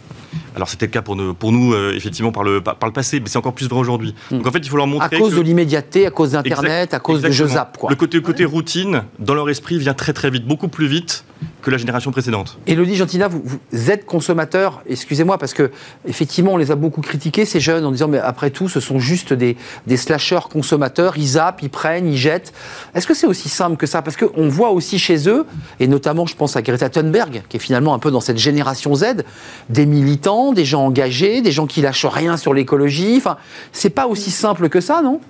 Alors 0.56 0.68
c'était 0.70 0.86
le 0.86 0.90
cas 0.90 1.02
pour 1.02 1.16
nous, 1.16 1.34
pour 1.34 1.52
nous 1.52 1.74
euh, 1.74 1.92
effectivement, 1.94 2.32
par 2.32 2.42
le, 2.42 2.62
par, 2.62 2.76
par 2.76 2.88
le 2.88 2.92
passé, 2.94 3.20
mais 3.20 3.28
c'est 3.28 3.36
encore 3.36 3.52
plus 3.52 3.68
vrai 3.68 3.78
aujourd'hui. 3.78 4.14
Donc 4.30 4.46
en 4.46 4.50
fait, 4.50 4.58
il 4.58 4.68
faut 4.68 4.76
leur 4.78 4.86
À 4.86 4.88
montrer 4.88 5.18
cause 5.18 5.32
que- 5.34 5.36
de 5.38 5.42
l'immédiateté, 5.42 6.06
à 6.06 6.10
cause 6.10 6.30
d'Internet, 6.32 6.94
à 6.94 6.98
cause 6.98 7.20
de 7.20 7.30
jeux 7.30 7.44
exactement. 7.44 7.54
zap. 7.54 7.76
Quoi. 7.76 7.90
Le 7.90 7.96
côté, 7.96 8.20
côté 8.22 8.44
routine, 8.46 9.02
dans 9.18 9.34
leur 9.34 9.48
esprit, 9.50 9.78
vient 9.78 9.94
très 9.94 10.14
très 10.14 10.30
vite, 10.30 10.46
beaucoup 10.46 10.68
plus 10.68 10.86
vite 10.86 11.24
que 11.60 11.70
la 11.70 11.76
génération 11.76 12.10
précédente. 12.12 12.58
Elodie 12.66 12.96
Gentina, 12.96 13.28
vous, 13.28 13.42
vous 13.44 13.90
êtes 13.90 14.06
consommateur, 14.06 14.80
excusez-moi, 14.88 15.36
parce 15.36 15.52
que 15.52 15.70
effectivement, 16.08 16.54
on 16.54 16.56
les 16.56 16.70
a 16.70 16.76
beaucoup 16.76 17.02
critiqués, 17.02 17.44
ces 17.44 17.60
jeunes, 17.60 17.84
en 17.84 17.90
disant, 17.90 18.08
mais 18.08 18.18
après 18.18 18.48
tout, 18.50 18.68
ce 18.70 18.80
sont 18.80 18.98
juste 18.98 19.34
des, 19.34 19.56
des 19.86 19.96
slasheurs 19.98 20.48
consommateurs, 20.48 21.18
ils 21.18 21.26
zappent, 21.26 21.60
ils 21.62 21.68
prennent, 21.68 22.06
ils 22.08 22.16
jettent. 22.16 22.54
Est-ce 22.94 23.06
que 23.06 23.12
c'est 23.12 23.26
aussi 23.26 23.50
simple 23.50 23.76
que 23.76 23.86
ça? 23.86 24.00
Parce 24.00 24.16
qu'on 24.16 24.48
voit 24.48 24.70
aussi 24.70 24.98
chez 24.98 25.28
eux, 25.28 25.44
et 25.78 25.88
notamment, 25.88 26.24
je 26.24 26.34
pense 26.36 26.56
à 26.56 26.62
Greta 26.62 26.88
Thunberg, 26.88 27.42
qui 27.50 27.58
est 27.58 27.60
finalement 27.60 27.92
un 27.92 27.98
peu 27.98 28.10
dans 28.10 28.20
cette 28.20 28.38
génération 28.38 28.94
Z, 28.94 29.24
des 29.68 29.84
militants, 29.84 30.45
des 30.52 30.64
gens 30.64 30.84
engagés, 30.84 31.40
des 31.40 31.52
gens 31.52 31.66
qui 31.66 31.80
lâchent 31.80 32.06
rien 32.06 32.36
sur 32.36 32.54
l'écologie. 32.54 33.14
Enfin, 33.16 33.36
c'est 33.72 33.90
pas 33.90 34.06
aussi 34.06 34.30
simple 34.30 34.68
que 34.68 34.80
ça, 34.80 35.02
non? 35.02 35.20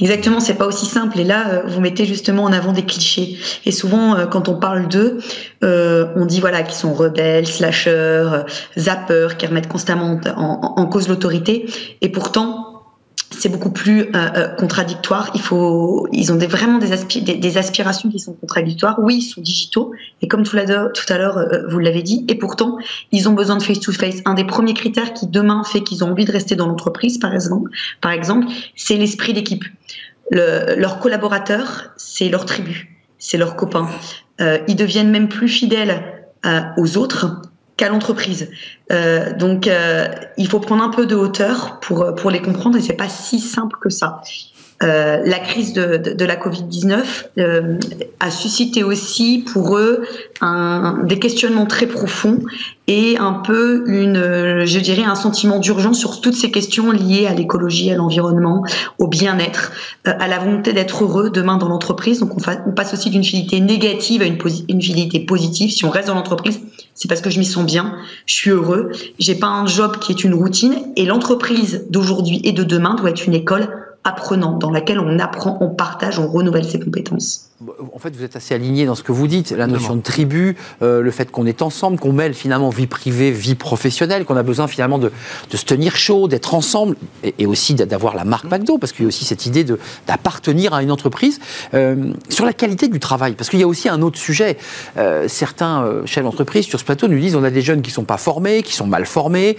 Exactement, 0.00 0.40
c'est 0.40 0.54
pas 0.54 0.66
aussi 0.66 0.86
simple. 0.86 1.18
Et 1.18 1.24
là, 1.24 1.48
euh, 1.48 1.62
vous 1.66 1.80
mettez 1.80 2.06
justement 2.06 2.44
en 2.44 2.52
avant 2.52 2.72
des 2.72 2.84
clichés. 2.84 3.38
Et 3.64 3.72
souvent, 3.72 4.14
euh, 4.14 4.26
quand 4.26 4.48
on 4.48 4.54
parle 4.54 4.88
d'eux, 4.88 5.18
euh, 5.62 6.06
on 6.16 6.26
dit 6.26 6.40
voilà 6.40 6.62
qu'ils 6.62 6.76
sont 6.76 6.94
rebelles, 6.94 7.46
slasheurs, 7.46 8.46
zappeurs, 8.78 9.36
qui 9.36 9.46
remettent 9.46 9.68
constamment 9.68 10.20
en, 10.36 10.74
en 10.76 10.86
cause 10.86 11.08
l'autorité. 11.08 11.66
Et 12.02 12.08
pourtant, 12.08 12.73
c'est 13.44 13.50
beaucoup 13.50 13.70
plus 13.70 14.04
euh, 14.04 14.06
euh, 14.14 14.48
contradictoire. 14.48 15.30
Ils 15.34 16.32
ont 16.32 16.38
vraiment 16.38 16.78
des, 16.78 17.58
aspirations 17.58 18.08
qui 18.08 18.18
sont 18.18 18.32
contradictoires. 18.32 18.98
Oui, 19.02 19.16
ils 19.16 19.22
sont 19.22 19.42
digitaux, 19.42 19.92
et 20.22 20.28
comme 20.28 20.44
tout, 20.44 20.56
à 20.56 21.18
l'heure 21.18 21.36
euh, 21.36 21.66
vous 21.68 21.78
l'avez 21.78 22.02
dit, 22.02 22.24
et 22.28 22.36
pourtant 22.36 22.78
ils 23.12 23.28
ont 23.28 23.34
besoin 23.34 23.56
de 23.56 23.62
face-to-face. 23.62 24.22
Un 24.24 24.32
des 24.32 24.44
premiers 24.44 24.72
critères 24.72 25.12
qui 25.12 25.26
demain 25.26 25.62
fait 25.62 25.82
qu'ils 25.82 26.02
ont 26.04 26.12
envie 26.12 26.24
de 26.24 26.32
rester 26.32 26.56
dans 26.56 26.66
l'entreprise, 26.66 27.18
par 27.18 27.34
exemple, 27.34 27.70
par 28.00 28.12
exemple, 28.12 28.46
c'est 28.76 28.96
l'esprit 28.96 29.34
d'équipe. 29.34 29.64
Le, 30.30 30.76
leurs 30.78 30.98
collaborateurs, 30.98 31.90
c'est 31.98 32.30
leur 32.30 32.46
tribu, 32.46 32.98
c'est 33.18 33.36
leurs 33.36 33.56
copains. 33.56 33.90
Euh, 34.40 34.56
ils 34.68 34.76
deviennent 34.76 35.10
même 35.10 35.28
plus 35.28 35.48
fidèles 35.48 36.02
euh, 36.46 36.62
aux 36.78 36.96
autres 36.96 37.42
qu'à 37.76 37.88
l'entreprise. 37.88 38.50
Euh, 38.92 39.32
donc, 39.34 39.66
euh, 39.66 40.08
il 40.36 40.48
faut 40.48 40.60
prendre 40.60 40.82
un 40.82 40.90
peu 40.90 41.06
de 41.06 41.14
hauteur 41.14 41.80
pour 41.80 42.14
pour 42.14 42.30
les 42.30 42.40
comprendre 42.40 42.76
et 42.76 42.80
c'est 42.80 42.94
pas 42.94 43.08
si 43.08 43.40
simple 43.40 43.76
que 43.80 43.90
ça. 43.90 44.20
Euh, 44.82 45.22
la 45.24 45.38
crise 45.38 45.72
de, 45.72 45.96
de, 45.98 46.12
de 46.14 46.24
la 46.24 46.34
Covid-19 46.34 47.04
euh, 47.38 47.78
a 48.18 48.30
suscité 48.30 48.82
aussi 48.82 49.44
pour 49.52 49.78
eux 49.78 50.02
un, 50.40 50.98
des 51.04 51.20
questionnements 51.20 51.66
très 51.66 51.86
profonds 51.86 52.40
et 52.88 53.16
un 53.16 53.34
peu 53.34 53.84
une, 53.86 54.64
je 54.64 54.78
dirais, 54.80 55.04
un 55.04 55.14
sentiment 55.14 55.60
d'urgence 55.60 55.98
sur 55.98 56.20
toutes 56.20 56.34
ces 56.34 56.50
questions 56.50 56.90
liées 56.90 57.26
à 57.26 57.34
l'écologie, 57.34 57.92
à 57.92 57.94
l'environnement, 57.94 58.64
au 58.98 59.06
bien-être, 59.06 59.70
euh, 60.08 60.12
à 60.18 60.26
la 60.26 60.40
volonté 60.40 60.72
d'être 60.72 61.04
heureux 61.04 61.30
demain 61.30 61.56
dans 61.56 61.68
l'entreprise. 61.68 62.18
Donc 62.18 62.32
on, 62.36 62.40
on, 62.66 62.72
passe 62.72 62.92
aussi 62.94 63.10
d'une 63.10 63.24
fidélité 63.24 63.60
négative 63.60 64.22
à 64.22 64.26
une, 64.26 64.38
une 64.68 64.82
fidélité 64.82 65.20
positive. 65.20 65.70
Si 65.70 65.84
on 65.84 65.90
reste 65.90 66.08
dans 66.08 66.14
l'entreprise, 66.14 66.60
c'est 66.94 67.08
parce 67.08 67.20
que 67.20 67.30
je 67.30 67.38
m'y 67.38 67.46
sens 67.46 67.64
bien, 67.64 67.96
je 68.26 68.34
suis 68.34 68.50
heureux, 68.50 68.90
j'ai 69.20 69.36
pas 69.36 69.46
un 69.46 69.66
job 69.66 69.98
qui 70.00 70.10
est 70.10 70.24
une 70.24 70.34
routine 70.34 70.74
et 70.96 71.06
l'entreprise 71.06 71.86
d'aujourd'hui 71.90 72.40
et 72.44 72.52
de 72.52 72.64
demain 72.64 72.96
doit 72.96 73.10
être 73.10 73.26
une 73.26 73.34
école 73.34 73.83
apprenante 74.04 74.58
dans 74.58 74.70
laquelle 74.70 75.00
on 75.00 75.18
apprend, 75.18 75.56
on 75.60 75.70
partage, 75.70 76.18
on 76.18 76.28
renouvelle 76.28 76.64
ses 76.64 76.78
compétences. 76.78 77.48
En 77.94 77.98
fait, 77.98 78.14
vous 78.14 78.22
êtes 78.22 78.36
assez 78.36 78.54
aligné 78.54 78.84
dans 78.84 78.94
ce 78.94 79.02
que 79.02 79.12
vous 79.12 79.26
dites, 79.26 79.52
la 79.52 79.66
notion 79.66 79.96
de 79.96 80.02
tribu, 80.02 80.56
euh, 80.82 81.00
le 81.00 81.10
fait 81.10 81.30
qu'on 81.30 81.46
est 81.46 81.62
ensemble, 81.62 81.98
qu'on 81.98 82.12
mêle 82.12 82.34
finalement 82.34 82.68
vie 82.68 82.86
privée, 82.86 83.30
vie 83.30 83.54
professionnelle, 83.54 84.26
qu'on 84.26 84.36
a 84.36 84.42
besoin 84.42 84.66
finalement 84.66 84.98
de, 84.98 85.10
se 85.54 85.64
tenir 85.64 85.96
chaud, 85.96 86.28
d'être 86.28 86.54
ensemble, 86.54 86.96
et, 87.38 87.46
aussi 87.46 87.74
d'avoir 87.74 88.14
la 88.14 88.24
marque 88.24 88.44
McDo, 88.44 88.76
parce 88.76 88.92
qu'il 88.92 89.04
y 89.04 89.06
a 89.06 89.08
aussi 89.08 89.24
cette 89.24 89.46
idée 89.46 89.64
d'appartenir 90.06 90.74
à 90.74 90.82
une 90.82 90.90
entreprise. 90.90 91.40
Euh, 91.72 92.12
sur 92.28 92.44
la 92.44 92.52
qualité 92.52 92.88
du 92.88 93.00
travail, 93.00 93.34
parce 93.34 93.48
qu'il 93.48 93.60
y 93.60 93.62
a 93.62 93.68
aussi 93.68 93.88
un 93.88 94.02
autre 94.02 94.18
sujet. 94.18 94.58
Euh, 94.98 95.26
certains 95.28 95.88
chefs 96.04 96.24
d'entreprise 96.24 96.66
sur 96.66 96.78
ce 96.78 96.84
plateau 96.84 97.08
nous 97.08 97.18
disent 97.18 97.36
on 97.36 97.44
a 97.44 97.50
des 97.50 97.62
jeunes 97.62 97.80
qui 97.80 97.92
sont 97.92 98.04
pas 98.04 98.18
formés, 98.18 98.62
qui 98.62 98.74
sont 98.74 98.86
mal 98.86 99.06
formés, 99.06 99.56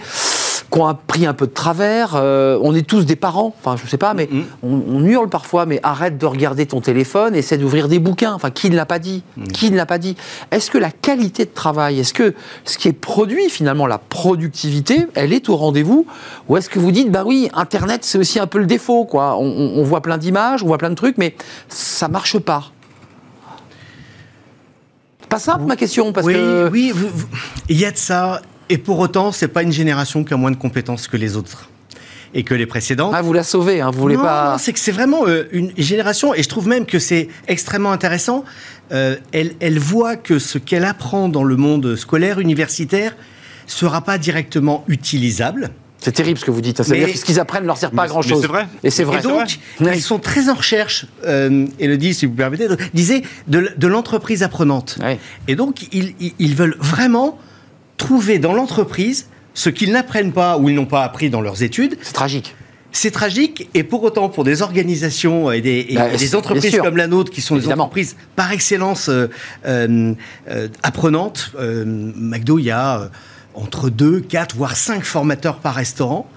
qui 0.70 0.78
ont 0.78 0.86
appris 0.86 1.26
un 1.26 1.34
peu 1.34 1.46
de 1.46 1.52
travers. 1.52 2.14
Euh, 2.14 2.58
on 2.62 2.74
est 2.74 2.86
tous 2.86 3.06
des 3.06 3.16
parents, 3.16 3.54
enfin 3.58 3.76
je 3.82 3.88
sais 3.88 3.98
pas, 3.98 4.14
mais 4.14 4.28
mm 4.30 4.40
-hmm. 4.40 4.44
on, 4.62 4.82
on, 4.96 5.04
hurle 5.04 5.28
parfois, 5.28 5.66
mais 5.66 5.80
arrête 5.82 6.18
de 6.18 6.26
regarder 6.26 6.66
ton 6.66 6.80
téléphone, 6.80 7.34
essaie 7.34 7.58
d'ouvrir 7.58 7.88
des 7.88 7.98
bouquins. 7.98 8.34
Enfin, 8.34 8.50
qui 8.50 8.70
ne 8.70 8.76
l'a 8.76 8.86
pas 8.86 8.98
dit? 8.98 9.22
Mmh. 9.36 9.44
Qui 9.56 9.70
ne 9.70 9.76
l'a 9.76 9.86
pas 9.86 9.98
dit? 9.98 10.16
Est-ce 10.50 10.70
que 10.70 10.78
la 10.78 10.90
qualité 10.90 11.44
de 11.44 11.54
travail, 11.54 12.00
est-ce 12.00 12.14
que 12.14 12.34
ce 12.64 12.78
qui 12.78 12.88
est 12.88 12.92
produit, 12.92 13.48
finalement, 13.50 13.86
la 13.86 13.98
productivité, 13.98 15.06
elle 15.14 15.32
est 15.32 15.48
au 15.48 15.56
rendez-vous? 15.56 16.06
Ou 16.48 16.56
est-ce 16.56 16.68
que 16.70 16.78
vous 16.78 16.92
dites, 16.92 17.10
bah 17.10 17.24
oui, 17.26 17.50
Internet, 17.54 18.00
c'est 18.04 18.18
aussi 18.18 18.38
un 18.38 18.46
peu 18.46 18.58
le 18.58 18.66
défaut, 18.66 19.04
quoi. 19.04 19.36
On, 19.38 19.46
on, 19.46 19.80
on 19.80 19.82
voit 19.82 20.02
plein 20.02 20.18
d'images, 20.18 20.62
on 20.62 20.66
voit 20.66 20.78
plein 20.78 20.90
de 20.90 21.00
trucs, 21.02 21.18
mais 21.18 21.34
ça 21.68 22.08
marche 22.08 22.38
pas. 22.38 22.64
Pas 25.28 25.38
simple, 25.38 25.64
ma 25.64 25.76
question, 25.76 26.12
parce 26.12 26.26
oui, 26.26 26.34
que... 26.34 26.68
Oui, 26.70 26.92
vous, 26.94 27.08
vous, 27.08 27.26
il 27.68 27.78
y 27.80 27.84
a 27.84 27.90
de 27.90 27.96
ça, 27.96 28.40
et 28.68 28.78
pour 28.78 28.98
autant, 28.98 29.32
c'est 29.32 29.48
pas 29.48 29.62
une 29.62 29.72
génération 29.72 30.24
qui 30.24 30.34
a 30.34 30.36
moins 30.36 30.50
de 30.50 30.56
compétences 30.56 31.08
que 31.08 31.16
les 31.16 31.36
autres 31.36 31.68
et 32.34 32.42
que 32.42 32.54
les 32.54 32.66
précédentes. 32.66 33.12
Ah, 33.14 33.22
vous 33.22 33.32
la 33.32 33.42
sauvez, 33.44 33.80
hein, 33.80 33.90
vous 33.90 34.00
voulez 34.00 34.16
non, 34.16 34.22
pas. 34.22 34.52
Non, 34.52 34.58
c'est 34.58 34.72
que 34.72 34.78
c'est 34.78 34.92
vraiment 34.92 35.26
euh, 35.26 35.44
une 35.52 35.72
génération, 35.78 36.34
et 36.34 36.42
je 36.42 36.48
trouve 36.48 36.68
même 36.68 36.84
que 36.84 36.98
c'est 36.98 37.28
extrêmement 37.48 37.92
intéressant. 37.92 38.44
Euh, 38.92 39.16
elle, 39.32 39.54
elle 39.60 39.78
voit 39.78 40.16
que 40.16 40.38
ce 40.38 40.58
qu'elle 40.58 40.84
apprend 40.84 41.28
dans 41.28 41.44
le 41.44 41.56
monde 41.56 41.96
scolaire, 41.96 42.38
universitaire, 42.38 43.16
sera 43.66 44.02
pas 44.02 44.18
directement 44.18 44.84
utilisable. 44.86 45.70
C'est 45.98 46.12
terrible 46.12 46.38
ce 46.38 46.44
que 46.44 46.50
vous 46.50 46.60
dites. 46.60 46.82
C'est-à-dire 46.82 47.10
que 47.10 47.18
ce 47.18 47.24
qu'ils 47.24 47.40
apprennent 47.40 47.62
ne 47.62 47.68
leur 47.68 47.78
sert 47.78 47.90
pas 47.90 48.02
à 48.02 48.06
grand 48.06 48.22
chose. 48.22 48.40
C'est 48.40 48.46
vrai. 48.46 48.68
Et 48.84 48.90
c'est 48.90 49.02
vrai. 49.02 49.20
Et 49.20 49.22
donc, 49.22 49.58
vrai. 49.80 49.96
ils 49.96 50.02
sont 50.02 50.18
très 50.18 50.48
en 50.50 50.54
recherche, 50.54 51.06
euh, 51.24 51.66
Elodie, 51.80 52.14
si 52.14 52.26
vous 52.26 52.34
permettez, 52.34 52.68
disait 52.92 53.22
de, 53.48 53.72
de 53.76 53.86
l'entreprise 53.86 54.42
apprenante. 54.42 54.98
Ouais. 55.02 55.18
Et 55.48 55.56
donc, 55.56 55.88
ils, 55.92 56.14
ils 56.38 56.54
veulent 56.54 56.76
vraiment 56.78 57.38
trouver 57.96 58.38
dans 58.38 58.52
l'entreprise 58.52 59.28
ce 59.54 59.70
qu'ils 59.70 59.92
n'apprennent 59.92 60.32
pas 60.32 60.58
ou 60.58 60.68
ils 60.68 60.74
n'ont 60.74 60.86
pas 60.86 61.02
appris 61.02 61.30
dans 61.30 61.40
leurs 61.40 61.62
études. 61.62 61.96
C'est 62.02 62.12
tragique. 62.12 62.54
C'est 62.92 63.10
tragique 63.10 63.68
et 63.74 63.84
pour 63.84 64.02
autant 64.04 64.30
pour 64.30 64.44
des 64.44 64.62
organisations 64.62 65.52
et 65.52 65.60
des, 65.60 65.86
et 65.90 65.96
bah, 65.96 66.16
des 66.16 66.34
entreprises 66.34 66.78
comme 66.78 66.96
la 66.96 67.06
nôtre 67.06 67.30
qui 67.30 67.42
sont 67.42 67.56
Évidemment. 67.56 67.74
des 67.74 67.80
entreprises 67.82 68.16
par 68.36 68.52
excellence 68.52 69.10
euh, 69.10 69.28
euh, 69.66 70.14
apprenantes, 70.82 71.52
euh, 71.58 71.84
McDo 71.86 72.58
il 72.58 72.64
y 72.64 72.70
a 72.70 73.10
entre 73.56 73.90
2, 73.90 74.20
4, 74.20 74.54
voire 74.54 74.76
5 74.76 75.04
formateurs 75.04 75.56
par 75.56 75.74
restaurant. 75.74 76.28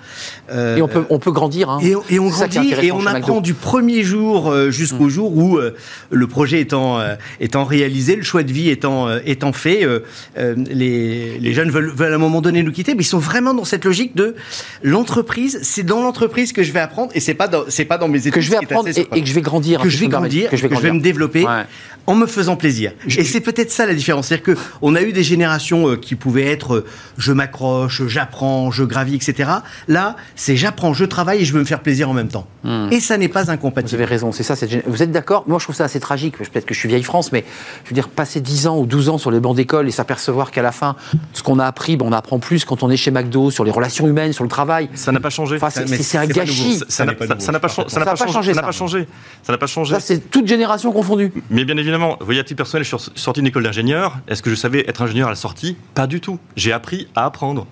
Euh, 0.51 0.77
et 0.77 0.81
on 0.81 0.87
peut, 0.87 1.05
on 1.09 1.19
peut 1.19 1.31
grandir. 1.31 1.69
Hein. 1.69 1.79
Et, 1.81 1.93
et, 2.15 2.19
on 2.19 2.29
grandit 2.29 2.73
et 2.81 2.91
on 2.91 3.05
apprend 3.05 3.35
McDo. 3.35 3.41
du 3.41 3.53
premier 3.53 4.03
jour 4.03 4.49
euh, 4.49 4.71
jusqu'au 4.71 5.05
mmh. 5.05 5.09
jour 5.09 5.37
où 5.37 5.57
euh, 5.57 5.75
le 6.09 6.27
projet 6.27 6.61
étant, 6.61 6.99
euh, 6.99 7.15
étant 7.39 7.65
réalisé, 7.65 8.15
le 8.15 8.23
choix 8.23 8.43
de 8.43 8.51
vie 8.51 8.69
étant, 8.69 9.07
euh, 9.07 9.19
étant 9.25 9.53
fait, 9.53 9.85
les, 10.37 11.37
les, 11.39 11.53
jeunes 11.53 11.69
veulent, 11.69 11.91
veulent, 11.91 12.13
à 12.13 12.15
un 12.15 12.19
moment 12.19 12.41
donné 12.41 12.63
nous 12.63 12.71
quitter, 12.71 12.95
mais 12.95 13.03
ils 13.03 13.05
sont 13.05 13.19
vraiment 13.19 13.53
dans 13.53 13.65
cette 13.65 13.85
logique 13.85 14.15
de 14.15 14.35
l'entreprise, 14.81 15.59
c'est 15.61 15.83
dans 15.83 16.01
l'entreprise 16.01 16.53
que 16.53 16.63
je 16.63 16.71
vais 16.71 16.79
apprendre 16.79 17.11
et 17.13 17.19
c'est 17.19 17.33
pas 17.33 17.47
dans, 17.47 17.63
c'est 17.67 17.85
pas 17.85 17.97
dans 17.97 18.07
mes 18.07 18.19
études. 18.19 18.33
Que 18.33 18.41
je 18.41 18.51
vais 18.51 18.57
apprendre 18.57 18.87
et, 18.87 18.99
et, 18.99 19.21
que 19.21 19.27
je 19.27 19.33
vais 19.33 19.41
grandir. 19.41 19.81
Que 19.81 19.89
je 19.89 19.97
vais 19.97 20.07
grandir, 20.07 20.49
que 20.49 20.57
je 20.57 20.61
vais, 20.63 20.69
grandir. 20.69 20.81
Que 20.81 20.87
je 20.87 20.91
vais 20.91 20.97
me 20.97 21.03
développer 21.03 21.45
ouais. 21.45 21.65
En 22.09 22.15
me 22.15 22.25
faisant 22.25 22.55
plaisir. 22.55 22.91
Je... 23.05 23.19
Et 23.19 23.23
c'est 23.23 23.39
peut-être 23.39 23.69
ça 23.69 23.85
la 23.85 23.93
différence. 23.93 24.27
C'est-à-dire 24.27 24.55
qu'on 24.55 24.95
a 24.95 25.01
eu 25.03 25.13
des 25.13 25.21
générations 25.21 25.95
qui 25.95 26.15
pouvaient 26.15 26.47
être 26.47 26.83
je 27.19 27.31
m'accroche, 27.31 28.01
j'apprends, 28.07 28.71
je 28.71 28.83
gravis, 28.83 29.13
etc. 29.13 29.49
Là, 29.87 30.15
c'est 30.35 30.55
j'apprends, 30.55 30.93
je 30.93 31.05
travaille 31.05 31.41
et 31.41 31.45
je 31.45 31.53
veux 31.53 31.59
me 31.59 31.65
faire 31.65 31.81
plaisir 31.81 32.09
en 32.09 32.13
même 32.13 32.29
temps. 32.29 32.47
Mmh. 32.63 32.87
Et 32.91 32.99
ça 32.99 33.17
n'est 33.17 33.27
pas 33.27 33.51
incompatible. 33.51 33.89
Vous 33.89 33.95
avez 33.95 34.05
raison, 34.05 34.31
c'est 34.31 34.41
ça. 34.41 34.55
Cette... 34.55 34.87
Vous 34.87 35.03
êtes 35.03 35.11
d'accord? 35.11 35.43
Moi, 35.47 35.59
je 35.59 35.65
trouve 35.65 35.75
ça 35.75 35.83
assez 35.83 35.99
tragique. 35.99 36.37
Peut-être 36.37 36.65
que 36.65 36.73
je 36.73 36.79
suis 36.79 36.89
vieille 36.89 37.03
France, 37.03 37.31
mais 37.31 37.45
je 37.83 37.89
veux 37.89 37.93
dire, 37.93 38.09
passer 38.09 38.41
10 38.41 38.65
ans 38.65 38.79
ou 38.79 38.87
12 38.87 39.09
ans 39.09 39.17
sur 39.19 39.29
les 39.29 39.39
bancs 39.39 39.55
d'école 39.55 39.87
et 39.87 39.91
s'apercevoir 39.91 40.49
qu'à 40.49 40.63
la 40.63 40.71
fin, 40.71 40.95
ce 41.33 41.43
qu'on 41.43 41.59
a 41.59 41.65
appris, 41.65 41.95
bon, 41.95 42.09
on 42.09 42.13
apprend 42.13 42.39
plus 42.39 42.65
quand 42.65 42.81
on 42.81 42.89
est 42.89 42.97
chez 42.97 43.11
McDo, 43.11 43.51
sur 43.51 43.63
les 43.63 43.71
relations 43.71 44.07
humaines, 44.07 44.33
sur 44.33 44.43
le 44.43 44.49
travail. 44.49 44.89
Ça 44.95 45.11
n'a 45.11 45.19
pas 45.19 45.29
changé. 45.29 45.57
Enfin, 45.57 45.69
c'est 45.69 46.17
un 46.17 46.25
gâchis. 46.25 46.81
Ça 46.87 47.05
n'a 47.05 47.13
pas, 47.13 47.27
changé. 47.27 47.89
Ça 47.89 47.99
n'a 47.99 48.05
pas 48.05 48.15
changé. 48.15 48.53
Ça 48.53 48.61
n'a 48.61 48.63
pas 48.63 48.71
changé. 48.71 49.07
Ça 49.43 49.51
n'a 49.51 49.57
pas 49.59 49.67
changé. 49.67 49.93
Ça, 49.93 49.99
c'est 49.99 50.31
toute 50.31 50.47
génération 50.47 50.91
confondue. 50.91 51.31
Mais 51.51 51.65
bien 51.65 51.77
évidemment, 51.77 51.98
vous 51.99 52.25
voyez, 52.25 52.39
à 52.39 52.43
titre 52.43 52.57
personnel, 52.57 52.83
je 52.83 52.95
suis 52.95 53.11
sorti 53.15 53.41
d'une 53.41 53.47
école 53.47 53.63
d'ingénieur. 53.63 54.17
Est-ce 54.27 54.41
que 54.41 54.49
je 54.49 54.55
savais 54.55 54.85
être 54.87 55.01
ingénieur 55.01 55.27
à 55.27 55.31
la 55.31 55.35
sortie? 55.35 55.77
Pas 55.93 56.07
du 56.07 56.21
tout. 56.21 56.39
J'ai 56.55 56.71
appris 56.71 57.07
à 57.15 57.25
apprendre. 57.25 57.67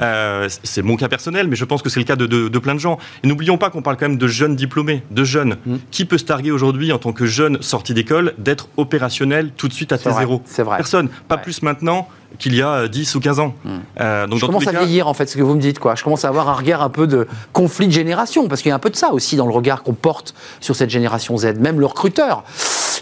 Euh, 0.00 0.48
c'est 0.62 0.82
mon 0.82 0.96
cas 0.96 1.08
personnel, 1.08 1.48
mais 1.48 1.56
je 1.56 1.64
pense 1.64 1.82
que 1.82 1.90
c'est 1.90 2.00
le 2.00 2.06
cas 2.06 2.16
de, 2.16 2.26
de, 2.26 2.48
de, 2.48 2.58
plein 2.58 2.74
de 2.74 2.80
gens. 2.80 2.98
Et 3.22 3.28
n'oublions 3.28 3.58
pas 3.58 3.70
qu'on 3.70 3.82
parle 3.82 3.96
quand 3.96 4.08
même 4.08 4.18
de 4.18 4.26
jeunes 4.26 4.56
diplômés, 4.56 5.02
de 5.10 5.24
jeunes. 5.24 5.56
Mmh. 5.66 5.76
Qui 5.90 6.04
peut 6.04 6.18
se 6.18 6.24
targuer 6.24 6.50
aujourd'hui, 6.50 6.92
en 6.92 6.98
tant 6.98 7.12
que 7.12 7.26
jeune 7.26 7.60
sorti 7.62 7.94
d'école, 7.94 8.34
d'être 8.38 8.68
opérationnel 8.76 9.50
tout 9.56 9.68
de 9.68 9.72
suite 9.72 9.92
à 9.92 9.96
T0 9.96 10.40
C'est 10.44 10.62
vrai. 10.62 10.78
Personne. 10.78 11.08
Pas 11.28 11.36
ouais. 11.36 11.42
plus 11.42 11.62
maintenant 11.62 12.08
qu'il 12.38 12.54
y 12.54 12.62
a 12.62 12.88
10 12.88 13.14
ou 13.14 13.20
15 13.20 13.38
ans. 13.40 13.54
Mmh. 13.64 13.70
Euh, 14.00 14.26
donc 14.26 14.38
je 14.38 14.46
commence 14.46 14.66
à 14.66 14.72
cas... 14.72 14.78
vieillir, 14.78 15.08
en 15.08 15.14
fait, 15.14 15.26
ce 15.26 15.36
que 15.36 15.42
vous 15.42 15.54
me 15.54 15.60
dites. 15.60 15.78
Quoi. 15.78 15.94
Je 15.94 16.02
commence 16.02 16.24
à 16.24 16.28
avoir 16.28 16.48
un 16.48 16.54
regard 16.54 16.82
un 16.82 16.88
peu 16.88 17.06
de 17.06 17.26
conflit 17.52 17.86
de 17.86 17.92
génération, 17.92 18.48
parce 18.48 18.62
qu'il 18.62 18.70
y 18.70 18.72
a 18.72 18.76
un 18.76 18.80
peu 18.80 18.90
de 18.90 18.96
ça 18.96 19.12
aussi 19.12 19.36
dans 19.36 19.46
le 19.46 19.52
regard 19.52 19.82
qu'on 19.82 19.94
porte 19.94 20.34
sur 20.60 20.74
cette 20.74 20.90
génération 20.90 21.36
Z. 21.36 21.58
Même 21.58 21.78
le 21.78 21.86
recruteur 21.86 22.44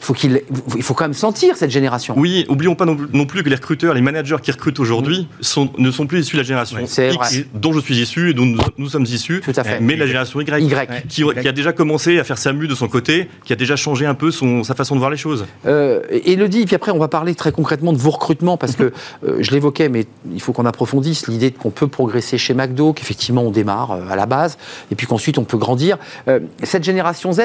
faut 0.04 0.14
qu'il, 0.14 0.42
il 0.76 0.82
faut 0.82 0.94
quand 0.94 1.04
même 1.04 1.14
sentir 1.14 1.56
cette 1.56 1.70
génération. 1.70 2.14
Oui, 2.16 2.46
oublions 2.48 2.74
pas 2.74 2.84
non, 2.84 2.96
non 3.12 3.26
plus 3.26 3.42
que 3.42 3.48
les 3.48 3.56
recruteurs, 3.56 3.94
les 3.94 4.00
managers 4.00 4.36
qui 4.42 4.50
recrutent 4.50 4.80
aujourd'hui 4.80 5.28
sont, 5.40 5.70
ne 5.78 5.90
sont 5.90 6.06
plus 6.06 6.20
issus 6.20 6.36
de 6.36 6.40
la 6.40 6.46
génération 6.46 6.78
c'est 6.86 7.12
X, 7.12 7.16
vrai. 7.16 7.46
dont 7.54 7.72
je 7.72 7.80
suis 7.80 7.96
issu 7.96 8.30
et 8.30 8.34
dont 8.34 8.46
nous, 8.46 8.58
nous 8.78 8.88
sommes 8.88 9.04
issus, 9.04 9.40
Tout 9.44 9.52
à 9.56 9.64
fait. 9.64 9.80
mais 9.80 9.96
la 9.96 10.06
génération 10.06 10.40
Y, 10.40 10.62
Y. 10.62 11.06
Qui, 11.08 11.24
qui 11.40 11.48
a 11.48 11.52
déjà 11.52 11.72
commencé 11.72 12.18
à 12.18 12.24
faire 12.24 12.38
sa 12.38 12.52
mue 12.52 12.68
de 12.68 12.74
son 12.74 12.88
côté, 12.88 13.28
qui 13.44 13.52
a 13.52 13.56
déjà 13.56 13.76
changé 13.76 14.06
un 14.06 14.14
peu 14.14 14.30
son, 14.30 14.64
sa 14.64 14.74
façon 14.74 14.94
de 14.94 15.00
voir 15.00 15.10
les 15.10 15.16
choses. 15.16 15.46
Euh, 15.66 16.00
Elodie, 16.10 16.64
puis 16.64 16.74
après 16.74 16.92
on 16.92 16.98
va 16.98 17.08
parler 17.08 17.34
très 17.34 17.52
concrètement 17.52 17.92
de 17.92 17.98
vos 17.98 18.10
recrutements 18.10 18.56
parce 18.56 18.76
que 18.76 18.92
euh, 19.26 19.38
je 19.40 19.50
l'évoquais, 19.50 19.88
mais 19.88 20.06
il 20.32 20.40
faut 20.40 20.52
qu'on 20.52 20.66
approfondisse 20.66 21.26
l'idée 21.28 21.50
qu'on 21.50 21.70
peut 21.70 21.88
progresser 21.88 22.38
chez 22.38 22.54
McDo, 22.54 22.92
qu'effectivement 22.92 23.42
on 23.42 23.50
démarre 23.50 23.92
euh, 23.92 24.08
à 24.10 24.16
la 24.16 24.26
base 24.26 24.58
et 24.90 24.94
puis 24.94 25.06
qu'ensuite 25.06 25.38
on 25.38 25.44
peut 25.44 25.58
grandir. 25.58 25.98
Euh, 26.28 26.40
cette 26.62 26.84
génération 26.84 27.32
Z, 27.32 27.40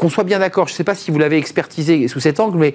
qu'on 0.00 0.08
soit 0.08 0.24
bien 0.24 0.38
d'accord, 0.38 0.66
je 0.66 0.72
ne 0.72 0.76
sais 0.76 0.84
pas 0.84 0.94
si 0.94 1.10
vous 1.10 1.18
l'avez 1.18 1.36
expertisé 1.36 2.08
sous 2.08 2.20
cet 2.20 2.40
angle, 2.40 2.56
mais 2.56 2.74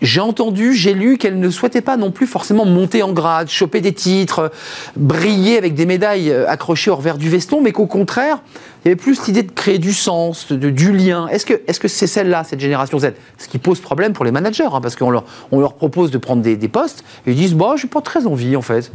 j'ai 0.00 0.20
entendu, 0.20 0.72
j'ai 0.72 0.94
lu 0.94 1.18
qu'elle 1.18 1.38
ne 1.38 1.50
souhaitait 1.50 1.82
pas 1.82 1.98
non 1.98 2.10
plus 2.10 2.26
forcément 2.26 2.64
monter 2.64 3.02
en 3.02 3.12
grade, 3.12 3.48
choper 3.48 3.82
des 3.82 3.92
titres, 3.92 4.38
euh, 4.38 4.48
briller 4.96 5.58
avec 5.58 5.74
des 5.74 5.84
médailles 5.84 6.30
euh, 6.30 6.48
accrochées 6.48 6.90
au 6.90 6.96
revers 6.96 7.18
du 7.18 7.28
veston, 7.28 7.60
mais 7.60 7.72
qu'au 7.72 7.86
contraire, 7.86 8.38
il 8.84 8.88
y 8.88 8.90
avait 8.90 8.96
plus 8.96 9.26
l'idée 9.26 9.42
de 9.42 9.52
créer 9.52 9.78
du 9.78 9.92
sens, 9.92 10.50
de, 10.50 10.70
du 10.70 10.92
lien. 10.92 11.28
Est-ce 11.28 11.44
que 11.44 11.88
c'est 11.88 12.06
celle-là, 12.06 12.42
cette 12.44 12.60
génération 12.60 12.98
Z? 12.98 13.12
Ce 13.36 13.48
qui 13.48 13.58
pose 13.58 13.80
problème 13.80 14.14
pour 14.14 14.24
les 14.24 14.32
managers, 14.32 14.68
hein, 14.72 14.80
parce 14.80 14.96
qu'on 14.96 15.10
leur, 15.10 15.24
on 15.50 15.60
leur 15.60 15.74
propose 15.74 16.10
de 16.10 16.18
prendre 16.18 16.40
des, 16.40 16.68
postes, 16.68 17.04
et 17.26 17.32
ils 17.32 17.36
disent 17.36 17.54
bah, 17.54 17.74
j'ai 17.76 17.88
pas 17.88 18.00
très 18.00 18.26
envie 18.26 18.56
en 18.56 18.62
fait. 18.62 18.90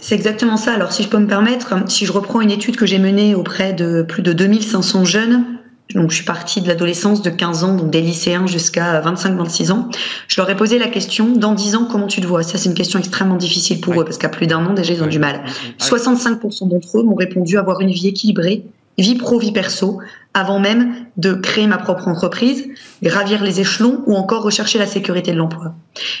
C'est 0.00 0.16
exactement 0.16 0.56
ça. 0.56 0.72
Alors, 0.72 0.92
si 0.92 1.04
je 1.04 1.08
peux 1.08 1.18
me 1.18 1.28
permettre, 1.28 1.74
si 1.88 2.06
je 2.06 2.12
reprends 2.12 2.40
une 2.40 2.50
étude 2.50 2.76
que 2.76 2.86
j'ai 2.86 2.98
menée 2.98 3.34
auprès 3.36 3.72
de 3.72 4.02
plus 4.02 4.22
de 4.22 4.32
2500 4.32 5.04
jeunes, 5.04 5.44
donc 5.92 6.10
je 6.10 6.16
suis 6.16 6.24
partie 6.24 6.60
de 6.60 6.68
l'adolescence 6.68 7.22
de 7.22 7.30
15 7.30 7.64
ans, 7.64 7.76
donc 7.76 7.90
des 7.90 8.00
lycéens 8.00 8.46
jusqu'à 8.46 9.00
25-26 9.00 9.70
ans, 9.70 9.88
je 10.28 10.40
leur 10.40 10.48
ai 10.48 10.56
posé 10.56 10.78
la 10.78 10.88
question, 10.88 11.36
dans 11.36 11.52
10 11.52 11.76
ans, 11.76 11.88
comment 11.90 12.06
tu 12.06 12.20
te 12.20 12.26
vois? 12.26 12.42
Ça, 12.42 12.56
c'est 12.58 12.68
une 12.68 12.74
question 12.74 12.98
extrêmement 12.98 13.36
difficile 13.36 13.80
pour 13.80 14.00
eux, 14.00 14.04
parce 14.04 14.18
qu'à 14.18 14.30
plus 14.30 14.46
d'un 14.46 14.64
an, 14.64 14.72
déjà, 14.72 14.94
ils 14.94 15.02
ont 15.02 15.08
du 15.08 15.18
mal. 15.18 15.44
65% 15.78 16.68
d'entre 16.68 16.98
eux 16.98 17.02
m'ont 17.02 17.14
répondu 17.14 17.58
avoir 17.58 17.80
une 17.80 17.90
vie 17.90 18.08
équilibrée, 18.08 18.64
vie 18.98 19.16
pro, 19.16 19.38
vie 19.38 19.52
perso, 19.52 20.00
avant 20.34 20.58
même 20.58 21.06
de 21.16 21.32
créer 21.32 21.68
ma 21.68 21.78
propre 21.78 22.08
entreprise, 22.08 22.68
gravir 23.02 23.42
les 23.42 23.60
échelons 23.60 24.02
ou 24.06 24.16
encore 24.16 24.42
rechercher 24.42 24.80
la 24.80 24.86
sécurité 24.86 25.32
de 25.32 25.36
l'emploi. 25.36 25.74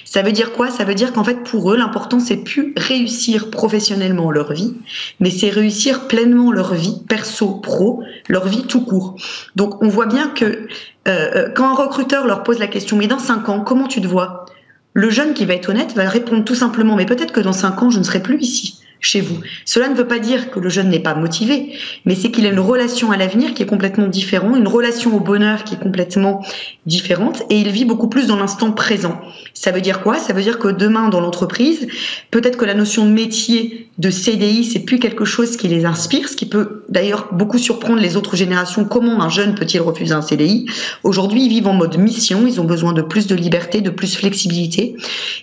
Ça 0.04 0.22
veut 0.22 0.30
dire 0.30 0.52
quoi? 0.52 0.70
Ça 0.70 0.84
veut 0.84 0.94
dire 0.94 1.12
qu'en 1.12 1.24
fait, 1.24 1.42
pour 1.42 1.72
eux, 1.72 1.76
l'important, 1.76 2.20
c'est 2.20 2.36
plus 2.36 2.72
réussir 2.76 3.50
professionnellement 3.50 4.30
leur 4.30 4.52
vie, 4.52 4.74
mais 5.18 5.30
c'est 5.30 5.50
réussir 5.50 6.06
pleinement 6.06 6.52
leur 6.52 6.74
vie 6.74 7.02
perso-pro, 7.08 8.04
leur 8.28 8.46
vie 8.46 8.62
tout 8.62 8.84
court. 8.84 9.16
Donc, 9.56 9.82
on 9.82 9.88
voit 9.88 10.06
bien 10.06 10.28
que 10.28 10.68
euh, 11.08 11.48
quand 11.54 11.68
un 11.68 11.74
recruteur 11.74 12.26
leur 12.26 12.44
pose 12.44 12.60
la 12.60 12.68
question, 12.68 12.96
mais 12.96 13.08
dans 13.08 13.18
5 13.18 13.48
ans, 13.48 13.60
comment 13.60 13.88
tu 13.88 14.00
te 14.00 14.06
vois? 14.06 14.46
Le 14.92 15.10
jeune 15.10 15.34
qui 15.34 15.44
va 15.44 15.54
être 15.54 15.70
honnête 15.70 15.92
va 15.94 16.08
répondre 16.08 16.44
tout 16.44 16.54
simplement, 16.54 16.94
mais 16.94 17.04
peut-être 17.04 17.32
que 17.32 17.40
dans 17.40 17.52
5 17.52 17.82
ans, 17.82 17.90
je 17.90 17.98
ne 17.98 18.04
serai 18.04 18.22
plus 18.22 18.40
ici 18.40 18.83
chez 19.04 19.20
vous. 19.20 19.38
Cela 19.64 19.88
ne 19.88 19.94
veut 19.94 20.06
pas 20.06 20.18
dire 20.18 20.50
que 20.50 20.58
le 20.58 20.68
jeune 20.68 20.88
n'est 20.88 20.98
pas 20.98 21.14
motivé, 21.14 21.78
mais 22.04 22.14
c'est 22.14 22.30
qu'il 22.30 22.46
a 22.46 22.50
une 22.50 22.60
relation 22.60 23.10
à 23.10 23.16
l'avenir 23.16 23.54
qui 23.54 23.62
est 23.62 23.66
complètement 23.66 24.06
différente, 24.06 24.56
une 24.56 24.68
relation 24.68 25.14
au 25.14 25.20
bonheur 25.20 25.64
qui 25.64 25.74
est 25.74 25.78
complètement 25.78 26.44
différente, 26.86 27.42
et 27.50 27.58
il 27.58 27.68
vit 27.70 27.84
beaucoup 27.84 28.08
plus 28.08 28.26
dans 28.26 28.36
l'instant 28.36 28.72
présent. 28.72 29.20
Ça 29.52 29.70
veut 29.70 29.80
dire 29.80 30.02
quoi? 30.02 30.16
Ça 30.16 30.32
veut 30.32 30.42
dire 30.42 30.58
que 30.58 30.68
demain, 30.68 31.08
dans 31.08 31.20
l'entreprise, 31.20 31.86
peut-être 32.30 32.56
que 32.56 32.64
la 32.64 32.74
notion 32.74 33.06
de 33.06 33.10
métier, 33.10 33.88
de 33.98 34.10
CDI, 34.10 34.64
c'est 34.64 34.80
plus 34.80 34.98
quelque 34.98 35.24
chose 35.24 35.56
qui 35.56 35.68
les 35.68 35.84
inspire, 35.84 36.28
ce 36.28 36.36
qui 36.36 36.46
peut 36.46 36.84
d'ailleurs 36.88 37.28
beaucoup 37.32 37.58
surprendre 37.58 38.00
les 38.00 38.16
autres 38.16 38.36
générations. 38.36 38.84
Comment 38.84 39.22
un 39.22 39.28
jeune 39.28 39.54
peut-il 39.54 39.80
refuser 39.80 40.14
un 40.14 40.22
CDI 40.22 40.66
Aujourd'hui, 41.04 41.44
ils 41.44 41.48
vivent 41.48 41.68
en 41.68 41.74
mode 41.74 41.96
mission, 41.98 42.46
ils 42.46 42.60
ont 42.60 42.64
besoin 42.64 42.92
de 42.92 43.02
plus 43.02 43.26
de 43.26 43.34
liberté, 43.34 43.80
de 43.80 43.90
plus 43.90 44.12
de 44.12 44.16
flexibilité, 44.16 44.96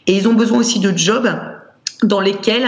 et 0.07 0.18
ils 0.18 0.28
ont 0.28 0.34
besoin 0.34 0.59
aussi 0.59 0.80
de 0.80 0.95
jobs 0.97 1.30
dans 2.03 2.20
lesquels 2.20 2.68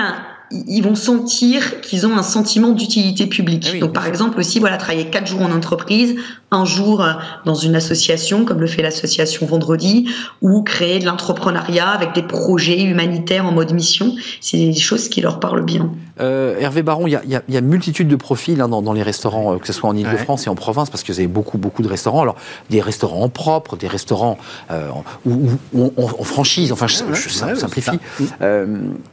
ils 0.68 0.82
vont 0.82 0.96
sentir 0.96 1.82
qu'ils 1.82 2.06
ont 2.06 2.16
un 2.18 2.24
sentiment 2.24 2.70
d'utilité 2.70 3.26
publique. 3.28 3.66
Ah 3.68 3.72
oui, 3.74 3.80
Donc, 3.80 3.94
par 3.94 4.06
exemple, 4.08 4.40
aussi, 4.40 4.60
voilà, 4.60 4.78
travailler 4.78 5.06
quatre 5.06 5.28
jours 5.28 5.42
en 5.42 5.52
entreprise, 5.52 6.16
un 6.52 6.66
jour 6.66 7.02
euh, 7.02 7.14
dans 7.46 7.56
une 7.56 7.76
association, 7.76 8.46
comme 8.46 8.60
le 8.60 8.68
fait 8.68 8.82
l'association 8.82 9.46
Vendredi, 9.48 10.08
ou 10.42 10.62
créer 10.62 11.00
de 11.00 11.06
l'entrepreneuriat 11.06 11.88
avec 11.90 12.14
des 12.14 12.22
projets 12.24 12.82
humanitaires 12.84 13.46
en 13.46 13.52
mode 13.52 13.74
mission. 13.74 14.14
C'est 14.42 14.58
des 14.58 14.74
choses 14.76 15.10
qui 15.10 15.22
leur 15.22 15.40
parlent 15.40 15.66
bien. 15.66 15.90
Euh, 16.22 16.60
Hervé 16.60 16.84
Baron, 16.84 17.08
il 17.08 17.12
y 17.12 17.16
a, 17.16 17.24
y 17.26 17.40
y 17.56 17.62
multitude 17.62 18.08
de 18.08 18.16
profils 18.16 18.62
hein, 18.62 18.68
dans, 18.70 18.84
dans 18.84 18.94
les 18.94 19.02
restaurants, 19.02 19.56
euh, 19.56 19.58
que 19.58 19.66
ce 19.66 19.74
soit 19.74 19.90
en 19.90 19.96
Ile-de-France 19.96 20.46
et 20.46 20.50
en 20.50 20.56
province, 20.56 20.92
parce 20.92 21.02
que 21.02 21.12
vous 21.12 21.18
avez 21.20 21.28
beaucoup, 21.28 21.58
beaucoup 21.58 21.82
de 21.82 21.88
restaurants. 21.88 22.22
Alors, 22.22 22.36
des 22.70 22.82
restaurants 22.82 23.30
propres, 23.30 23.76
des 23.78 23.88
restaurants 23.88 24.38
euh, 24.70 24.90
en- 24.90 25.04
où, 25.26 25.50
où 25.74 25.92
on, 25.98 26.08
on 26.20 26.24
franchise, 26.24 26.72
enfin, 26.72 26.86
je, 26.86 27.00
Ouais, 27.04 27.10
ouais, 27.10 27.16
je 27.16 27.30
sim- 27.30 27.48
ouais, 27.48 27.56
simplifie. 27.56 27.98
Euh, 28.44 28.68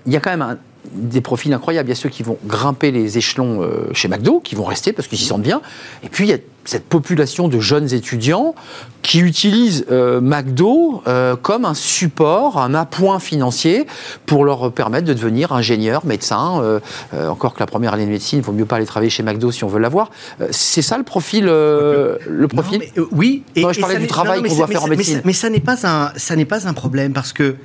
il 0.07 0.13
y 0.13 0.17
a 0.17 0.21
quand 0.21 0.31
même 0.31 0.43
un- 0.43 0.59
des 0.93 1.21
profils 1.21 1.53
incroyables. 1.53 1.89
Il 1.89 1.93
y 1.93 1.97
a 1.99 2.01
ceux 2.01 2.09
qui 2.09 2.23
vont 2.23 2.37
grimper 2.47 2.91
les 2.91 3.19
échelons 3.19 3.63
euh, 3.63 3.93
chez 3.93 4.09
McDo, 4.09 4.41
qui 4.41 4.55
vont 4.55 4.65
rester 4.65 4.93
parce 4.93 5.09
qu'ils 5.09 5.19
s'y 5.19 5.25
sentent 5.25 5.43
bien. 5.43 5.61
Et 6.03 6.09
puis, 6.09 6.25
il 6.27 6.31
y 6.31 6.35
a 6.35 6.39
cette 6.65 6.85
population 6.85 7.49
de 7.49 7.59
jeunes 7.59 7.93
étudiants 7.95 8.55
qui 9.03 9.21
utilisent 9.21 9.87
euh, 9.91 10.21
McDo 10.21 11.03
euh, 11.07 11.35
comme 11.37 11.65
un 11.65 11.75
support, 11.75 12.59
un 12.59 12.75
appoint 12.75 13.19
financier 13.19 13.87
pour 14.27 14.45
leur 14.45 14.71
permettre 14.73 15.07
de 15.07 15.15
devenir 15.15 15.53
ingénieur, 15.53 16.05
médecin. 16.05 16.61
euh, 16.63 16.81
encore 17.29 17.55
que 17.55 17.61
la 17.61 17.67
première 17.67 17.95
année 17.95 18.05
de 18.07 18.11
médecine, 18.11 18.41
il 18.41 18.45
vaut 18.45 18.53
mieux 18.53 18.67
pas 18.67 18.77
aller 18.77 18.87
travailler 18.87 19.11
chez 19.11 19.23
McDo 19.23 19.51
si 19.53 19.65
on 19.65 19.69
veut 19.69 19.79
l'avoir. 19.81 20.11
C'est 20.51 20.83
ça 20.83 20.99
le 20.99 21.05
profil, 21.05 21.45
le 21.47 22.19
profil? 22.49 22.81
Non, 22.81 22.85
mais, 22.97 23.03
oui. 23.13 23.43
Non, 23.57 23.73
je 23.73 23.81
parlais 23.81 23.95
ça 23.97 24.01
du 24.01 24.07
travail 24.07 24.43
qu'on 24.43 24.51
ça- 24.51 24.57
doit 24.57 24.67
faire 24.67 24.81
ça- 24.81 24.87
en 24.87 24.89
mais 24.89 24.97
médecine. 24.97 25.17
ça- 25.17 25.23
Mais 25.25 25.33
ça 25.33 25.51
n'est 25.51 25.61
pas 25.61 25.87
un, 25.87 26.13
ça 26.17 26.37
n'est 26.37 26.45
pas 26.45 26.69
un 26.69 26.73
problème 26.75 27.13
parce 27.13 27.33
que. 27.33 27.57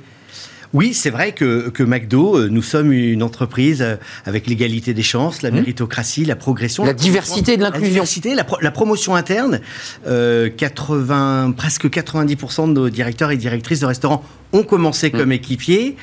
Oui, 0.72 0.94
c'est 0.94 1.10
vrai 1.10 1.32
que, 1.32 1.68
que 1.70 1.82
McDo, 1.82 2.36
euh, 2.38 2.48
nous 2.50 2.62
sommes 2.62 2.92
une 2.92 3.22
entreprise 3.22 3.82
euh, 3.82 3.96
avec 4.24 4.46
l'égalité 4.46 4.94
des 4.94 5.02
chances, 5.02 5.42
la 5.42 5.50
méritocratie, 5.50 6.24
la 6.24 6.36
progression, 6.36 6.84
Mmh. 6.84 6.86
La 6.86 6.92
diversité 6.94 7.56
de 7.56 7.62
la 7.62 7.68
l'inclusion. 7.70 7.92
diversité, 7.92 8.34
la, 8.34 8.44
pro- 8.44 8.58
la 8.60 8.70
promotion 8.70 9.14
interne. 9.14 9.60
Euh, 10.06 10.48
80, 10.48 11.52
presque 11.56 11.86
90% 11.86 12.68
de 12.68 12.72
nos 12.72 12.88
directeurs 12.90 13.30
et 13.30 13.36
directrices 13.36 13.80
de 13.80 13.86
restaurants 13.86 14.22
ont 14.52 14.62
commencé 14.62 15.08
Mmh. 15.08 15.18
comme 15.18 15.32
équipiers. 15.32 15.96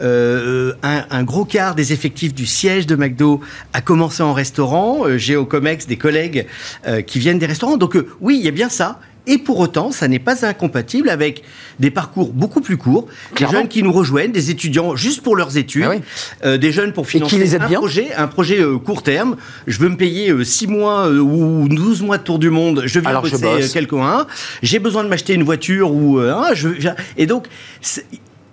Euh, 0.00 0.72
un, 0.82 1.04
un 1.10 1.22
gros 1.24 1.44
quart 1.44 1.74
des 1.74 1.92
effectifs 1.92 2.34
du 2.34 2.46
siège 2.46 2.86
de 2.86 2.96
McDo 2.96 3.40
a 3.72 3.80
commencé 3.80 4.22
en 4.22 4.32
restaurant. 4.32 5.04
J'ai 5.16 5.36
au 5.36 5.44
Comex 5.44 5.86
des 5.86 5.96
collègues 5.96 6.46
euh, 6.86 7.02
qui 7.02 7.18
viennent 7.18 7.38
des 7.38 7.46
restaurants. 7.46 7.76
Donc 7.76 7.96
euh, 7.96 8.08
oui, 8.20 8.36
il 8.38 8.44
y 8.44 8.48
a 8.48 8.52
bien 8.52 8.68
ça. 8.68 9.00
Et 9.26 9.38
pour 9.38 9.58
autant, 9.58 9.92
ça 9.92 10.08
n'est 10.08 10.18
pas 10.18 10.44
incompatible 10.46 11.08
avec 11.10 11.42
des 11.78 11.90
parcours 11.90 12.32
beaucoup 12.32 12.60
plus 12.60 12.76
courts, 12.76 13.06
Clairement. 13.34 13.52
des 13.52 13.58
jeunes 13.60 13.68
qui 13.68 13.82
nous 13.82 13.92
rejoignent, 13.92 14.32
des 14.32 14.50
étudiants 14.50 14.96
juste 14.96 15.22
pour 15.22 15.36
leurs 15.36 15.56
études, 15.56 15.84
Ah 15.86 15.90
oui. 15.90 16.00
euh, 16.44 16.58
des 16.58 16.72
jeunes 16.72 16.92
pour 16.92 17.06
financer 17.06 17.38
les 17.38 17.54
un 17.54 17.60
projet, 17.60 18.12
un 18.14 18.26
projet 18.26 18.60
euh, 18.60 18.78
court 18.78 19.02
terme. 19.02 19.36
Je 19.66 19.78
veux 19.78 19.88
me 19.88 19.96
payer 19.96 20.32
6 20.44 20.66
mois 20.66 21.08
euh, 21.08 21.18
ou 21.20 21.68
12 21.68 22.02
mois 22.02 22.18
de 22.18 22.22
tour 22.24 22.38
du 22.38 22.50
monde. 22.50 22.82
Je 22.86 22.98
viens 23.00 23.10
Alors 23.10 23.22
bosser 23.22 23.38
bosse. 23.38 23.72
quelques 23.72 23.92
mois. 23.92 24.26
J'ai 24.62 24.78
besoin 24.78 25.04
de 25.04 25.08
m'acheter 25.08 25.34
une 25.34 25.42
voiture 25.44 25.92
ou 25.94 26.18
hein, 26.18 26.48
je 26.54 26.68
et 27.16 27.26
donc 27.26 27.46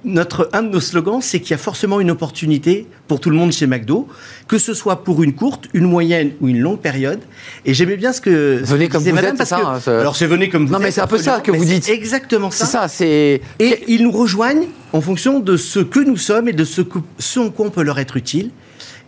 notre 0.05 0.49
un 0.53 0.63
de 0.63 0.69
nos 0.69 0.79
slogans, 0.79 1.21
c'est 1.21 1.39
qu'il 1.39 1.51
y 1.51 1.53
a 1.53 1.57
forcément 1.57 1.99
une 1.99 2.11
opportunité 2.11 2.87
pour 3.07 3.19
tout 3.19 3.29
le 3.29 3.35
monde 3.35 3.51
chez 3.51 3.67
McDo, 3.67 4.07
que 4.47 4.57
ce 4.57 4.73
soit 4.73 5.03
pour 5.03 5.23
une 5.23 5.33
courte, 5.33 5.65
une 5.73 5.85
moyenne 5.85 6.31
ou 6.39 6.47
une 6.47 6.59
longue 6.59 6.79
période. 6.79 7.19
Et 7.65 7.73
j'aimais 7.73 7.97
bien 7.97 8.13
ce 8.13 8.21
que 8.21 8.61
ce 8.63 8.69
Venez 8.71 8.87
que 8.87 8.93
comme 8.93 9.03
vous 9.03 9.13
madame, 9.13 9.31
êtes, 9.31 9.37
parce 9.37 9.49
ça, 9.49 9.57
que- 9.59 9.89
hein, 9.89 9.99
alors 9.99 10.15
c'est 10.15 10.27
venez 10.27 10.49
comme 10.49 10.65
vous 10.67 10.73
Non, 10.73 10.79
mais 10.79 10.91
c'est 10.91 11.01
un 11.01 11.07
peu 11.07 11.17
ça 11.17 11.39
que 11.41 11.51
vous 11.51 11.65
dites. 11.65 11.89
Exactement 11.89 12.51
ça. 12.51 12.65
C'est 12.65 12.71
ça, 12.71 12.87
c'est. 12.87 13.41
Et 13.59 13.83
ils 13.87 14.03
nous 14.03 14.11
rejoignent 14.11 14.67
en 14.93 15.01
fonction 15.01 15.39
de 15.39 15.57
ce 15.57 15.79
que 15.79 15.99
nous 15.99 16.17
sommes 16.17 16.47
et 16.47 16.53
de 16.53 16.63
ce, 16.63 16.81
que, 16.81 16.99
ce 17.17 17.39
en 17.39 17.49
quoi 17.49 17.65
on 17.65 17.69
peut 17.71 17.83
leur 17.83 17.99
être 17.99 18.17
utile. 18.17 18.51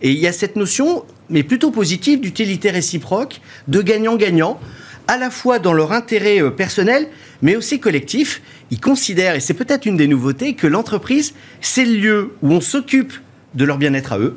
Et 0.02 0.10
il 0.10 0.18
y 0.18 0.26
a 0.26 0.32
cette 0.32 0.56
notion, 0.56 1.04
mais 1.28 1.42
plutôt 1.42 1.70
positive, 1.70 2.20
d'utilité 2.20 2.70
réciproque, 2.70 3.40
de 3.68 3.80
gagnant-gagnant, 3.82 4.58
à 5.10 5.18
la 5.18 5.30
fois 5.30 5.58
dans 5.58 5.72
leur 5.72 5.92
intérêt 5.92 6.40
euh, 6.40 6.50
personnel, 6.50 7.08
mais 7.42 7.56
aussi 7.56 7.80
collectif. 7.80 8.40
Ils 8.70 8.80
considèrent, 8.80 9.34
et 9.34 9.40
c'est 9.40 9.54
peut-être 9.54 9.84
une 9.84 9.96
des 9.96 10.06
nouveautés, 10.06 10.54
que 10.54 10.68
l'entreprise, 10.68 11.34
c'est 11.60 11.84
le 11.84 11.96
lieu 11.96 12.30
où 12.42 12.52
on 12.52 12.60
s'occupe 12.60 13.12
de 13.54 13.64
leur 13.64 13.76
bien-être 13.76 14.12
à 14.12 14.18
eux, 14.18 14.36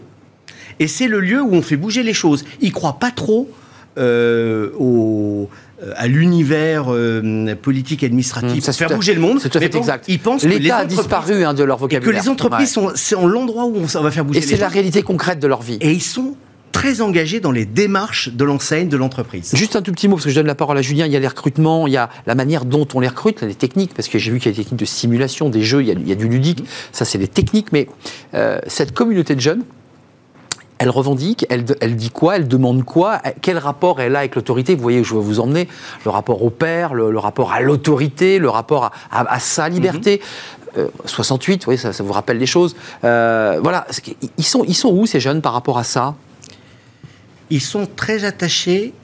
et 0.80 0.88
c'est 0.88 1.07
le 1.07 1.19
lieu 1.19 1.41
où 1.41 1.53
on 1.53 1.61
fait 1.61 1.78
bouger 1.78 2.01
les 2.01 2.15
choses. 2.15 2.43
Ils 2.59 2.71
croient 2.71 2.97
pas 2.99 3.11
trop 3.11 3.49
euh, 3.99 4.71
au, 4.80 5.47
euh, 5.84 5.93
à 5.95 6.07
l'univers 6.07 6.86
euh, 6.88 7.53
politique 7.55 8.03
administratif 8.03 8.57
Mmh, 8.57 8.61
ça, 8.61 8.74
faire 8.74 8.95
bouger 8.95 9.13
le 9.13 9.21
monde. 9.21 9.39
C'est 9.39 9.49
tout 9.49 9.59
à 9.59 9.61
fait 9.61 9.76
exact. 9.76 10.05
Ils 10.07 10.17
pensent 10.17 10.41
que 10.41 10.47
les 10.47 10.57
L'État 10.57 10.78
a 10.78 10.86
disparu 10.86 11.43
hein, 11.43 11.53
de 11.53 11.63
leur 11.63 11.78
et 11.78 11.82
vocabulaire. 11.82 12.19
que 12.19 12.24
les 12.24 12.30
entreprises 12.30 12.76
Ouais. 12.76 12.88
sont, 12.88 12.91
c'est 12.95 13.15
en 13.15 13.28
l'endroit 13.28 13.65
où 13.65 13.78
on, 13.78 14.01
va 14.01 14.09
faire 14.09 14.26
bouger 14.26 14.39
Et 14.39 14.41
les 14.41 14.47
c'est 14.47 14.57
la 14.57 14.67
réalité 14.67 15.03
concrète 15.03 15.39
de 15.39 15.45
leur 15.45 15.61
vie. 15.61 15.78
Et 15.80 15.91
ils 15.91 16.01
sont 16.01 16.36
très 16.74 16.99
engagés 16.99 17.39
dans 17.39 17.51
les 17.51 17.65
démarches 17.65 18.28
de 18.28 18.43
l'enseigne 18.43 18.89
de 18.89 18.97
l'entreprise. 18.97 19.51
Juste 19.55 19.78
un 19.78 19.82
tout 19.82 19.93
petit 19.93 20.09
mot, 20.09 20.15
parce 20.15 20.26
que 20.26 20.32
je 20.32 20.36
donne 20.36 20.47
la 20.47 20.55
parole 20.55 20.78
à 20.78 20.82
Julien. 20.82 21.05
Il 21.05 21.13
y 21.13 21.15
a 21.15 21.19
les 21.19 21.28
recrutements, 21.28 21.88
il 21.88 21.93
y 21.93 21.97
a 21.97 22.09
la 22.26 22.36
manière 22.36 22.65
dont 22.65 22.88
on 22.93 22.99
les 22.99 23.07
recrute, 23.07 23.41
les 23.41 23.55
techniques, 23.55 23.93
parce 23.93 24.09
que 24.09 24.19
j'ai 24.19 24.32
vu 24.32 24.39
qu'il 24.39 24.51
y 24.51 24.53
a 24.53 24.57
des 24.57 24.63
techniques 24.63 24.80
de 24.80 24.86
simulation, 24.86 25.49
des 25.49 25.61
jeux, 25.61 25.82
il 25.82 25.88
y 25.88 25.91
a, 25.91 25.93
il 25.93 26.09
y 26.09 26.11
a 26.11 26.15
du 26.15 26.28
ludique. 26.28 26.65
Ça, 26.91 27.05
c'est 27.05 27.17
les 27.17 27.30
techniques. 27.30 27.71
Mais 27.71 27.88
euh, 28.34 28.59
cette 28.67 28.93
communauté 28.93 29.36
de 29.36 29.39
jeunes, 29.39 29.63
elle 30.80 30.89
revendique, 30.89 31.45
elle, 31.49 31.63
elle 31.80 31.95
dit 31.95 32.09
quoi, 32.09 32.36
elle 32.36 32.47
demande 32.47 32.84
quoi, 32.84 33.21
quel 33.41 33.57
rapport 33.57 34.01
elle 34.01 34.17
a 34.17 34.19
avec 34.19 34.36
l'autorité? 34.36 34.76
Vous 34.76 34.82
voyez, 34.82 35.03
je 35.03 35.13
vais 35.13 35.21
vous 35.21 35.39
emmener 35.39 35.69
le 36.03 36.11
rapport 36.11 36.43
au 36.43 36.49
père, 36.49 36.93
le, 36.93 37.17
rapport 37.17 37.53
à 37.53 37.61
l'autorité, 37.61 38.39
le 38.39 38.49
rapport 38.49 38.91
à, 39.11 39.39
sa 39.39 39.69
liberté. 39.69 40.21
68, 41.05 41.53
mhm. 41.53 41.61
euh, 41.61 41.71
oui, 41.71 41.78
ça, 41.78 41.93
ça, 41.93 42.03
vous 42.03 42.11
rappelle 42.11 42.39
des 42.39 42.47
choses. 42.47 42.76
Euh, 43.03 43.59
voilà, 43.61 43.88
ils 44.38 44.43
sont, 44.43 44.65
ils 44.67 44.74
sont 44.74 44.89
où 44.89 45.05
ces 45.05 45.19
jeunes 45.19 45.41
par 45.41 45.53
rapport 45.53 45.78
à 45.78 45.84
ça? 45.84 46.15
Ils 47.54 47.62
sont 47.62 47.86
très 47.86 48.24
attachés 48.24 48.95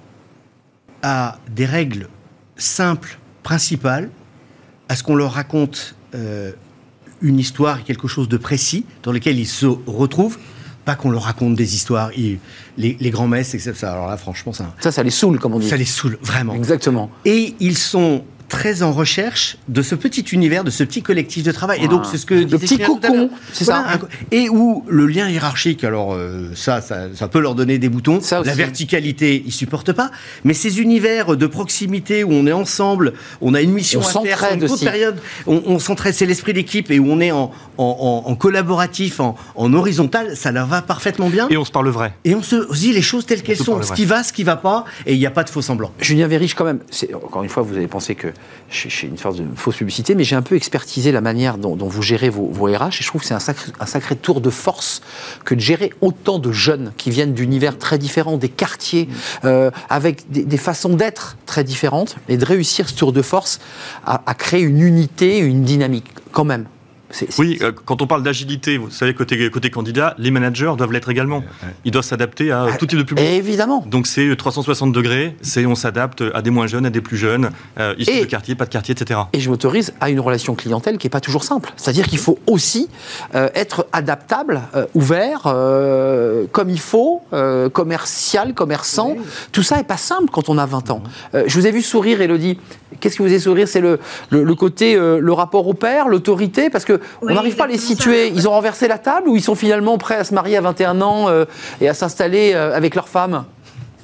à 1.04 1.38
des 1.56 1.68
règles 1.68 2.10
simples, 2.58 3.20
principales, 3.43 4.10
à 4.89 4.95
ce 4.95 5.04
qu'on 5.04 5.14
leur 5.14 5.34
raconte 5.34 5.93
euh, 6.16 6.52
une 7.22 7.38
histoire 7.38 7.84
quelque 7.84 8.08
chose 8.08 8.28
de 8.28 8.38
précis 8.38 8.86
dans 9.04 9.12
lequel 9.12 9.38
ils 9.38 9.47
se 9.47 9.68
retrouvent. 9.68 10.39
Pas 10.84 10.95
qu'on 10.95 11.12
leur 11.12 11.26
raconte 11.26 11.54
des 11.54 11.76
histoires, 11.76 12.10
les, 12.18 12.39
les 12.76 13.10
grands-messes, 13.12 13.54
etc. 13.54 13.76
Alors 13.84 14.08
là, 14.08 14.18
franchement, 14.18 14.52
ça. 14.52 14.74
Ça, 14.80 14.91
ça 14.91 15.04
les 15.04 15.12
saoule, 15.12 15.38
comme 15.38 15.54
on 15.54 15.60
dit. 15.60 15.70
Ça 15.70 15.78
les 15.78 15.86
saoule, 15.86 16.18
vraiment. 16.20 16.56
Exactement. 16.56 17.12
Et 17.26 17.54
ils 17.60 17.78
sont 17.78 18.24
très 18.50 18.84
en 18.84 18.91
recherche 18.91 19.58
de 19.68 19.82
ce 19.82 19.95
petit 19.95 20.22
univers, 20.22 20.64
de 20.64 20.72
ce 20.72 20.84
petit 20.84 21.02
collectif 21.02 21.43
de 21.43 21.52
travail. 21.52 21.80
Et 21.84 21.88
donc, 21.88 22.06
c'est 22.06 22.18
ce 22.18 22.26
que... 22.26 22.34
Le 22.34 22.58
petit 22.58 22.80
cocon, 22.80 23.30
c'est 23.54 23.64
ça. 23.64 23.86
et 24.32 24.50
où 24.50 24.84
le 24.88 25.06
lien 25.06 25.30
hiérarchique, 25.30 25.84
alors 25.84 26.14
euh, 26.14 26.50
ça, 26.56 26.82
ça, 26.82 27.28
peut 27.30 27.39
leur 27.39 27.56
donner 27.56 27.78
des 27.78 27.89
boutons. 27.89 28.20
La 28.43 28.56
verticalité, 28.56 29.43
ils 29.45 29.54
supportent 29.54 29.93
pas. 29.93 30.12
Mais 30.43 30.54
ces 30.54 30.82
univers 30.82 31.38
de 31.38 31.47
proximité 31.47 32.24
où 32.24 32.32
on 32.32 32.47
est 32.47 32.52
ensemble, 32.52 33.14
on 33.41 33.54
a 33.54 33.62
une 33.62 33.72
mission 33.72 34.02
à 34.02 34.22
faire, 34.22 34.43
une 34.54 34.68
courte 34.68 34.84
période, 34.84 35.20
on, 35.47 35.62
on 35.66 35.80
s'entraide, 35.80 36.14
c'est 36.14 36.26
l'esprit 36.26 36.54
d'équipe 36.54 36.89
et 36.91 37.00
où 37.00 37.08
on 37.10 37.20
est 37.20 37.32
en, 37.32 37.52
en, 37.78 38.36
collaboratif, 38.36 39.20
en, 39.20 39.36
horizontal, 39.74 40.36
ça 40.36 40.52
leur 40.52 40.68
va 40.68 40.82
parfaitement 40.82 41.30
bien. 41.30 41.47
Et 41.50 41.58
on 41.58 41.66
se 41.66 41.72
parle 41.72 41.89
vrai. 41.89 42.14
Et 42.26 42.36
on 42.36 42.41
se 42.41 42.74
dit 42.76 42.93
les 42.93 43.02
choses 43.02 43.26
telles 43.26 43.43
qu'elles 43.43 43.58
sont, 43.58 43.82
ce 43.84 43.93
qui 43.93 44.06
va, 44.06 44.24
ce 44.24 44.34
qui 44.34 44.43
va 44.43 44.56
pas, 44.56 44.86
et 45.06 45.14
il 45.14 45.20
n'y 45.20 45.26
a 45.26 45.32
pas 45.32 45.43
de 45.43 45.50
faux 45.50 45.62
semblants. 45.62 45.91
Julien 46.00 46.28
Vérich, 46.28 46.56
quand 46.56 46.66
même, 46.66 46.80
encore 47.14 47.43
une 47.43 47.50
fois, 47.50 47.64
vous 47.64 47.76
avez 47.76 47.88
pensé 47.88 48.16
que 48.16 48.28
j'ai 48.70 49.08
une 49.08 49.18
force 49.18 49.38
de 49.38 49.46
fausse 49.56 49.78
publicité, 49.78 50.16
mais 50.16 50.24
j'ai 50.24 50.36
un 50.36 50.42
peu 50.42 50.56
expertisé 50.56 51.12
la 51.12 51.22
manière 51.22 51.58
dont, 51.58 51.76
vous 51.76 52.02
gérez 52.02 52.30
vos, 52.30 52.50
RH 52.66 53.00
et 53.00 53.02
je 53.02 53.08
trouve 53.08 53.22
que 53.22 53.28
c'est 53.28 53.34
un 53.34 53.40
sacré, 53.40 54.16
tour 54.16 54.42
de 54.42 54.50
force 54.50 55.02
que 55.44 55.56
de 55.56 55.60
gérer 55.60 55.92
autant 56.02 56.40
de 56.40 56.52
jeunes 56.52 56.94
qui 56.98 57.10
viennent 57.10 57.34
d'univers 57.34 57.78
très 57.78 57.98
différents, 57.98 58.38
des 58.38 58.50
quartiers, 58.50 59.10
euh, 59.44 59.72
avec 59.90 60.30
des, 60.30 60.58
façons 60.58 60.90
d'être 60.90 61.38
très 61.46 61.64
différentes 61.64 62.18
et 62.28 62.38
de 62.38 62.46
réussir 62.46 62.90
ce 62.90 62.96
tour 62.96 63.14
de 63.14 63.22
force 63.22 63.60
à, 64.06 64.22
à 64.26 64.34
créer 64.34 64.62
une 64.62 64.82
unité, 64.82 65.40
une 65.40 65.64
dynamique 65.64 66.08
quand 66.32 66.46
même. 66.46 66.66
Oui, 67.38 67.57
euh, 67.62 67.72
quand 67.72 68.01
on 68.01 68.07
parle 68.07 68.24
d'agilité, 68.24 68.78
vous 68.78 68.89
savez, 68.89 69.14
côté, 69.14 69.49
côté 69.49 69.70
candidat, 69.70 70.16
les 70.18 70.32
managers 70.32 70.74
doivent 70.78 70.91
l'être 70.91 71.10
également. 71.10 71.43
Ils 71.86 71.91
doivent 71.91 72.05
s'adapter 72.05 72.51
à 72.51 72.68
ah, 72.70 72.78
tout 72.78 72.86
type 72.86 72.99
de 72.99 73.03
public. 73.03 73.26
Évidemment. 73.26 73.84
Donc 73.88 74.07
c'est 74.07 74.36
360 74.36 74.91
degrés, 74.91 75.36
c'est 75.41 75.66
on 75.66 75.76
s'adapte 75.76 76.24
à 76.34 76.41
des 76.41 76.49
moins 76.49 76.68
jeunes, 76.68 76.86
à 76.86 76.89
des 76.89 77.01
plus 77.01 77.18
jeunes, 77.18 77.49
euh, 77.80 77.95
issus 77.97 78.22
de 78.22 78.26
quartier, 78.26 78.55
pas 78.55 78.66
de 78.66 78.70
quartier, 78.70 78.93
etc. 78.93 79.22
Et 79.34 79.39
je 79.39 79.49
m'autorise 79.49 79.93
à 79.99 80.10
une 80.10 80.20
relation 80.20 80.55
clientèle 80.55 80.97
qui 80.97 81.07
n'est 81.07 81.12
pas 81.12 81.22
toujours 81.22 81.43
simple. 81.43 81.72
C'est-à-dire 81.78 82.07
qu'il 82.07 82.20
faut 82.20 82.38
aussi 82.47 82.89
euh, 83.36 83.49
être 83.55 83.88
adaptable, 83.91 84.62
ouvert, 84.93 85.43
comme 86.51 86.70
il 86.70 86.80
faut, 86.80 87.22
commercial, 87.74 88.53
commerçant. 88.53 89.16
Tout 89.51 89.64
ça 89.64 89.78
n'est 89.78 89.84
pas 89.84 89.97
simple 89.97 90.30
quand 90.32 90.49
on 90.49 90.57
a 90.57 90.66
20 90.66 90.91
ans. 90.91 91.03
je 91.34 91.53
vous 91.53 91.66
ai 91.66 91.72
vu 91.72 91.82
sourire, 91.82 92.22
Elodie. 92.22 92.60
Qu'est-ce 92.99 93.16
qui 93.16 93.22
vous 93.22 93.30
fait 93.30 93.39
sourire? 93.39 93.68
C'est 93.68 93.82
le, 93.82 93.99
le, 94.30 94.55
côté, 94.55 94.95
le 94.95 95.34
rapport 95.34 95.68
au 95.68 95.74
père, 95.74 96.07
l'autorité, 96.07 96.70
parce 96.70 96.86
que 96.86 96.99
on 97.22 97.34
n'arrive 97.34 97.56
pas 97.56 97.66
à 97.66 97.68
les 97.68 97.78
situer. 97.78 98.28
Ils 98.30 98.47
ont 98.47 98.52
renversé 98.52 98.88
la 98.88 98.97
table 98.97 99.30
ou 99.30 99.36
ils 99.36 99.41
sont 99.41 99.56
finalement 99.56 99.97
prêts 99.97 100.16
à 100.16 100.24
se 100.24 100.34
marier 100.34 100.58
à 100.58 100.62
21 100.62 101.02
ans 101.02 101.30
euh, 101.30 101.45
et 101.82 101.89
à 101.89 101.93
s'installer 101.93 102.54
euh, 102.54 102.76
avec 102.76 102.95
leur 102.95 103.10
femme? 103.10 103.45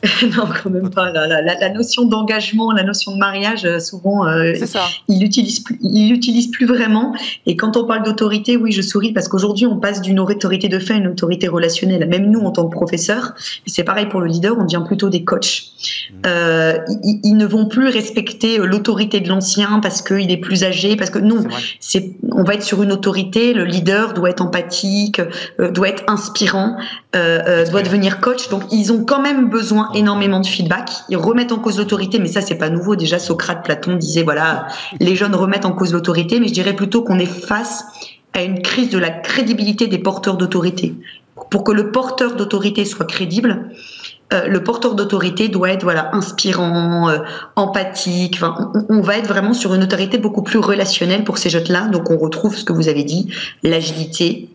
non, 0.37 0.47
quand 0.61 0.69
même 0.69 0.89
pas. 0.89 1.11
La, 1.11 1.69
notion 1.69 2.05
d'engagement, 2.05 2.71
la 2.71 2.83
notion 2.83 3.13
de 3.13 3.17
mariage, 3.17 3.65
euh, 3.65 3.79
souvent, 3.79 4.27
euh, 4.27 4.53
il 5.07 5.19
l'utilise 5.19 6.51
plus, 6.51 6.65
vraiment. 6.65 7.15
Et 7.45 7.55
quand 7.55 7.77
on 7.77 7.85
parle 7.85 8.03
d'autorité, 8.03 8.57
oui, 8.57 8.71
je 8.71 8.81
souris 8.81 9.13
parce 9.13 9.27
qu'aujourd'hui, 9.27 9.65
on 9.65 9.77
passe 9.77 10.01
d'une 10.01 10.19
autorité 10.19 10.67
de 10.67 10.79
fait 10.79 10.93
à 10.93 10.97
une 10.97 11.07
autorité 11.07 11.47
relationnelle. 11.47 12.07
Même 12.07 12.29
nous, 12.29 12.41
en 12.41 12.51
tant 12.51 12.67
que 12.67 12.75
professeurs, 12.75 13.33
c'est 13.65 13.83
pareil 13.83 14.07
pour 14.07 14.21
le 14.21 14.27
leader, 14.27 14.55
on 14.57 14.63
devient 14.63 14.83
plutôt 14.85 15.09
des 15.09 15.23
coachs. 15.23 15.63
Mmh. 16.11 16.13
Euh, 16.27 16.77
ils, 17.03 17.35
ne 17.35 17.45
vont 17.45 17.67
plus 17.67 17.87
respecter 17.87 18.57
l'autorité 18.57 19.19
de 19.19 19.29
l'ancien 19.29 19.79
parce 19.79 20.01
qu'il 20.01 20.31
est 20.31 20.37
plus 20.37 20.63
âgé, 20.63 20.95
parce 20.95 21.09
que 21.09 21.19
non, 21.19 21.45
c'est, 21.79 22.15
on 22.31 22.43
va 22.43 22.55
être 22.55 22.63
sur 22.63 22.81
une 22.83 22.91
autorité. 22.91 23.53
Le 23.53 23.65
leader 23.65 24.13
doit 24.13 24.29
être 24.29 24.41
empathique, 24.41 25.21
doit 25.73 25.89
être 25.89 26.03
inspirant, 26.07 26.77
doit 27.15 27.81
devenir 27.81 28.19
coach. 28.19 28.49
Donc, 28.49 28.63
ils 28.71 28.91
ont 28.91 29.05
quand 29.05 29.21
même 29.21 29.49
besoin 29.49 29.89
énormément 29.93 30.39
de 30.39 30.47
feedback. 30.47 30.89
Ils 31.09 31.17
remettent 31.17 31.51
en 31.51 31.59
cause 31.59 31.77
l'autorité, 31.77 32.19
mais 32.19 32.27
ça, 32.27 32.41
c'est 32.41 32.55
pas 32.55 32.69
nouveau. 32.69 32.95
Déjà, 32.95 33.19
Socrate, 33.19 33.63
Platon 33.63 33.95
disaient, 33.95 34.23
voilà, 34.23 34.67
les 34.99 35.15
jeunes 35.15 35.35
remettent 35.35 35.65
en 35.65 35.71
cause 35.71 35.93
l'autorité, 35.93 36.39
mais 36.39 36.47
je 36.47 36.53
dirais 36.53 36.73
plutôt 36.73 37.03
qu'on 37.03 37.19
est 37.19 37.25
face 37.25 37.85
à 38.33 38.43
une 38.43 38.61
crise 38.61 38.89
de 38.89 38.99
la 38.99 39.09
crédibilité 39.09 39.87
des 39.87 39.97
porteurs 39.97 40.37
d'autorité. 40.37 40.93
Pour 41.49 41.63
que 41.63 41.71
le 41.71 41.91
porteur 41.91 42.35
d'autorité 42.35 42.85
soit 42.85 43.05
crédible, 43.05 43.69
euh, 44.33 44.47
le 44.47 44.63
porteur 44.63 44.95
d'autorité 44.95 45.49
doit 45.49 45.69
être 45.69 45.83
voilà 45.83 46.13
inspirant, 46.13 47.09
euh, 47.09 47.19
empathique. 47.55 48.35
Enfin, 48.35 48.71
on, 48.73 48.97
on, 48.97 49.01
va 49.01 49.17
être 49.17 49.27
vraiment 49.27 49.53
sur 49.53 49.73
une 49.73 49.83
autorité 49.83 50.17
beaucoup 50.17 50.41
plus 50.41 50.59
relationnelle 50.59 51.23
pour 51.23 51.37
ces 51.37 51.49
jeunes-là. 51.49 51.87
Donc, 51.87 52.09
on 52.09 52.17
retrouve 52.17 52.57
ce 52.57 52.63
que 52.63 52.73
vous 52.73 52.87
avez 52.87 53.03
dit, 53.03 53.31
l'agilité, 53.63 54.49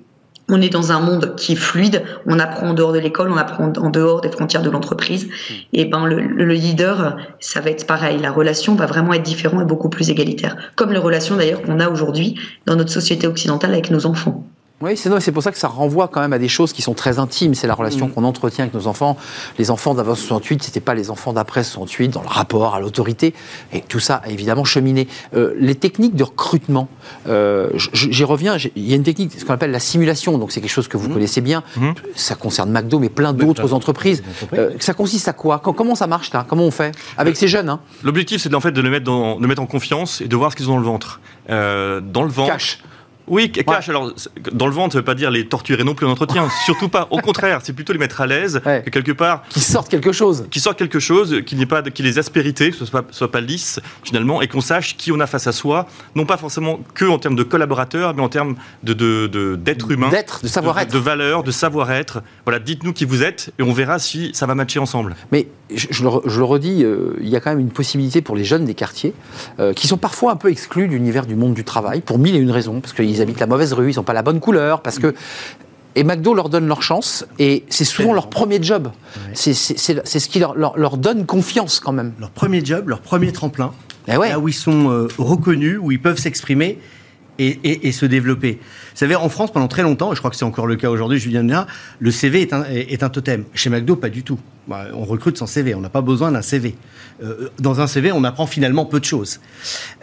on 0.51 0.61
est 0.61 0.69
dans 0.69 0.93
un 0.93 1.01
monde 1.01 1.35
qui 1.37 1.53
est 1.53 1.57
fluide, 1.57 2.03
on 2.27 2.39
apprend 2.39 2.69
en 2.69 2.75
dehors 2.75 2.93
de 2.93 2.99
l'école, 2.99 3.31
on 3.31 3.37
apprend 3.37 3.73
en 3.77 3.91
dehors 3.91 4.21
des 4.21 4.31
frontières 4.31 4.63
de 4.63 4.71
l'entreprise. 4.71 5.27
Hmm. 5.27 5.55
Et 5.73 5.85
ben 5.85 6.07
le, 6.07 6.53
leader, 6.53 7.17
ça 7.39 7.61
va 7.61 7.71
être 7.71 7.87
pareil. 7.87 8.19
La 8.19 8.33
relation 8.33 8.75
va 8.75 8.87
vraiment 8.87 9.13
être 9.13 9.23
différente 9.23 9.63
et 9.63 9.65
beaucoup 9.65 9.89
plus 9.89 10.11
égalitaire, 10.11 10.57
comme 10.77 10.93
les 10.93 10.99
relations 10.99 11.37
d'ailleurs 11.37 11.63
qu'on 11.63 11.81
a 11.81 11.89
aujourd'hui 11.89 12.35
dans 12.67 12.77
notre 12.77 12.91
société 12.91 13.27
occidentale 13.27 13.73
avec 13.73 13.91
nos 13.91 14.07
enfants. 14.07 14.45
Oui, 14.83 14.97
c'est 14.97 15.33
pour 15.33 15.43
ça 15.43 15.53
que 15.53 15.59
ça 15.59 15.69
renvoie 15.69 16.09
quand 16.09 16.23
même 16.23 16.33
à 16.33 16.39
des 16.39 16.49
choses 16.49 16.73
qui 16.73 16.81
sont 16.81 16.95
très 16.95 17.19
intimes. 17.19 17.55
C'est 17.55 17.67
la 17.67 17.75
relation 17.75 18.07
mm. 18.07 18.13
qu'on 18.13 18.25
entretient 18.25 18.65
avec 18.65 18.73
nos 18.73 18.87
enfants. 18.87 19.19
Les 19.59 19.71
enfants 19.71 19.93
d'avant 19.93 20.15
68, 20.15 20.63
c'était 20.63 20.81
pas 20.81 20.95
les 20.95 21.11
enfants 21.11 21.35
d'après 21.35 21.65
68 21.65 22.09
dans 22.09 22.23
le 22.23 22.29
rapport 22.29 22.75
à 22.75 22.81
l'autorité. 22.81 23.35
Et 23.75 23.83
tout 23.83 24.01
ça 24.01 24.23
a 24.25 24.31
évidemment 24.31 24.65
cheminé. 24.65 25.07
Euh, 25.35 25.53
les 25.59 25.75
techniques 25.75 26.15
de 26.15 26.25
recrutement, 26.25 26.89
euh, 27.29 27.69
j'y 27.75 28.25
reviens. 28.25 28.57
Il 28.75 28.89
y 28.89 28.95
a 28.95 28.97
une 28.97 29.03
technique, 29.03 29.33
ce 29.39 29.45
qu'on 29.45 29.53
appelle 29.53 29.71
la 29.71 29.81
simulation. 29.81 30.39
Donc 30.39 30.51
c'est 30.51 30.63
quelque 30.63 30.71
chose 30.71 30.89
que 30.89 30.97
vous 30.97 31.11
mm. 31.11 31.13
connaissez 31.13 31.43
bien. 31.43 31.63
Mm. 31.77 31.91
Ça 32.15 32.35
concerne 32.35 32.71
McDo, 32.71 33.01
mais 33.01 33.11
plein 33.11 33.35
d'autres 33.35 33.75
entreprises. 33.75 34.23
Euh, 34.55 34.71
ça 34.79 34.95
consiste 34.95 35.29
à 35.29 35.35
quoi? 35.35 35.59
Comment 35.59 35.95
ça 35.95 36.07
marche 36.07 36.33
là? 36.33 36.47
Comment 36.49 36.65
on 36.65 36.71
fait? 36.71 36.97
Avec 37.19 37.37
ces 37.37 37.49
jeunes 37.49 37.69
hein 37.69 37.81
L'objectif, 38.03 38.41
c'est 38.41 38.55
en 38.55 38.61
fait 38.61 38.73
de 38.73 38.81
les 38.81 38.89
mettre, 38.89 39.05
dans, 39.05 39.39
de 39.39 39.47
mettre 39.47 39.61
en 39.61 39.67
confiance 39.67 40.23
et 40.23 40.29
de 40.29 40.37
voir 40.37 40.53
ce 40.53 40.57
qu'ils 40.57 40.71
ont 40.71 40.75
dans 40.75 40.79
le 40.79 40.85
ventre. 40.85 41.21
dans 41.49 42.23
le 42.23 42.31
ventre. 42.31 42.53
Cash. 42.53 42.79
Oui, 43.31 43.51
cash. 43.51 43.89
Alors, 43.89 44.13
dans 44.53 44.67
le 44.67 44.73
ventre, 44.73 44.93
ça 44.93 44.99
veut 44.99 45.05
pas 45.05 45.15
dire 45.15 45.31
les 45.31 45.47
torturer 45.47 45.85
non 45.85 45.95
plus 45.95 46.05
en 46.05 46.11
entretien. 46.11 46.49
Surtout 46.65 46.89
pas. 46.89 47.07
Au 47.11 47.19
contraire, 47.19 47.61
c'est 47.63 47.73
plutôt 47.73 47.93
les 47.93 47.99
mettre 47.99 48.21
à 48.21 48.27
l'aise, 48.27 48.61
que 48.65 48.91
quelque 48.91 49.13
part. 49.13 49.45
Qui 49.49 49.61
sortent 49.61 49.89
quelque 49.89 50.13
chose. 50.13 50.47
Qui 50.51 50.61
sortent 50.61 50.79
quelque 50.79 50.99
chose, 50.99 51.43
qu'il 51.47 51.57
n'y 51.57 51.63
ait 51.63 51.67
pas, 51.67 51.83
qu'il 51.83 52.05
les 52.05 52.19
aspérités, 52.19 52.71
que 52.71 52.77
ce 52.77 52.85
soit, 52.85 53.07
soit 53.13 53.31
pas 53.31 53.41
lisse, 53.41 53.81
finalement, 54.03 54.43
et 54.43 54.49
qu'on 54.49 54.61
sache 54.61 54.97
qui 54.97 55.13
on 55.13 55.21
a 55.21 55.27
face 55.27 55.47
à 55.47 55.53
soi. 55.53 55.87
Non 56.17 56.27
pas 56.27 56.37
forcément 56.37 56.81
que 56.95 57.05
en 57.05 57.19
termes 57.19 57.37
de 57.37 57.45
collaborateurs, 57.45 58.15
mais 58.15 58.23
en 58.23 58.29
termes 58.29 58.57
de, 58.83 58.95
d'être 59.57 59.87
de, 59.87 59.95
humain. 59.95 60.09
D'être, 60.09 60.43
de 60.43 60.49
savoir-être. 60.49 60.93
De, 60.93 60.99
valeur, 60.99 61.45
de 61.45 61.53
savoir-être. 61.53 62.23
Voilà, 62.45 62.59
dites-nous 62.59 62.93
qui 62.93 63.05
vous 63.05 63.23
êtes, 63.23 63.53
et 63.59 63.63
on 63.63 63.73
verra 63.73 64.01
si 64.01 64.31
ça 64.35 64.47
va 64.47 64.57
matcher 64.57 64.81
ensemble. 64.81 65.15
Mais 65.31 65.47
je, 65.75 66.03
le, 66.03 66.45
redis, 66.45 66.85
euh, 66.85 67.17
il 67.21 67.29
y 67.29 67.37
a 67.37 67.41
quand 67.41 67.51
même 67.51 67.61
une 67.61 67.71
possibilité 67.71 68.21
pour 68.23 68.37
les 68.37 68.45
jeunes 68.45 68.65
des 68.65 68.75
quartiers, 68.75 69.15
euh, 69.59 69.73
qui 69.73 69.87
sont 69.87 69.97
parfois 69.97 70.33
un 70.33 70.37
peu 70.37 70.51
exclus 70.51 70.89
de 70.89 70.93
l'univers 70.93 71.27
du 71.27 71.37
monde 71.37 71.55
du 71.55 71.65
travail, 71.65 72.01
pour 72.01 72.19
mille 72.19 72.37
et 72.37 72.39
une 72.39 72.51
raisons, 72.51 72.81
parce 72.81 72.93
qu'ils 72.93 73.21
habitent 73.21 73.41
la 73.41 73.47
mauvaise 73.47 73.73
rue, 73.73 73.93
ils 73.93 73.97
n'ont 73.97 74.03
pas 74.03 74.13
la 74.13 74.23
bonne 74.23 74.41
couleur, 74.41 74.83
parce 74.83 74.99
que 74.99 75.15
et 75.97 76.05
McDo 76.05 76.35
leur 76.35 76.49
donne 76.49 76.69
leur 76.69 76.83
chance, 76.83 77.27
et 77.41 77.65
c'est 77.69 77.85
souvent 77.85 78.13
leur 78.13 78.31
premier 78.31 78.63
job. 78.63 78.93
C'est 79.35 79.55
ce 79.55 80.29
qui 80.29 80.39
leur, 80.39 80.55
leur, 80.57 80.97
donne 80.97 81.27
confiance 81.27 81.81
quand 81.81 81.93
même. 81.93 82.13
Leur 82.21 82.31
premier 82.31 82.65
job, 82.65 82.89
leur 82.89 83.01
premier 83.01 83.33
tremplin, 83.33 83.73
eh 84.07 84.13
là 84.13 84.39
où 84.39 84.49
ils 84.49 84.55
sont 84.55 84.89
euh, 84.91 85.09
reconnus, 85.19 85.79
où 85.81 85.91
ils 85.91 86.01
peuvent 86.01 86.19
s'exprimer 86.19 86.79
et, 87.41 87.93
se 87.93 88.07
développer. 88.07 88.53
Vous 88.53 88.97
savez, 88.97 89.17
en 89.17 89.29
France, 89.29 89.53
pendant 89.53 89.69
très 89.69 89.83
longtemps, 89.83 90.13
et 90.13 90.15
je 90.15 90.21
crois 90.21 90.31
que 90.31 90.37
c'est 90.37 90.45
encore 90.45 90.67
le 90.67 90.77
cas 90.77 90.91
aujourd'hui, 90.91 91.19
Julien 91.19 91.43
Néa, 91.43 91.67
le 91.99 92.11
CV 92.11 92.43
est 92.43 92.53
un, 92.53 92.65
est 92.65 93.03
un 93.03 93.09
totem. 93.09 93.45
Chez 93.55 93.71
McDo, 93.71 93.97
pas 93.97 94.09
du 94.11 94.23
tout. 94.23 94.39
Bah, 94.69 94.87
on 94.95 95.05
recrute 95.05 95.37
sans 95.39 95.47
CV, 95.47 95.75
on 95.75 95.81
n'a 95.81 95.89
pas 95.89 96.03
besoin 96.03 96.31
d'un 96.31 96.43
CV. 96.43 96.77
Euh, 97.23 97.49
dans 97.59 97.81
un 97.81 97.87
CV, 97.87 98.13
on 98.13 98.25
apprend 98.25 98.47
finalement 98.47 98.85
peu 98.85 99.01
de 99.01 99.05
choses. 99.05 99.41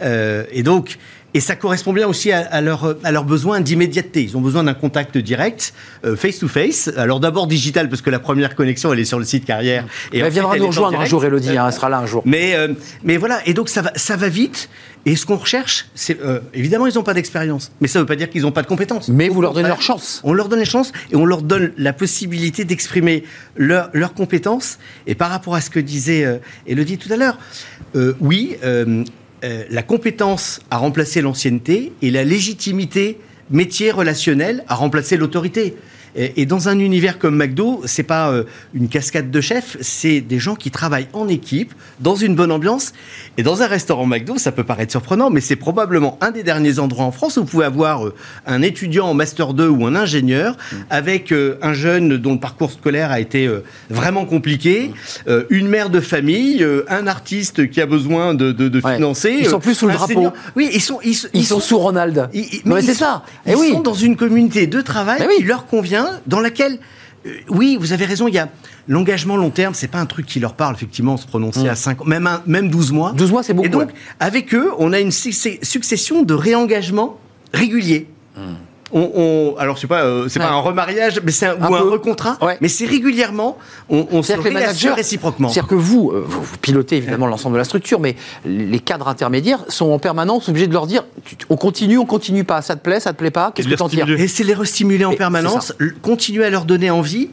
Euh, 0.02 0.44
et 0.50 0.62
donc, 0.62 0.98
Et 1.34 1.40
ça 1.40 1.56
correspond 1.56 1.92
bien 1.92 2.08
aussi 2.08 2.32
à, 2.32 2.38
à 2.40 2.62
leurs 2.62 2.96
à 3.04 3.12
leurs 3.12 3.24
besoins 3.24 3.60
d'immédiateté. 3.60 4.22
Ils 4.22 4.36
ont 4.36 4.40
besoin 4.40 4.64
d'un 4.64 4.72
contact 4.72 5.18
direct, 5.18 5.74
euh, 6.06 6.16
face 6.16 6.38
to 6.38 6.48
face. 6.48 6.90
Alors 6.96 7.20
d'abord 7.20 7.46
digital, 7.46 7.90
parce 7.90 8.00
que 8.00 8.08
la 8.08 8.18
première 8.18 8.54
connexion, 8.54 8.92
elle 8.94 9.00
est 9.00 9.04
sur 9.04 9.18
le 9.18 9.26
site 9.26 9.44
carrière. 9.44 9.84
Et 10.12 10.20
elle 10.20 10.30
viendra 10.32 10.54
elle 10.54 10.62
nous 10.62 10.68
rejoindre 10.68 10.98
un 10.98 11.04
jour, 11.04 11.22
Elodie, 11.24 11.56
hein, 11.58 11.66
elle 11.66 11.72
sera 11.74 11.90
là 11.90 11.98
un 11.98 12.06
jour. 12.06 12.22
Mais, 12.24 12.54
euh, 12.56 12.68
mais 13.04 13.18
voilà, 13.18 13.40
et 13.46 13.52
donc 13.52 13.68
ça 13.68 13.82
va, 13.82 13.92
ça 13.94 14.16
va 14.16 14.28
vite. 14.30 14.70
Et 15.04 15.16
ce 15.16 15.26
qu'on 15.26 15.36
recherche, 15.36 15.86
c'est 15.94 16.18
euh, 16.22 16.40
évidemment, 16.54 16.86
ils 16.86 16.94
n'ont 16.94 17.02
pas 17.02 17.14
d'expérience, 17.14 17.72
mais 17.80 17.88
ça 17.88 17.98
ne 17.98 18.04
veut 18.04 18.06
pas 18.08 18.16
dire 18.16 18.30
qu'ils 18.30 18.42
n'ont 18.42 18.50
pas 18.52 18.62
de 18.62 18.66
compétences. 18.66 19.08
Mais 19.08 19.28
vous 19.28 19.42
leur 19.42 19.52
donnez 19.52 19.68
leur 19.68 19.82
chance. 19.82 20.22
On 20.24 20.32
leur 20.32 20.48
donne 20.48 20.58
les 20.60 20.64
chances 20.64 20.92
et 21.12 21.16
on 21.16 21.26
leur 21.26 21.42
donne 21.42 21.72
la 21.76 21.92
possibilité 21.92 22.64
d'exprimer 22.64 23.22
leur- 23.56 23.90
leurs 23.92 24.14
compétences. 24.14 24.78
Et 25.06 25.14
par 25.14 25.28
rapport 25.30 25.54
à 25.54 25.60
ce 25.60 25.68
que 25.68 25.78
disait 25.80 26.40
Elodie 26.66 26.96
tout 26.98 27.12
à 27.12 27.16
l'heure, 27.16 27.38
oui, 28.20 28.56
euh, 29.44 29.64
la 29.70 29.82
compétence 29.82 30.60
a 30.70 30.78
remplacé 30.78 31.20
l'ancienneté 31.20 31.92
et 32.02 32.10
la 32.10 32.24
légitimité 32.24 33.18
métier 33.50 33.90
relationnel 33.90 34.64
a 34.68 34.74
remplacé 34.74 35.16
l'autorité. 35.16 35.76
Et, 36.18 36.42
et 36.42 36.46
dans 36.46 36.68
un 36.68 36.78
univers 36.80 37.18
comme 37.18 37.36
McDo, 37.36 37.80
c'est 37.86 38.02
pas 38.02 38.30
euh, 38.30 38.42
une 38.74 38.88
cascade 38.88 39.30
de 39.30 39.40
chefs, 39.40 39.76
c'est 39.80 40.20
des 40.20 40.38
gens 40.40 40.56
qui 40.56 40.70
travaillent 40.70 41.06
en 41.12 41.28
équipe, 41.28 41.72
dans 42.00 42.16
une 42.16 42.34
bonne 42.34 42.50
ambiance. 42.52 42.92
Et 43.38 43.42
dans 43.44 43.62
un 43.62 43.66
restaurant 43.68 44.04
McDo, 44.04 44.36
ça 44.36 44.50
peut 44.52 44.64
paraître 44.64 44.90
surprenant, 44.90 45.30
mais 45.30 45.40
c'est 45.40 45.56
probablement 45.56 46.18
un 46.20 46.32
des 46.32 46.42
derniers 46.42 46.80
endroits 46.80 47.04
en 47.04 47.12
France 47.12 47.36
où 47.36 47.40
vous 47.42 47.46
pouvez 47.46 47.64
avoir 47.64 48.06
euh, 48.06 48.14
un 48.46 48.62
étudiant 48.62 49.06
en 49.06 49.14
master 49.14 49.54
2 49.54 49.68
ou 49.68 49.86
un 49.86 49.94
ingénieur 49.94 50.56
avec 50.90 51.30
euh, 51.32 51.56
un 51.62 51.72
jeune 51.72 52.16
dont 52.18 52.32
le 52.34 52.40
parcours 52.40 52.72
scolaire 52.72 53.10
a 53.12 53.20
été 53.20 53.48
vraiment 53.88 54.24
compliqué, 54.24 54.90
euh, 55.28 55.44
une 55.50 55.68
mère 55.68 55.88
de 55.90 56.00
famille, 56.00 56.66
un 56.88 57.06
artiste 57.06 57.70
qui 57.70 57.80
a 57.80 57.86
besoin 57.86 58.34
de, 58.34 58.50
de, 58.52 58.68
de 58.68 58.80
Ouais. 58.82 58.96
financer. 58.96 59.36
Ils 59.40 59.46
sont 59.46 59.60
plus 59.60 59.74
sous 59.74 59.86
le 59.86 59.92
drapeau. 59.94 60.12
senior. 60.12 60.32
Oui, 60.56 60.68
ils 60.72 60.80
sont, 60.80 60.98
ils, 61.04 61.16
Ils, 61.34 61.44
sont, 61.44 61.60
sous 61.60 61.78
Ronald. 61.78 62.28
ils- 62.32 62.40
ils- 62.40 62.60
mais 62.64 62.76
ils 62.80 62.84
c'est 62.86 62.94
ça. 62.94 63.22
Ils 63.46 63.52
Eh 63.52 63.54
oui. 63.56 63.70
sont 63.72 63.80
dans 63.80 63.94
une 63.94 64.16
communauté 64.16 64.66
de 64.66 64.80
travail 64.80 65.20
oui. 65.28 65.34
qui 65.38 65.44
leur 65.44 65.66
convient, 65.66 66.07
dans 66.26 66.40
laquelle, 66.40 66.78
euh, 67.26 67.30
oui, 67.48 67.76
vous 67.80 67.92
avez 67.92 68.04
raison, 68.04 68.28
il 68.28 68.34
y 68.34 68.38
a 68.38 68.48
l'engagement 68.86 69.36
long 69.36 69.50
terme, 69.50 69.74
c'est 69.74 69.88
pas 69.88 69.98
un 69.98 70.06
truc 70.06 70.26
qui 70.26 70.40
leur 70.40 70.54
parle, 70.54 70.74
effectivement, 70.74 71.16
se 71.16 71.26
prononcer 71.26 71.64
Mm. 71.64 71.68
à 71.68 71.74
5 71.74 72.00
ans, 72.02 72.04
même, 72.04 72.26
un- 72.26 72.42
même 72.46 72.70
12 72.70 72.92
mois. 72.92 73.12
12 73.12 73.30
mois, 73.32 73.42
c'est 73.42 73.54
beaucoup. 73.54 73.66
Et 73.66 73.70
donc, 73.70 73.88
ouais. 73.88 73.94
avec 74.20 74.54
eux, 74.54 74.70
on 74.78 74.92
a 74.92 75.00
une 75.00 75.10
succession 75.12 76.22
de 76.22 76.34
réengagements 76.34 77.18
réguliers. 77.52 78.06
On, 78.92 79.10
on- 79.14 79.56
alors, 79.58 79.76
je 79.76 79.82
sais 79.82 79.86
pas, 79.86 80.02
euh, 80.04 80.28
c'est. 80.28 80.38
Ouais. 80.40 80.46
pas 80.46 80.52
un 80.52 80.60
remariage, 80.60 81.20
mais 81.24 81.30
c'est 81.32 81.46
un, 81.46 81.60
Un 81.60 81.68
ou 81.70 81.74
un 81.74 81.80
recontrat, 81.80 82.38
Ouais. 82.40 82.56
mais 82.60 82.68
c'est 82.68 82.86
régulièrement, 82.86 83.58
on, 83.90 84.06
on 84.10 84.22
se 84.22 84.32
les 84.32 84.50
managers, 84.50 84.90
réciproquement. 84.90 85.48
c'est-à-dire 85.48 85.68
que 85.68 85.74
vous, 85.74 86.10
euh, 86.10 86.24
vous, 86.26 86.42
vous 86.42 86.56
pilotez 86.58 86.96
évidemment 86.96 87.26
l'ensemble 87.26 87.54
de 87.54 87.58
la 87.58 87.64
structure, 87.64 88.00
mais 88.00 88.16
les 88.46 88.80
cadres 88.80 89.08
intermédiaires 89.08 89.64
sont 89.68 89.90
en 89.90 89.98
permanence 89.98 90.48
obligés 90.48 90.66
de 90.68 90.72
leur 90.72 90.86
dire 90.86 91.04
on 91.50 91.56
continue, 91.56 91.98
on 91.98 92.06
continue 92.06 92.44
pas, 92.44 92.62
ça 92.62 92.76
te 92.76 92.80
plaît, 92.82 93.00
ça 93.00 93.12
te 93.12 93.18
plaît 93.18 93.30
pas, 93.30 93.52
qu'est-ce 93.54 93.68
Et 93.68 93.72
que 93.72 93.76
t'en 93.76 93.88
les 93.88 93.96
tires. 93.96 94.08
Et 94.10 94.28
c'est 94.28 94.44
les 94.44 94.54
restimuler 94.54 95.04
en 95.04 95.12
Et 95.12 95.16
permanence, 95.16 95.74
continuer 96.02 96.44
à 96.44 96.50
leur 96.50 96.64
donner 96.64 96.90
envie. 96.90 97.28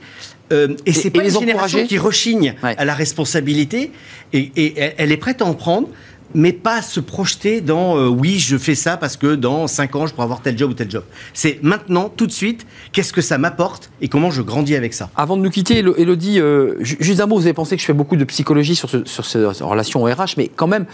euh, 0.51 0.75
et 0.85 0.93
c'est 0.93 1.07
et 1.07 1.11
pas 1.11 1.23
les 1.23 1.33
une 1.33 1.39
génération 1.39 1.77
encourager. 1.79 1.87
qui 1.87 1.97
rechigne 1.97 2.53
Ouais. 2.63 2.75
à 2.77 2.85
la 2.85 2.93
responsabilité. 2.93 3.91
Et, 4.33 4.51
et 4.55 4.79
elle- 4.79 4.93
elle 4.97 5.11
est 5.11 5.17
prête 5.17 5.41
à 5.41 5.45
en 5.45 5.53
prendre, 5.53 5.87
mais 6.35 6.51
pas 6.53 6.81
se 6.81 6.99
projeter 6.99 7.61
dans 7.61 7.97
euh, 7.97 8.07
oui, 8.07 8.37
je 8.39 8.57
fais 8.57 8.75
ça 8.75 8.97
parce 8.97 9.17
que 9.17 9.33
dans 9.35 9.65
5 9.67 9.95
ans, 9.95 10.05
je 10.05 10.13
pourrais 10.13 10.25
avoir 10.25 10.41
tel 10.41 10.57
job 10.57 10.71
ou 10.71 10.73
tel 10.73 10.91
job. 10.91 11.03
C'est 11.33 11.59
maintenant, 11.63 12.09
tout 12.09 12.27
de 12.27 12.31
suite, 12.31 12.67
qu'est-ce 12.91 13.13
que 13.13 13.21
ça 13.21 13.37
m'apporte 13.37 13.89
et 14.01 14.07
comment 14.09 14.29
je 14.31 14.41
grandis 14.41 14.75
avec 14.75 14.93
ça. 14.93 15.09
Avant 15.15 15.37
de 15.37 15.41
nous 15.41 15.49
quitter, 15.49 15.79
Élodie, 15.97 16.39
euh, 16.39 16.75
ju- 16.81 16.97
juste 16.99 17.21
un 17.21 17.25
mot, 17.25 17.35
vous 17.37 17.45
avez 17.45 17.53
pensé 17.53 17.75
que 17.75 17.81
je 17.81 17.85
fais 17.87 17.93
beaucoup 17.93 18.17
de 18.17 18.23
psychologie 18.25 18.75
sur, 18.75 18.89
ce, 18.89 19.05
sur 19.05 19.25
ces 19.25 19.43
relations 19.45 20.03
au 20.03 20.05
RH, 20.05 20.35
mais 20.37 20.49
quand 20.53 20.67
même, 20.67 20.85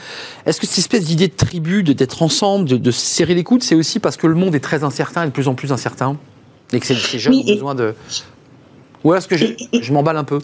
est-ce 0.46 0.62
que 0.62 0.68
cette 0.68 0.78
espèce 0.78 1.04
d'idée 1.06 1.28
de 1.28 1.34
tribu, 1.36 1.84
de- 1.84 1.94
d'être 1.94 2.22
ensemble, 2.22 2.70
de, 2.70 2.78
de 2.78 2.92
se 2.92 3.02
serrer 3.02 3.34
les 3.34 3.44
coudes, 3.44 3.64
c'est 3.64 3.76
aussi 3.76 4.00
parce 4.00 4.18
que 4.18 4.28
le 4.28 4.36
monde 4.36 4.54
est 4.56 4.60
très 4.60 4.84
incertain 4.84 5.24
et 5.24 5.28
de 5.28 5.32
plus 5.32 5.48
en 5.48 5.56
plus 5.56 5.72
incertain 5.72 6.18
Et 6.72 6.80
que 6.80 6.86
ces, 6.86 6.96
jeunes 6.96 7.34
Oui, 7.34 7.42
ont 7.44 7.48
et- 7.48 7.54
besoin 7.56 7.76
de... 7.76 7.96
Ou 9.04 9.16
est-ce 9.16 9.28
que 9.28 9.36
je, 9.36 9.46
je 9.82 9.92
m'emballe 9.94 10.18
un 10.18 10.24
peu? 10.24 10.39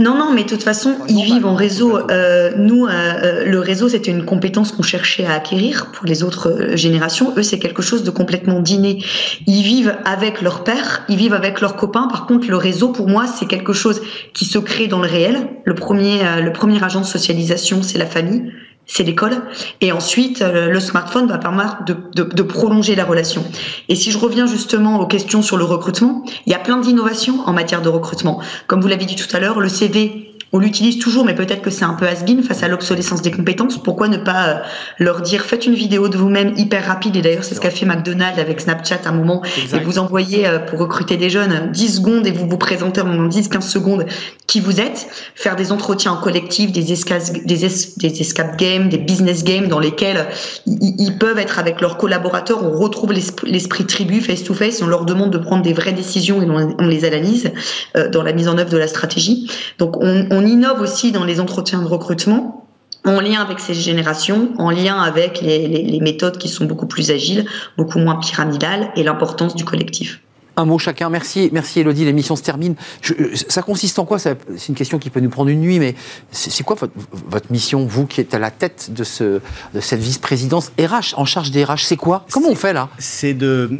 Non, 0.00 0.14
non, 0.16 0.32
mais 0.32 0.44
de 0.44 0.48
toute 0.48 0.62
façon, 0.62 0.96
ils 1.10 1.22
vivent 1.24 1.44
en 1.44 1.54
réseau. 1.54 1.98
Euh, 2.10 2.52
nous, 2.56 2.86
euh, 2.86 2.88
euh, 2.90 3.44
le 3.44 3.58
réseau, 3.58 3.86
c'était 3.90 4.10
une 4.10 4.24
compétence 4.24 4.72
qu'on 4.72 4.82
cherchait 4.82 5.26
à 5.26 5.34
acquérir 5.34 5.92
pour 5.92 6.06
les 6.06 6.22
autres 6.22 6.48
euh, 6.48 6.74
générations. 6.74 7.34
Eux, 7.36 7.42
c'est 7.42 7.58
quelque 7.58 7.82
chose 7.82 8.02
de 8.02 8.10
complètement 8.10 8.60
d'inné. 8.60 9.04
Ils 9.46 9.62
vivent 9.62 9.94
avec 10.06 10.40
leur 10.40 10.64
père, 10.64 11.04
ils 11.10 11.18
vivent 11.18 11.34
avec 11.34 11.60
leurs 11.60 11.76
copains. 11.76 12.08
Par 12.08 12.24
contre, 12.26 12.48
le 12.48 12.56
réseau, 12.56 12.88
pour 12.88 13.08
moi, 13.08 13.26
c'est 13.26 13.44
quelque 13.44 13.74
chose 13.74 14.00
qui 14.32 14.46
se 14.46 14.58
crée 14.58 14.86
dans 14.86 15.02
le 15.02 15.06
réel. 15.06 15.48
Le 15.66 15.74
premier, 15.74 16.26
euh, 16.26 16.40
le 16.40 16.52
premier 16.52 16.82
agent 16.82 17.00
de 17.00 17.06
socialisation, 17.06 17.82
c'est 17.82 17.98
la 17.98 18.06
famille. 18.06 18.50
C'est 18.86 19.04
l'école. 19.04 19.42
Et 19.80 19.92
ensuite, 19.92 20.42
euh, 20.42 20.68
le 20.68 20.80
smartphone 20.80 21.28
va 21.28 21.38
permettre 21.38 21.84
de, 21.84 21.96
de, 22.14 22.22
de 22.24 22.42
prolonger 22.42 22.96
la 22.96 23.04
relation. 23.04 23.44
Et 23.88 23.94
si 23.94 24.10
je 24.10 24.18
reviens 24.18 24.46
justement 24.46 24.98
aux 24.98 25.06
questions 25.06 25.42
sur 25.42 25.56
le 25.56 25.64
recrutement, 25.64 26.24
il 26.46 26.52
y 26.52 26.54
a 26.54 26.58
plein 26.58 26.78
d'innovations 26.78 27.40
en 27.46 27.52
matière 27.52 27.82
de 27.82 27.88
recrutement. 27.88 28.40
Comme 28.66 28.80
vous 28.80 28.88
l'avez 28.88 29.04
dit 29.04 29.16
tout 29.16 29.28
à 29.34 29.38
l'heure, 29.38 29.60
le 29.60 29.68
CV, 29.68 30.34
on 30.52 30.58
l'utilise 30.58 30.98
toujours, 30.98 31.24
mais 31.24 31.34
peut-être 31.34 31.62
que 31.62 31.70
c'est 31.70 31.84
un 31.84 31.94
peu 31.94 32.06
has-been 32.06 32.42
face 32.42 32.62
à 32.62 32.68
l'obsolescence 32.68 33.22
des 33.22 33.30
compétences. 33.30 33.80
Pourquoi 33.80 34.08
ne 34.08 34.16
pas 34.16 34.48
euh, 34.48 34.54
leur 34.98 35.20
dire 35.20 35.42
faites 35.44 35.64
une 35.66 35.74
vidéo 35.74 36.08
de 36.08 36.16
vous-même 36.18 36.54
hyper 36.56 36.86
rapide 36.86 37.14
Et 37.16 37.22
d'ailleurs, 37.22 37.44
c'est 37.44 37.54
ce 37.54 37.60
qu'a 37.60 37.70
fait 37.70 37.86
McDonald's 37.86 38.38
avec 38.40 38.60
Snapchat 38.60 38.98
à 39.04 39.10
un 39.10 39.12
moment. 39.12 39.42
Et 39.72 39.78
vous 39.84 39.98
envoyez 40.00 40.46
euh, 40.48 40.58
pour 40.58 40.80
recruter 40.80 41.16
des 41.16 41.30
jeunes 41.30 41.70
10 41.72 41.96
secondes 41.96 42.26
et 42.26 42.32
vous 42.32 42.48
vous 42.48 42.56
présentez 42.58 43.00
en 43.00 43.28
10-15 43.28 43.60
secondes 43.62 44.06
qui 44.48 44.60
vous 44.60 44.80
êtes. 44.80 45.06
Faire 45.36 45.54
des 45.54 45.70
entretiens 45.70 46.12
en 46.12 46.16
collectif, 46.16 46.72
des, 46.72 46.92
escas, 46.92 47.30
des, 47.44 47.64
es- 47.64 47.98
des 47.98 48.20
escape 48.20 48.56
games, 48.58 48.88
des 48.88 48.98
business 48.98 49.44
games 49.44 49.68
dans 49.68 49.78
lesquels 49.78 50.26
ils, 50.66 50.96
ils 50.98 51.16
peuvent 51.18 51.38
être 51.38 51.60
avec 51.60 51.80
leurs 51.80 51.96
collaborateurs. 51.96 52.64
On 52.64 52.76
retrouve 52.76 53.12
l'esprit 53.12 53.86
tribu 53.86 54.20
face-to-face. 54.20 54.82
On 54.82 54.86
leur 54.88 55.04
demande 55.04 55.30
de 55.30 55.38
prendre 55.38 55.62
des 55.62 55.72
vraies 55.72 55.92
décisions 55.92 56.42
et 56.42 56.46
on, 56.50 56.74
on 56.78 56.86
les 56.88 57.04
analyse 57.04 57.52
euh, 57.96 58.08
dans 58.08 58.24
la 58.24 58.32
mise 58.32 58.48
en 58.48 58.58
œuvre 58.58 58.70
de 58.70 58.78
la 58.78 58.88
stratégie. 58.88 59.48
Donc 59.78 59.96
on, 60.02 60.26
on 60.30 60.39
innove 60.46 60.80
aussi 60.80 61.12
dans 61.12 61.24
les 61.24 61.40
entretiens 61.40 61.82
de 61.82 61.86
recrutement 61.86 62.66
en 63.06 63.20
lien 63.20 63.40
avec 63.40 63.60
ces 63.60 63.74
générations, 63.74 64.50
en 64.58 64.70
lien 64.70 65.00
avec 65.00 65.40
les 65.40 65.98
méthodes 66.02 66.36
qui 66.36 66.48
sont 66.48 66.66
beaucoup 66.66 66.86
plus 66.86 67.10
agiles, 67.10 67.46
beaucoup 67.78 67.98
moins 67.98 68.16
pyramidales 68.16 68.92
et 68.94 69.02
l'importance 69.02 69.54
du 69.54 69.64
collectif. 69.64 70.20
Un 70.60 70.66
mot 70.66 70.78
chacun. 70.78 71.08
Merci, 71.08 71.48
merci 71.52 71.80
Elodie. 71.80 72.04
L'émission 72.04 72.36
se 72.36 72.42
termine. 72.42 72.74
Je- 73.00 73.14
euh, 73.14 73.30
ça 73.48 73.62
consiste 73.62 73.98
en 73.98 74.04
quoi 74.04 74.18
C'est 74.18 74.36
une 74.68 74.74
question 74.74 74.98
qui 74.98 75.08
peut 75.08 75.20
nous 75.20 75.30
prendre 75.30 75.48
une 75.48 75.60
nuit, 75.60 75.78
mais 75.78 75.94
c'est 76.32 76.62
quoi 76.64 76.76
votre, 76.78 76.92
votre 77.30 77.50
mission, 77.50 77.86
vous 77.86 78.04
qui 78.06 78.20
êtes 78.20 78.34
à 78.34 78.38
la 78.38 78.50
tête 78.50 78.90
de, 78.92 79.02
ce, 79.02 79.40
de 79.74 79.80
cette 79.80 80.00
vice-présidence 80.00 80.70
RH, 80.78 81.14
en 81.16 81.24
charge 81.24 81.50
des 81.50 81.64
RH 81.64 81.84
C'est 81.86 81.96
quoi? 81.96 82.26
Comment 82.30 82.50
on 82.50 82.54
fait 82.54 82.74
là? 82.74 82.90
C'est 82.98 83.32
de, 83.32 83.70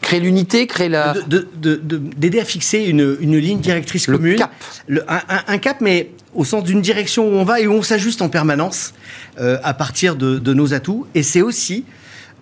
Créer 0.00 0.20
l'unité, 0.20 0.66
créer 0.68 0.88
la, 0.88 1.12
de- 1.14 1.22
de- 1.22 1.48
de- 1.56 1.76
de- 1.82 1.96
d'aider 2.16 2.38
à 2.38 2.44
fixer 2.44 2.78
une, 2.84 3.16
une 3.20 3.36
ligne 3.36 3.58
directrice 3.58 4.06
le 4.06 4.16
commune. 4.16 4.36
cap. 4.36 4.52
Le- 4.86 5.04
un, 5.08 5.58
cap, 5.58 5.78
mais 5.80 6.12
au 6.34 6.44
sens 6.44 6.62
d'une 6.62 6.80
direction 6.82 7.24
où 7.28 7.32
on 7.32 7.44
va 7.44 7.60
et 7.60 7.66
où 7.66 7.72
on 7.72 7.82
s'ajuste 7.82 8.22
en 8.22 8.28
permanence 8.28 8.92
euh, 9.40 9.58
à 9.64 9.74
partir 9.74 10.14
de, 10.14 10.38
de 10.38 10.54
nos 10.54 10.72
atouts. 10.72 11.06
Et 11.16 11.24
c'est 11.24 11.42
aussi 11.42 11.84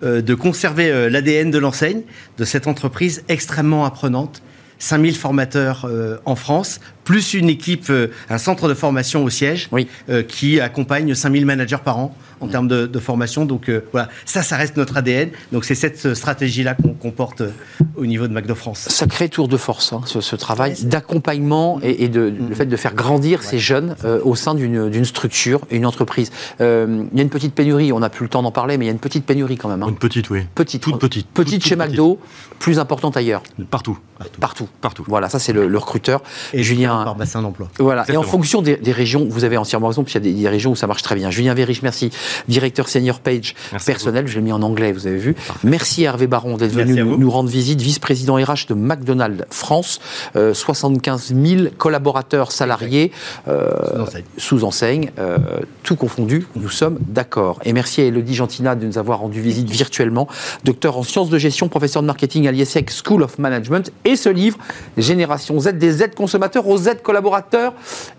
de 0.01 0.33
conserver 0.33 0.91
euh, 0.91 1.09
l'ADN 1.09 1.51
de 1.51 1.57
l'enseigne, 1.57 2.01
de 2.37 2.45
cette 2.45 2.67
entreprise 2.67 3.23
extrêmement 3.27 3.85
apprenante. 3.85 4.41
5000 4.79 5.15
formateurs 5.17 5.85
euh, 5.85 6.17
en 6.25 6.35
France, 6.35 6.79
plus 7.09 7.33
une 7.33 7.49
équipe, 7.49 7.89
euh, 7.89 8.09
un 8.29 8.37
centre 8.37 8.67
de 8.69 8.75
formation 8.75 9.23
au 9.23 9.31
siège, 9.31 9.67
Oui. 9.71 9.87
euh, 10.11 10.21
qui 10.21 10.59
accompagne 10.59 11.15
5000 11.15 11.43
managers 11.43 11.81
par 11.83 11.97
an 11.97 12.15
en 12.39 12.47
termes 12.47 12.67
de, 12.67 12.85
de 12.85 12.99
formation. 12.99 13.45
Donc 13.45 13.67
euh, 13.67 13.81
voilà, 13.91 14.09
ça, 14.25 14.43
ça 14.43 14.57
reste 14.57 14.77
notre 14.77 14.95
ADN. 14.95 15.31
Donc 15.51 15.65
c'est 15.65 15.73
cette 15.73 16.13
stratégie-là 16.13 16.75
qu'on 16.75 16.93
qu'on 16.93 17.09
porte 17.09 17.41
euh, 17.41 17.49
au 17.95 18.05
niveau 18.05 18.27
de 18.27 18.33
McDo 18.33 18.53
France. 18.53 18.81
Sacré 18.89 19.27
tour 19.27 19.47
de 19.47 19.57
force, 19.57 19.91
hein, 19.91 20.01
ce, 20.05 20.21
ce 20.21 20.35
travail 20.35 20.73
Ouais, 20.73 20.85
d'accompagnement 20.85 21.79
et, 21.81 22.03
et 22.03 22.09
de, 22.09 22.31
le 22.49 22.53
fait 22.53 22.67
de 22.67 22.75
faire 22.77 22.93
grandir 22.93 23.41
ces 23.41 23.57
jeunes 23.57 23.95
euh, 24.05 24.19
au 24.23 24.35
sein 24.35 24.53
d'une 24.53 25.05
structure, 25.05 25.61
une 25.71 25.85
entreprise. 25.87 26.31
Euh, 26.61 27.05
il 27.11 27.17
y 27.17 27.21
a 27.21 27.23
une 27.23 27.29
petite 27.31 27.55
pénurie, 27.55 27.91
on 27.91 27.99
n'a 28.01 28.09
plus 28.11 28.25
le 28.25 28.29
temps 28.29 28.43
d'en 28.43 28.51
parler, 28.51 28.77
mais 28.77 28.85
il 28.85 28.87
y 28.87 28.91
a 28.91 28.93
une 28.93 28.99
petite 28.99 29.25
pénurie 29.25 29.57
quand 29.57 29.69
même. 29.69 29.81
hein. 29.81 29.87
Une 29.89 29.95
petite, 29.97 30.29
oui. 30.29 30.41
Petite, 30.53 30.83
Toute 30.83 30.99
petite. 30.99 31.27
Petite 31.33 31.61
Toute, 31.61 31.69
chez 31.69 31.75
toute 31.75 31.85
McDo, 31.85 32.19
plus 32.59 32.77
importante 32.77 33.17
ailleurs. 33.17 33.41
Partout. 33.71 33.97
Partout. 34.39 34.67
Partout. 34.81 35.03
Voilà, 35.07 35.29
ça 35.29 35.39
c'est 35.39 35.53
le, 35.53 35.67
le 35.67 35.77
recruteur. 35.77 36.21
Et 36.53 36.61
Julien. 36.61 36.98
Par 37.05 37.15
bassin 37.15 37.41
d'emploi. 37.41 37.69
Voilà. 37.79 38.05
Et 38.09 38.17
en 38.17 38.23
fonction 38.23 38.61
des, 38.61 38.75
des 38.77 38.91
régions, 38.91 39.27
vous 39.29 39.43
avez 39.43 39.57
entièrement 39.57 39.87
raison, 39.87 40.03
puis 40.03 40.13
il 40.13 40.15
y 40.15 40.17
a 40.17 40.33
des, 40.33 40.33
des 40.33 40.49
régions 40.49 40.71
où 40.71 40.75
ça 40.75 40.87
marche 40.87 41.01
très 41.01 41.15
bien. 41.15 41.31
Julien 41.31 41.53
Vérich, 41.53 41.81
merci. 41.81 42.11
Directeur 42.47 42.89
senior 42.89 43.19
page 43.19 43.55
Merci 43.71 43.85
personnel, 43.85 44.27
je 44.27 44.35
l'ai 44.35 44.41
mis 44.41 44.51
en 44.51 44.61
anglais, 44.61 44.91
vous 44.91 45.07
avez 45.07 45.17
vu. 45.17 45.35
Merci 45.63 46.03
Hervé 46.03 46.27
Baron 46.27 46.57
d'être 46.57 46.71
venu 46.71 47.03
nous, 47.03 47.29
rendre 47.29 47.49
visite, 47.49 47.81
vice-président 47.81 48.35
RH 48.35 48.67
de 48.69 48.73
McDonald's 48.73 49.45
France, 49.51 49.99
euh, 50.35 50.53
75 50.53 51.33
000 51.35 51.61
collaborateurs 51.77 52.51
salariés 52.51 53.11
euh, 53.47 53.69
Sous-enseigne. 53.81 54.23
sous 54.37 54.63
enseigne, 54.63 55.11
euh, 55.19 55.37
tout 55.83 55.95
confondu, 55.95 56.47
nous 56.55 56.69
sommes 56.69 56.97
d'accord. 57.01 57.59
Et 57.63 57.73
merci 57.73 58.01
à 58.01 58.05
Elodie 58.05 58.35
Gentina 58.35 58.75
de 58.75 58.85
nous 58.85 58.97
avoir 58.97 59.19
rendu 59.19 59.41
visite 59.41 59.69
virtuellement, 59.69 60.27
docteur 60.63 60.97
en 60.97 61.03
sciences 61.03 61.29
de 61.29 61.37
gestion, 61.37 61.67
professeur 61.67 62.01
de 62.01 62.07
marketing 62.07 62.47
à 62.47 62.51
l'ISEC 62.51 62.91
School 62.91 63.23
of 63.23 63.39
Management, 63.39 63.91
et 64.05 64.15
ce 64.15 64.29
livre, 64.29 64.57
Génération 64.97 65.59
Z, 65.59 65.73
des 65.73 65.91
Z 65.91 66.15
consommateurs 66.15 66.67
aux 66.67 66.78
Z 66.79 67.01
collaborateurs, 67.03 67.73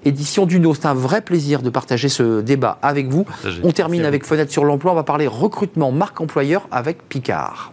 édition 0.05 0.47
d'Uno. 0.47 0.75
C'est 0.75 0.87
un 0.87 0.95
vrai 0.95 1.21
plaisir 1.21 1.63
de 1.63 1.71
partager 1.71 2.09
ce 2.09 2.41
débat 2.41 2.79
avec 2.83 3.09
vous. 3.09 3.27
On 3.63 3.73
termine 3.73 4.05
avec 4.05 4.25
Fenêtre 4.25 4.53
sur 4.53 4.65
l'emploi. 4.65 4.93
On 4.93 4.97
va 4.97 5.03
parler 5.03 5.27
recrutement 5.27 5.91
marque 5.93 6.21
employeur 6.21 6.69
avec 6.71 7.09
Picard. 7.09 7.73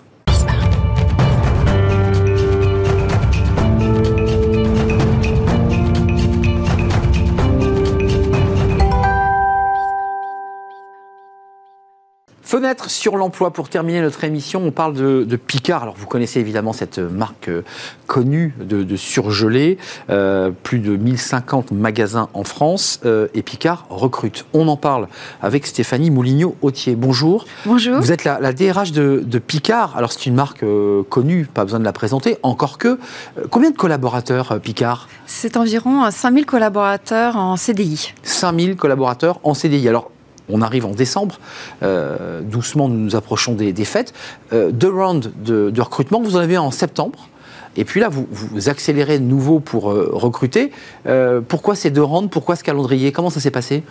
Fenêtre 12.48 12.90
sur 12.90 13.18
l'emploi 13.18 13.52
pour 13.52 13.68
terminer 13.68 14.00
notre 14.00 14.24
émission. 14.24 14.62
On 14.64 14.72
parle 14.72 14.94
de, 14.94 15.26
de 15.26 15.36
Picard. 15.36 15.84
Alors 15.84 15.96
vous 15.98 16.08
connaissez 16.08 16.40
évidemment 16.40 16.72
cette 16.72 16.98
marque 16.98 17.50
euh, 17.50 17.66
connue 18.06 18.56
de, 18.58 18.84
de 18.84 18.96
surgelés. 18.96 19.78
Euh, 20.10 20.52
plus 20.64 20.80
de 20.80 20.96
1050 20.96 21.72
magasins 21.72 22.30
en 22.34 22.46
France 22.46 23.02
euh, 23.04 23.28
et 23.34 23.42
Picard 23.42 23.86
recrute. 23.90 24.46
On 24.54 24.70
en 24.70 24.78
parle 24.78 25.10
avec 25.42 25.68
Stéphanie 25.68 26.10
Moulignot-Autier. 26.10 26.96
Bonjour. 26.96 27.44
Bonjour. 27.66 28.00
Vous 28.00 28.14
êtes 28.14 28.24
la, 28.24 28.40
la 28.40 28.54
DRH 28.54 28.94
de, 28.94 29.26
de 29.26 29.40
Picard. 29.40 29.98
Alors 29.98 30.14
c'est 30.14 30.26
une 30.26 30.36
marque 30.36 30.64
connue, 31.10 31.50
pas 31.54 31.66
besoin 31.66 31.82
de 31.82 31.86
la 31.86 31.92
présenter. 31.92 32.38
Encore 32.44 32.78
que, 32.78 32.98
combien 33.50 33.72
de 33.72 33.76
collaborateurs 33.76 34.58
Picard? 34.62 35.10
C'est 35.26 35.58
environ 35.58 36.06
euh, 36.06 36.12
5000 36.12 36.46
collaborateurs 36.46 37.36
en 37.36 37.58
CDI. 37.58 38.14
5000 38.24 38.78
collaborateurs 38.78 39.42
en 39.44 39.54
CDI. 39.54 39.90
Alors, 39.90 40.12
on 40.50 40.62
arrive 40.62 40.86
en 40.86 40.92
décembre, 40.92 41.40
euh, 41.84 42.42
doucement 42.42 42.88
nous 42.90 42.98
nous 42.98 43.16
approchons 43.16 43.54
des, 43.54 43.74
fêtes. 43.86 44.14
Euh, 44.54 44.72
deux 44.72 44.90
rounds 44.90 45.32
de, 45.44 45.82
recrutement, 45.82 46.22
vous 46.22 46.36
en 46.36 46.40
avez 46.40 46.58
en 46.58 46.72
septembre. 46.72 47.30
Et 47.80 47.86
puis 47.86 48.00
là, 48.00 48.10
vous, 48.10 48.70
accélérez 48.70 49.20
de 49.20 49.24
nouveau 49.24 49.60
pour 49.60 49.92
euh, 49.92 50.10
recruter. 50.12 50.72
Pourquoi 51.48 51.76
ces 51.76 51.92
deux 51.92 52.04
rounds? 52.04 52.30
Pourquoi 52.30 52.56
ce 52.56 52.64
calendrier? 52.64 53.12
Comment 53.12 53.30
ça 53.30 53.40
s'est 53.40 53.52
passé? 53.52 53.84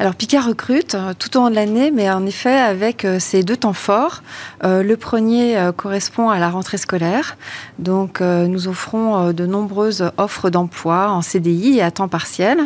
Alors 0.00 0.14
Picard 0.14 0.46
recrute 0.46 0.94
euh, 0.94 1.12
tout 1.18 1.36
au 1.36 1.40
long 1.40 1.50
de 1.50 1.56
l'année, 1.56 1.90
mais 1.90 2.08
en 2.08 2.24
effet 2.24 2.56
avec 2.56 3.04
euh, 3.04 3.18
ces 3.18 3.42
deux 3.42 3.56
temps 3.56 3.72
forts. 3.72 4.22
Euh, 4.62 4.84
le 4.84 4.96
premier 4.96 5.56
correspond 5.76 6.28
à 6.30 6.38
la 6.38 6.50
rentrée 6.50 6.76
scolaire. 6.78 7.36
Donc 7.78 8.20
nous 8.20 8.68
offrons 8.68 9.32
de 9.32 9.46
nombreuses 9.46 10.10
offres 10.18 10.50
d'emploi 10.50 11.10
en 11.10 11.22
CDI 11.22 11.78
et 11.78 11.82
à 11.82 11.90
temps 11.90 12.08
partiel. 12.08 12.58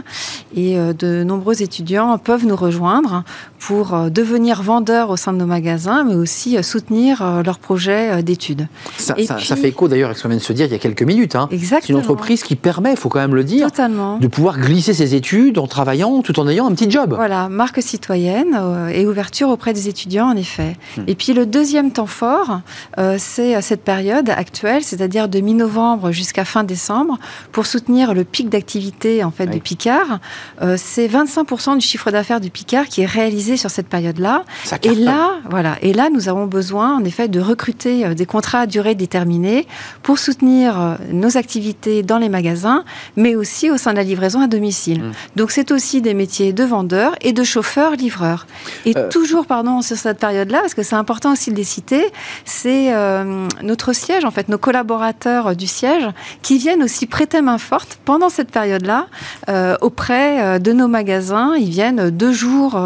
Et 0.57 0.77
de 0.77 1.23
nombreux 1.23 1.63
étudiants 1.63 2.17
peuvent 2.19 2.47
nous 2.47 2.57
rejoindre 2.57 3.23
pour 3.59 3.97
devenir 4.11 4.63
vendeurs 4.63 5.11
au 5.11 5.17
sein 5.17 5.33
de 5.33 5.39
nos 5.39 5.47
magasins, 5.47 6.05
mais 6.05 6.15
aussi 6.15 6.63
soutenir 6.63 7.43
leurs 7.45 7.59
projets 7.59 8.23
d'études. 8.23 8.67
ça, 8.99 9.15
Et 9.17 9.27
ça- 9.27 9.35
puis- 9.35 9.47
ça 9.47 9.57
fait 9.57 9.69
écho 9.69 9.87
d'ailleurs 9.89 10.11
à 10.11 10.15
ce 10.15 10.23
qu'on 10.23 10.29
vient 10.29 10.39
de 10.39 10.43
se 10.43 10.53
dire 10.53 10.67
il 10.67 10.73
y 10.73 10.75
a 10.75 10.79
quelques 10.79 11.03
minutes. 11.03 11.37
hein. 11.37 11.49
C'est 11.51 11.89
une 11.91 11.97
entreprise 11.97 12.43
qui 12.43 12.57
permet, 12.57 12.93
il 12.93 12.97
faut 12.99 13.09
quand 13.09 13.21
même 13.21 13.35
le 13.35 13.45
dire, 13.45 13.67
Totalement. 13.71 14.19
de 14.19 14.27
pouvoir 14.27 14.59
glisser 14.59 14.95
ses 14.95 15.15
études 15.15 15.59
en 15.59 15.67
travaillant 15.67 16.23
tout 16.23 16.39
en 16.41 16.49
ayant 16.49 16.67
un 16.67 16.75
petit 16.75 16.91
job. 16.91 17.15
Voilà, 17.23 17.49
marque 17.49 17.81
citoyenne 17.81 18.59
euh, 18.61 18.89
et 18.89 19.07
ouverture 19.07 19.49
auprès 19.49 19.73
des 19.73 19.87
étudiants, 19.87 20.27
en 20.27 20.37
effet. 20.37 20.77
Hmm. 20.97 21.03
Et 21.07 21.15
puis 21.15 21.35
le 21.35 21.47
deuxième 21.47 21.93
temps 21.93 22.07
fort, 22.07 22.63
euh, 22.99 23.15
c'est 23.17 23.63
cette 23.63 23.85
période 23.85 24.29
actuelle, 24.29 24.83
c'est-à-dire 24.83 25.29
de 25.29 25.39
mi-novembre 25.39 26.11
jusqu'à 26.11 26.45
fin 26.45 26.65
décembre, 26.65 27.19
pour 27.53 27.67
soutenir 27.67 28.13
le 28.13 28.25
pic 28.25 28.49
d'activité 28.49 29.23
en 29.23 29.31
fait 29.31 29.45
Oui. 29.45 29.53
du 29.53 29.61
Picard. 29.61 30.19
Euh, 30.63 30.77
c'est 30.79 31.07
25% 31.07 31.77
du 31.77 31.81
chiffre 31.81 32.11
d'affaires 32.11 32.41
du 32.41 32.51
Picard 32.51 32.87
qui 32.87 33.03
est 33.03 33.07
réalisé 33.07 33.57
sur 33.57 33.71
cette 33.71 33.89
période-là. 33.89 34.45
Et 34.83 34.95
là, 34.95 35.35
voilà, 35.51 35.77
et 35.83 35.93
là, 35.93 36.11
nous 36.11 36.29
avons 36.29 36.47
besoin, 36.47 36.97
en 36.97 37.05
effet, 37.05 37.29
de 37.29 37.41
recruter 37.41 38.05
euh, 38.05 38.15
des 38.15 38.27
contrats 38.27 38.61
à 38.61 38.67
durée 38.67 38.95
déterminée 38.95 39.67
pour 40.03 40.19
soutenir 40.19 40.81
euh, 40.81 40.95
nos 41.13 41.37
activités 41.37 42.03
dans 42.03 42.19
les 42.19 42.29
magasins, 42.29 42.85
mais 43.17 43.35
aussi 43.35 43.71
au 43.71 43.77
sein 43.77 43.93
de 43.93 43.97
la 43.97 44.03
livraison 44.03 44.41
à 44.41 44.47
domicile. 44.47 45.03
Mm. 45.03 45.13
Donc, 45.37 45.51
c'est 45.51 45.71
aussi 45.71 46.03
des 46.03 46.15
métiers 46.15 46.53
de 46.53 46.65
vendeurs 46.65 47.12
et 47.21 47.33
de 47.33 47.45
chauffeurs-livreurs. 47.45 48.47
Et 48.85 48.97
Euh. 48.97 49.09
toujours, 49.09 49.47
pardon, 49.47 49.83
sur 49.83 49.97
cette 49.97 50.19
période-là, 50.19 50.61
parce 50.61 50.75
que 50.75 50.83
c'est 50.83 50.97
important 50.97 51.33
aussi 51.33 51.51
de 51.51 51.57
les 51.57 51.65
citer, 51.65 52.07
c'est 52.45 52.93
euh, 52.95 53.47
notre 53.63 53.93
siège, 53.93 54.25
en 54.25 54.31
fait, 54.31 54.49
nos 54.49 54.59
collaborateurs 54.59 55.55
du 55.57 55.67
siège, 55.67 56.05
qui 56.43 56.59
viennent 56.59 56.83
aussi 56.83 57.07
prêter 57.07 57.41
main 57.41 57.59
forte 57.59 57.99
pendant 58.05 58.29
cette 58.29 58.51
période-là 58.51 59.07
euh, 59.49 59.77
auprès 59.81 60.59
de 60.61 60.73
nos 60.73 60.89
magasins. 60.89 61.55
Ils 61.57 61.71
viennent 61.71 62.11
deux 62.11 62.33
jours 62.33 62.81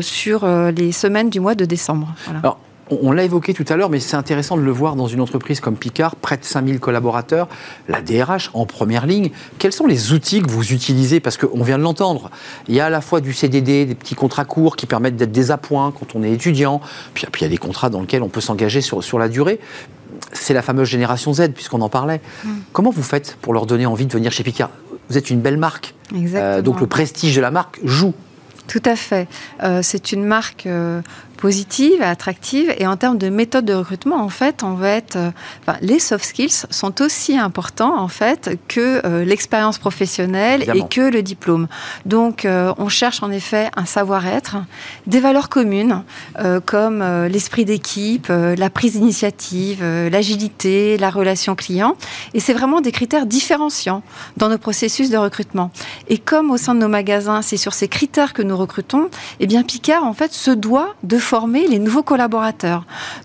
sur 0.00 0.46
les 0.46 0.92
semaines 0.92 1.30
du 1.30 1.40
mois 1.40 1.54
de 1.54 1.64
décembre. 1.64 2.08
Voilà. 2.24 2.40
Alors, 2.40 2.58
on 2.90 3.12
l'a 3.12 3.24
évoqué 3.24 3.54
tout 3.54 3.64
à 3.68 3.76
l'heure, 3.76 3.90
mais 3.90 4.00
c'est 4.00 4.16
intéressant 4.16 4.56
de 4.56 4.62
le 4.62 4.70
voir 4.70 4.96
dans 4.96 5.06
une 5.06 5.20
entreprise 5.20 5.60
comme 5.60 5.76
Picard, 5.76 6.16
près 6.16 6.36
de 6.36 6.44
5000 6.44 6.80
collaborateurs, 6.80 7.48
la 7.88 8.02
DRH 8.02 8.50
en 8.54 8.66
première 8.66 9.06
ligne. 9.06 9.30
Quels 9.58 9.72
sont 9.72 9.86
les 9.86 10.12
outils 10.12 10.42
que 10.42 10.50
vous 10.50 10.72
utilisez? 10.72 11.20
Parce 11.20 11.36
qu'on 11.36 11.62
vient 11.62 11.78
de 11.78 11.82
l'entendre. 11.82 12.30
Il 12.68 12.74
y 12.74 12.80
a 12.80 12.86
à 12.86 12.90
la 12.90 13.00
fois 13.00 13.20
du 13.20 13.32
CDD, 13.32 13.86
des 13.86 13.94
petits 13.94 14.14
contrats 14.14 14.44
courts 14.44 14.76
qui 14.76 14.86
permettent 14.86 15.16
d'être 15.16 15.32
des 15.32 15.50
appoints 15.50 15.92
quand 15.92 16.14
on 16.14 16.22
est 16.22 16.32
étudiant. 16.32 16.80
Puis, 17.14 17.26
puis 17.30 17.42
il 17.42 17.44
y 17.44 17.46
a 17.46 17.50
des 17.50 17.58
contrats 17.58 17.90
dans 17.90 18.00
lesquels 18.00 18.22
on 18.22 18.28
peut 18.28 18.40
s'engager 18.40 18.80
sur, 18.80 19.02
sur 19.04 19.18
la 19.18 19.28
durée. 19.28 19.60
C'est 20.32 20.54
la 20.54 20.62
fameuse 20.62 20.88
génération 20.88 21.32
Z, 21.32 21.52
puisqu'on 21.54 21.80
en 21.80 21.88
parlait. 21.88 22.20
Comment 22.72 22.90
vous 22.90 23.02
faites 23.02 23.36
pour 23.40 23.54
leur 23.54 23.66
donner 23.66 23.86
envie 23.86 24.06
de 24.06 24.12
venir 24.12 24.32
chez 24.32 24.42
Picard? 24.42 24.70
Vous 25.08 25.18
êtes 25.18 25.30
une 25.30 25.40
belle 25.40 25.56
marque. 25.56 25.94
Exactement. 26.14 26.42
Euh, 26.42 26.62
donc 26.62 26.80
le 26.80 26.86
prestige 26.86 27.34
de 27.34 27.40
la 27.40 27.50
marque 27.50 27.80
joue. 27.84 28.14
Tout 28.70 28.82
à 28.84 28.94
fait. 28.94 29.26
Euh, 29.64 29.80
c'est 29.82 30.12
une 30.12 30.24
marque 30.24 30.66
euh, 30.66 31.02
positive, 31.40 32.02
attractive, 32.02 32.72
et 32.78 32.86
en 32.86 32.96
termes 32.96 33.16
de 33.16 33.30
méthode 33.30 33.64
de 33.64 33.72
recrutement, 33.72 34.22
en 34.22 34.28
fait, 34.28 34.62
on 34.62 34.74
va 34.74 34.90
être, 34.90 35.16
euh, 35.16 35.30
enfin, 35.62 35.78
les 35.80 35.98
soft 35.98 36.24
skills 36.24 36.66
sont 36.70 37.00
aussi 37.00 37.38
importants 37.38 37.98
en 37.98 38.08
fait 38.08 38.58
que 38.68 39.00
euh, 39.06 39.24
l'expérience 39.24 39.78
professionnelle 39.78 40.62
Évidemment. 40.62 40.84
et 40.84 40.88
que 40.88 41.00
le 41.00 41.22
diplôme. 41.22 41.66
Donc, 42.04 42.44
euh, 42.44 42.74
on 42.76 42.88
cherche 42.88 43.22
en 43.22 43.30
effet 43.30 43.70
un 43.74 43.86
savoir-être, 43.86 44.58
des 45.06 45.20
valeurs 45.20 45.48
communes 45.48 46.02
comme 46.66 47.02
l'esprit 47.26 47.64
d'équipe, 47.64 48.28
la 48.28 48.70
prise 48.70 48.92
d'initiative, 48.92 49.82
l'agilité, 49.82 50.98
la 50.98 51.10
relation 51.10 51.54
client, 51.54 51.96
et 52.34 52.40
c'est 52.40 52.52
vraiment 52.52 52.80
des 52.80 52.92
critères 52.92 53.26
différenciants 53.26 54.02
dans 54.36 54.48
nos 54.48 54.58
processus 54.58 55.10
de 55.10 55.16
recrutement. 55.16 55.70
Et 56.08 56.18
comme 56.18 56.50
au 56.50 56.56
sein 56.56 56.74
de 56.74 56.80
nos 56.80 56.88
magasins, 56.88 57.42
c'est 57.42 57.56
sur 57.56 57.72
ces 57.72 57.88
critères 57.88 58.32
que 58.32 58.42
nous 58.42 58.56
recrutons, 58.56 59.08
eh 59.40 59.46
bien 59.46 59.62
Picard 59.62 60.04
en 60.04 60.12
fait 60.12 60.32
se 60.32 60.50
doit 60.50 60.94
de 61.02 61.18
former 61.30 61.64
les 61.68 61.78
nouveaux 61.78 62.02
collaborateurs. 62.12 62.82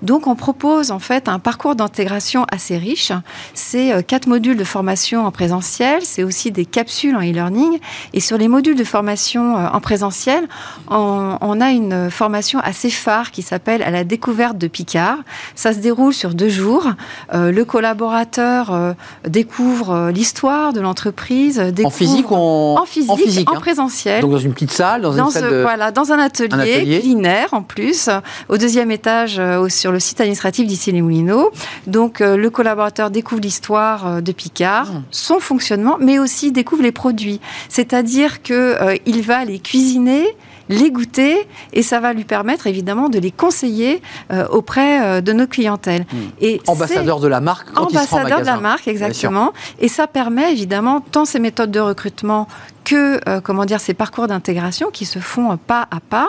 Donc 0.09 0.21
on 0.27 0.35
propose 0.35 0.91
en 0.91 0.99
fait 0.99 1.23
un 1.27 1.39
parcours 1.39 1.75
d'intégration 1.75 2.45
assez 2.55 2.77
riche. 2.77 3.11
C'est 3.55 3.89
euh, 3.93 4.01
quatre 4.11 4.27
modules 4.27 4.57
de 4.57 4.63
formation 4.77 5.25
en 5.25 5.31
présentiel, 5.39 5.99
c'est 6.03 6.23
aussi 6.29 6.47
des 6.59 6.65
capsules 6.77 7.15
en 7.15 7.21
e-learning. 7.29 7.73
Et 8.13 8.19
sur 8.27 8.37
les 8.37 8.47
modules 8.55 8.75
de 8.83 8.83
formation 8.83 9.43
euh, 9.57 9.67
en 9.77 9.81
présentiel, 9.89 10.43
on, 10.89 11.37
on 11.41 11.55
a 11.67 11.69
une 11.71 12.11
formation 12.11 12.59
assez 12.71 12.91
phare 12.91 13.31
qui 13.31 13.41
s'appelle 13.41 13.81
à 13.81 13.89
la 13.97 14.03
découverte 14.03 14.57
de 14.57 14.67
Picard. 14.67 15.17
Ça 15.55 15.73
se 15.73 15.79
déroule 15.79 16.13
sur 16.13 16.31
deux 16.41 16.49
jours. 16.61 16.85
Euh, 17.33 17.51
le 17.51 17.63
collaborateur 17.65 18.61
euh, 18.71 18.93
découvre 19.27 19.89
euh, 19.91 20.11
l'histoire 20.11 20.73
de 20.73 20.81
l'entreprise, 20.81 21.59
En 21.83 21.89
physique 21.89 22.29
ou 22.29 22.35
en, 22.35 22.75
en 22.81 22.85
physique, 22.85 23.49
en, 23.49 23.55
hein. 23.55 23.59
présentiel. 23.67 24.21
Donc 24.21 24.31
dans 24.37 24.45
une 24.49 24.53
petite 24.53 24.71
salle, 24.81 25.01
dans, 25.01 25.13
Dans, 25.15 25.25
une 25.25 25.31
salle 25.31 25.49
ce- 25.49 25.55
de... 25.55 25.61
voilà, 25.69 25.91
dans 25.91 26.11
un 26.11 26.19
atelier, 26.19 26.53
Un 26.53 26.59
atelier. 26.59 26.99
culinaire 27.01 27.49
en 27.59 27.63
plus, 27.63 27.94
au 28.49 28.57
deuxième 28.57 28.91
étage 28.91 29.37
euh, 29.39 29.67
sur 29.69 29.91
le 29.91 29.99
site 29.99 30.21
administratif 30.21 30.67
d'ici 30.67 30.91
les 30.91 31.01
Moulineaux. 31.01 31.51
Donc 31.87 32.21
euh, 32.21 32.37
le 32.37 32.49
collaborateur 32.49 33.09
découvre 33.09 33.41
l'histoire 33.41 34.07
euh, 34.07 34.21
de 34.21 34.31
Picard, 34.31 34.75
Mmh. 34.75 35.03
son 35.11 35.39
fonctionnement, 35.39 35.97
mais 35.99 36.19
aussi 36.19 36.51
découvre 36.51 36.83
les 36.83 36.91
produits. 36.91 37.39
C'est-à-dire 37.69 38.41
que 38.41 38.53
euh, 38.53 38.95
il 39.05 39.21
va 39.21 39.45
les 39.45 39.59
cuisiner 39.59 40.25
les 40.69 40.91
goûter 40.91 41.47
et 41.73 41.83
ça 41.83 41.99
va 41.99 42.13
lui 42.13 42.23
permettre 42.23 42.67
évidemment 42.67 43.09
de 43.09 43.19
les 43.19 43.31
conseiller 43.31 44.01
euh, 44.31 44.47
auprès 44.49 45.03
euh, 45.03 45.21
de 45.21 45.33
nos 45.33 45.47
clientèles. 45.47 46.05
Et 46.41 46.61
c'est- 46.63 46.71
ambassadeur 46.71 47.19
de 47.19 47.27
la 47.27 47.41
marque 47.41 47.71
quand 47.73 47.87
il 47.89 47.97
ambassadeur 47.97 48.41
de 48.41 48.45
la 48.45 48.57
marque, 48.57 48.87
exactement. 48.87 49.53
Et 49.79 49.87
ça 49.87 50.07
permet 50.07 50.51
évidemment 50.51 51.01
tant 51.01 51.25
ces 51.25 51.39
méthodes 51.39 51.71
de 51.71 51.79
recrutement 51.79 52.47
que 52.83 53.19
euh, 53.27 53.41
comment 53.41 53.65
dire 53.65 53.79
ces 53.79 53.95
parcours 53.95 54.27
d'intégration 54.27 54.91
qui 54.91 55.05
se 55.05 55.17
font 55.17 55.57
pas 55.57 55.87
à 55.89 55.99
pas 55.99 56.27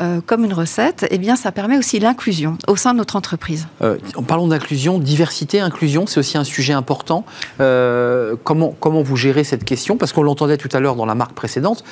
euh, 0.00 0.20
comme 0.24 0.44
une 0.44 0.52
recette. 0.52 1.06
Eh 1.12 1.18
bien, 1.18 1.36
ça 1.36 1.52
permet 1.52 1.78
aussi 1.78 2.00
l'inclusion 2.00 2.58
au 2.66 2.74
sein 2.74 2.92
de 2.92 2.98
notre 2.98 3.14
entreprise. 3.14 3.68
Euh, 3.82 3.98
en 4.16 4.22
parlant 4.24 4.48
d'inclusion, 4.48 4.98
diversité, 4.98 5.60
inclusion, 5.60 6.06
c'est 6.08 6.18
aussi 6.18 6.36
un 6.38 6.44
sujet 6.44 6.72
important. 6.72 7.24
Comment, 7.58 8.74
comment 8.80 9.02
vous 9.02 9.16
gérez 9.16 9.44
cette 9.44 9.64
question? 9.64 9.96
Parce 9.96 10.12
qu'on 10.12 10.22
l'entendait 10.22 10.56
tout 10.56 10.68
à 10.72 10.80
l'heure 10.80 10.96
dans 10.96 11.06
la 11.06 11.14
marque 11.14 11.32
précédente, 11.34 11.84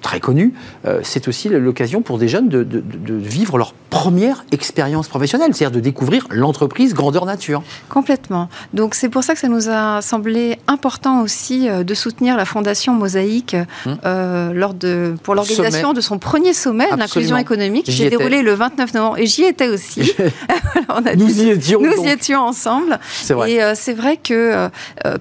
très 0.00 0.20
connue, 0.20 0.52
euh, 0.86 1.00
c'est 1.02 1.28
aussi 1.28 1.48
l'occasion 1.48 2.02
pour 2.02 2.18
des 2.18 2.28
jeunes 2.28 2.48
de, 2.48 2.62
de- 2.64 2.80
de 2.80 3.14
vivre 3.14 3.58
leur 3.58 3.72
première 3.90 4.44
expérience 4.52 5.08
professionnelle, 5.08 5.54
c'est-à-dire 5.54 5.76
de 5.76 5.80
découvrir 5.80 6.26
l'entreprise 6.30 6.94
grandeur 6.94 7.26
nature. 7.26 7.62
Complètement. 7.88 8.48
Donc 8.72 8.94
c'est 8.94 9.08
pour 9.08 9.24
ça 9.24 9.34
que 9.34 9.40
ça 9.40 9.48
nous 9.48 9.68
a 9.68 10.00
semblé 10.00 10.58
important 10.68 11.22
aussi 11.22 11.68
euh, 11.68 11.82
de 11.82 11.94
soutenir 11.94 12.36
la 12.36 12.44
Fondation 12.44 12.94
Mosaïque 12.94 13.56
Hum. 13.86 13.96
euh, 14.04 14.52
lors 14.52 14.74
de, 14.74 15.14
pour 15.22 15.34
l'organisation 15.34 15.92
de 15.92 16.00
son 16.00 16.18
premier 16.18 16.52
sommet 16.52 16.88
d'inclusion 16.96 17.36
économique 17.36 17.84
qui 17.86 17.92
s'est 17.92 18.10
déroulé 18.10 18.42
le 18.42 18.52
29 18.54 18.94
novembre. 18.94 19.18
Et 19.18 19.26
j'y 19.26 19.44
étais 19.44 19.68
aussi. 19.68 20.12
On 20.88 21.04
a 21.06 21.14
Nous 21.14 21.26
dit- 21.26 21.44
y 21.44 21.48
étions. 21.50 21.80
nous 21.80 21.94
donc. 21.94 22.04
y 22.06 22.08
étions 22.10 22.40
ensemble. 22.42 22.98
C'est 23.10 23.34
vrai. 23.34 23.52
Et 23.52 23.62
euh, 23.62 23.72
c'est 23.74 23.92
vrai 23.94 24.16
que 24.16 24.68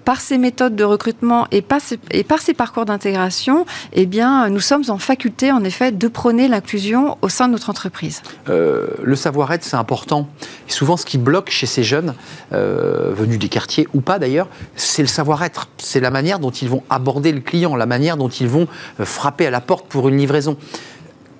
par 0.05 0.21
ces 0.21 0.37
méthodes 0.37 0.75
de 0.75 0.83
recrutement 0.83 1.47
et 1.51 1.61
par 1.61 1.79
ces, 1.81 1.99
et 2.11 2.23
par 2.23 2.39
ces 2.41 2.53
parcours 2.53 2.85
d'intégration, 2.85 3.65
eh 3.93 4.05
bien, 4.05 4.49
nous 4.49 4.59
sommes 4.69 4.83
en 4.89 4.97
faculté, 4.99 5.51
en 5.51 5.63
effet, 5.63 5.91
de 5.91 6.07
prôner 6.07 6.47
l'inclusion 6.47 7.17
au 7.21 7.29
sein 7.29 7.47
de 7.47 7.53
notre 7.53 7.69
entreprise. 7.69 8.21
Euh, 8.49 8.87
le 9.01 9.15
savoir-être, 9.15 9.63
c'est 9.63 9.75
important. 9.77 10.27
Et 10.67 10.71
souvent, 10.71 10.95
ce 10.95 11.05
qui 11.05 11.17
bloque 11.17 11.49
chez 11.49 11.65
ces 11.65 11.83
jeunes, 11.83 12.13
euh, 12.53 13.11
venus 13.15 13.39
des 13.39 13.49
quartiers 13.49 13.87
ou 13.93 14.01
pas 14.01 14.19
d'ailleurs, 14.19 14.47
c'est 14.75 15.01
le 15.01 15.07
savoir-être. 15.07 15.67
C'est 15.77 15.99
la 15.99 16.11
manière 16.11 16.39
dont 16.39 16.51
ils 16.51 16.69
vont 16.69 16.83
aborder 16.89 17.31
le 17.31 17.41
client, 17.41 17.75
la 17.75 17.85
manière 17.85 18.15
dont 18.15 18.29
ils 18.29 18.47
vont 18.47 18.67
euh, 18.99 19.05
frapper 19.05 19.47
à 19.47 19.51
la 19.51 19.61
porte 19.61 19.87
pour 19.87 20.07
une 20.07 20.17
livraison. 20.17 20.55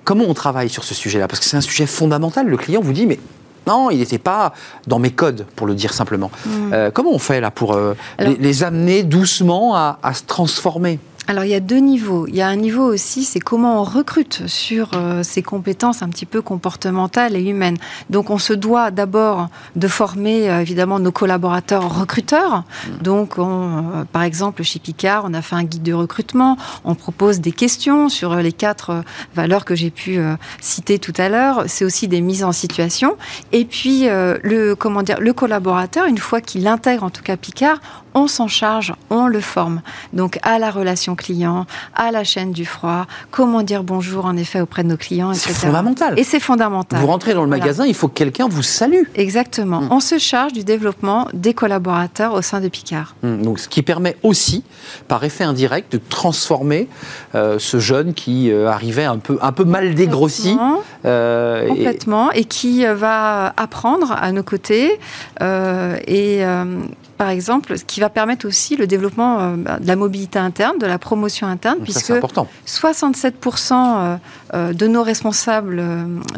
Comment 0.04 0.24
on 0.26 0.34
travaille 0.34 0.68
sur 0.68 0.82
ce 0.84 0.94
sujet-là? 0.94 1.28
Parce 1.28 1.40
que 1.40 1.46
c'est 1.46 1.56
un 1.56 1.60
sujet 1.60 1.86
fondamental. 1.86 2.48
Le 2.48 2.56
client 2.56 2.80
vous 2.82 2.92
dit, 2.92 3.06
mais 3.06 3.20
non, 3.66 3.90
il 3.90 3.98
n'était 3.98 4.18
pas 4.18 4.54
dans 4.88 4.98
mes 4.98 5.10
codes, 5.12 5.46
pour 5.54 5.66
le 5.68 5.74
dire 5.74 5.92
simplement. 5.92 6.30
Euh, 6.72 6.90
comment 6.90 7.12
on 7.12 7.18
fait 7.18 7.40
là 7.40 7.50
pour 7.50 7.74
euh, 7.74 7.94
Alors- 8.18 8.32
les, 8.32 8.38
les 8.38 8.64
amener 8.64 9.02
doucement 9.04 9.76
à, 9.76 9.98
à 10.02 10.14
se 10.14 10.24
transformer? 10.24 10.98
Alors 11.30 11.44
il 11.44 11.52
y 11.52 11.54
a 11.54 11.60
deux 11.60 11.78
niveaux. 11.78 12.26
Il 12.26 12.34
y 12.34 12.42
a 12.42 12.48
un 12.48 12.56
niveau 12.56 12.82
aussi, 12.82 13.22
c'est 13.22 13.38
comment 13.38 13.80
on 13.80 13.84
recrute 13.84 14.48
sur 14.48 14.90
euh, 14.94 15.22
ces 15.22 15.44
compétences 15.44 16.02
un 16.02 16.08
petit 16.08 16.26
peu 16.26 16.42
comportementales 16.42 17.36
et 17.36 17.40
humaines. 17.40 17.76
Donc 18.10 18.30
on 18.30 18.38
se 18.38 18.52
doit 18.52 18.90
d'abord 18.90 19.48
de 19.76 19.86
former 19.86 20.50
euh, 20.50 20.60
évidemment 20.60 20.98
nos 20.98 21.12
collaborateurs 21.12 22.00
recruteurs. 22.00 22.64
Donc 23.00 23.38
on, 23.38 24.00
euh, 24.00 24.04
par 24.10 24.24
exemple 24.24 24.64
chez 24.64 24.80
Picard, 24.80 25.22
on 25.24 25.32
a 25.32 25.40
fait 25.40 25.54
un 25.54 25.62
guide 25.62 25.84
de 25.84 25.92
recrutement. 25.92 26.56
On 26.84 26.96
propose 26.96 27.38
des 27.38 27.52
questions 27.52 28.08
sur 28.08 28.34
les 28.34 28.52
quatre 28.52 29.04
valeurs 29.32 29.64
que 29.64 29.76
j'ai 29.76 29.90
pu 29.90 30.18
citer 30.60 30.98
tout 30.98 31.14
à 31.16 31.28
l'heure. 31.28 31.62
C'est 31.68 31.84
aussi 31.84 32.08
des 32.08 32.22
mises 32.22 32.42
en 32.42 32.50
situation. 32.50 33.16
Et 33.52 33.64
puis 33.64 34.06
le 34.08 34.74
comment 34.74 35.04
dire, 35.04 35.20
le 35.20 35.32
collaborateur, 35.32 36.06
une 36.06 36.18
fois 36.18 36.40
qu'il 36.40 36.66
intègre 36.66 37.04
en 37.04 37.10
tout 37.10 37.22
cas 37.22 37.36
Picard, 37.36 37.78
on 38.14 38.26
s'en 38.26 38.48
charge, 38.48 38.94
on 39.10 39.26
le 39.26 39.40
forme. 39.40 39.82
Donc 40.12 40.38
à 40.42 40.58
la 40.58 40.70
relation 40.70 41.14
client, 41.24 41.66
à 41.94 42.10
la 42.10 42.24
chaîne 42.24 42.52
du 42.52 42.64
froid, 42.64 43.06
comment 43.30 43.62
dire 43.62 43.82
bonjour 43.84 44.24
en 44.24 44.36
effet 44.36 44.60
auprès 44.60 44.82
de 44.82 44.88
nos 44.88 44.96
clients, 44.96 45.32
C'est 45.34 45.50
etc. 45.50 45.66
fondamental. 45.66 46.18
Et 46.18 46.24
c'est 46.24 46.40
fondamental. 46.40 46.98
Vous 47.00 47.06
rentrez 47.06 47.34
dans 47.34 47.42
le 47.42 47.48
Voilà. 47.48 47.62
magasin, 47.62 47.84
il 47.86 47.94
faut 47.94 48.08
que 48.08 48.14
quelqu'un 48.14 48.48
vous 48.48 48.62
salue. 48.62 49.04
Exactement. 49.14 49.82
Mm. 49.82 49.88
On 49.92 50.00
se 50.00 50.18
charge 50.18 50.52
du 50.52 50.64
développement 50.64 51.28
des 51.34 51.54
collaborateurs 51.54 52.32
au 52.34 52.42
sein 52.42 52.60
de 52.60 52.68
Picard. 52.68 53.14
Hum, 53.22 53.42
Donc, 53.42 53.58
ce 53.58 53.68
qui 53.68 53.82
permet 53.82 54.16
aussi, 54.22 54.64
par 55.08 55.22
effet 55.24 55.44
indirect, 55.44 55.92
de 55.92 56.00
transformer 56.08 56.88
euh, 57.34 57.58
ce 57.58 57.78
jeune 57.78 58.14
qui 58.14 58.50
euh, 58.50 58.68
arrivait 58.68 59.04
un 59.04 59.18
peu, 59.18 59.38
un 59.42 59.52
peu 59.52 59.64
mal 59.64 59.94
dégrossi. 59.94 60.50
Complètement. 60.56 60.82
euh, 61.04 61.64
et- 61.64 61.68
Complètement, 61.68 62.30
et 62.32 62.44
qui 62.44 62.84
va 62.86 63.52
apprendre 63.56 64.12
à 64.12 64.32
nos 64.32 64.42
côtés 64.42 64.98
et 65.40 66.42
par 67.20 67.28
exemple, 67.28 67.76
ce 67.76 67.84
qui 67.84 68.00
va 68.00 68.08
permettre 68.08 68.48
aussi 68.48 68.76
le 68.76 68.86
développement 68.86 69.40
euh, 69.40 69.54
bah, 69.54 69.78
de 69.78 69.86
la 69.86 69.94
mobilité 69.94 70.38
interne, 70.38 70.78
de 70.78 70.86
la 70.86 70.98
promotion 70.98 71.46
interne, 71.46 71.76
ça, 71.76 71.84
puisque 71.84 72.06
c'est 72.06 72.16
important. 72.16 72.48
67% 72.66 73.74
euh, 73.74 74.16
euh, 74.54 74.72
de 74.72 74.86
nos 74.86 75.02
responsables 75.02 75.84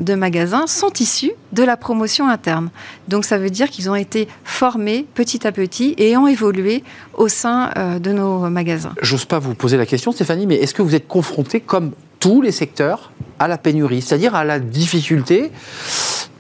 de 0.01 0.15
magasins 0.17 0.67
sont 0.67 0.93
issus 0.99 1.31
de 1.53 1.63
la 1.63 1.77
promotion 1.77 2.29
interne. 2.29 2.71
Donc 3.07 3.25
ça 3.25 3.39
veut 3.39 3.51
dire 3.51 3.71
qu'ils 3.71 3.91
ont 3.91 3.95
été 3.95 4.27
formés 4.43 5.07
petit 5.15 5.47
à 5.47 5.53
petit 5.53 5.95
et 5.99 6.17
ont 6.17 6.27
évolué 6.27 6.83
au 7.15 7.29
sein 7.29 7.71
de 8.01 8.11
nos 8.11 8.51
magasins. 8.51 8.93
J'ose 9.03 9.25
pas 9.25 9.39
vous 9.39 9.55
poser 9.55 9.77
la 9.77 9.87
question, 9.87 10.11
Stéphanie, 10.11 10.49
mais 10.49 10.57
est-ce 10.57 10.75
que 10.75 10.83
vous 10.83 10.97
êtes 10.97 11.07
confronté, 11.07 11.61
comme 11.61 11.93
tous 12.19 12.43
les 12.43 12.51
secteurs, 12.51 13.13
à 13.39 13.47
la 13.47 13.57
pénurie, 13.57 14.03
c'est-à-dire 14.03 14.35
à 14.35 14.43
la 14.43 14.59
difficulté 14.59 15.53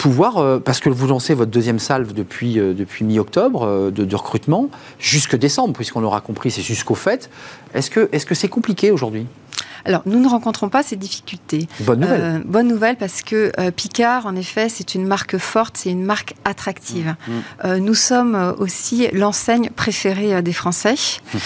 pouvoir, 0.03 0.39
euh, 0.39 0.59
parce 0.59 0.81
que 0.81 0.91
vous 0.91 1.07
lancez 1.07 1.33
votre 1.33 1.53
deuxième 1.53 1.79
salve 1.79 2.13
depuis, 2.13 2.59
euh, 2.59 2.75
depuis 2.75 3.05
mi-octobre 3.05 3.63
euh, 3.63 3.91
de, 3.93 4.05
de 4.05 4.17
recrutement, 4.17 4.69
jusque 4.99 5.37
décembre, 5.37 5.75
puisqu'on 5.75 6.01
l'aura 6.01 6.21
compris, 6.21 6.51
c'est 6.51 6.63
jusqu'au 6.63 6.97
fait. 6.97 7.31
Est-ce 7.75 7.91
que 7.91 8.35
c'est 8.35 8.49
compliqué 8.49 8.91
aujourd'hui? 8.91 9.27
Alors, 9.85 10.03
nous 10.07 10.21
ne 10.21 10.29
rencontrons 10.29 10.69
pas 10.69 10.83
ces 10.83 10.97
difficultés. 10.97 11.69
Bonne 11.81 12.01
nouvelle. 12.01 12.21
Euh, 12.23 12.39
bonne 12.45 12.69
nouvelle 12.69 12.97
parce 12.97 13.23
que 13.23 13.53
euh, 13.59 13.71
Picard, 13.71 14.27
en 14.27 14.37
effet, 14.37 14.69
c'est 14.69 14.95
une 14.95 15.07
marque 15.07 15.39
forte, 15.39 15.77
c'est 15.77 15.91
une 15.91 16.05
marque 16.05 16.35
attractive. 16.45 17.15
Mmh. 17.27 17.33
Euh, 17.65 17.79
nous 17.79 17.95
sommes 17.95 18.55
aussi 18.59 19.09
l'enseigne 19.13 19.71
préférée 19.71 20.41
des 20.43 20.53
Français. 20.53 20.95
Mmh. 20.95 21.39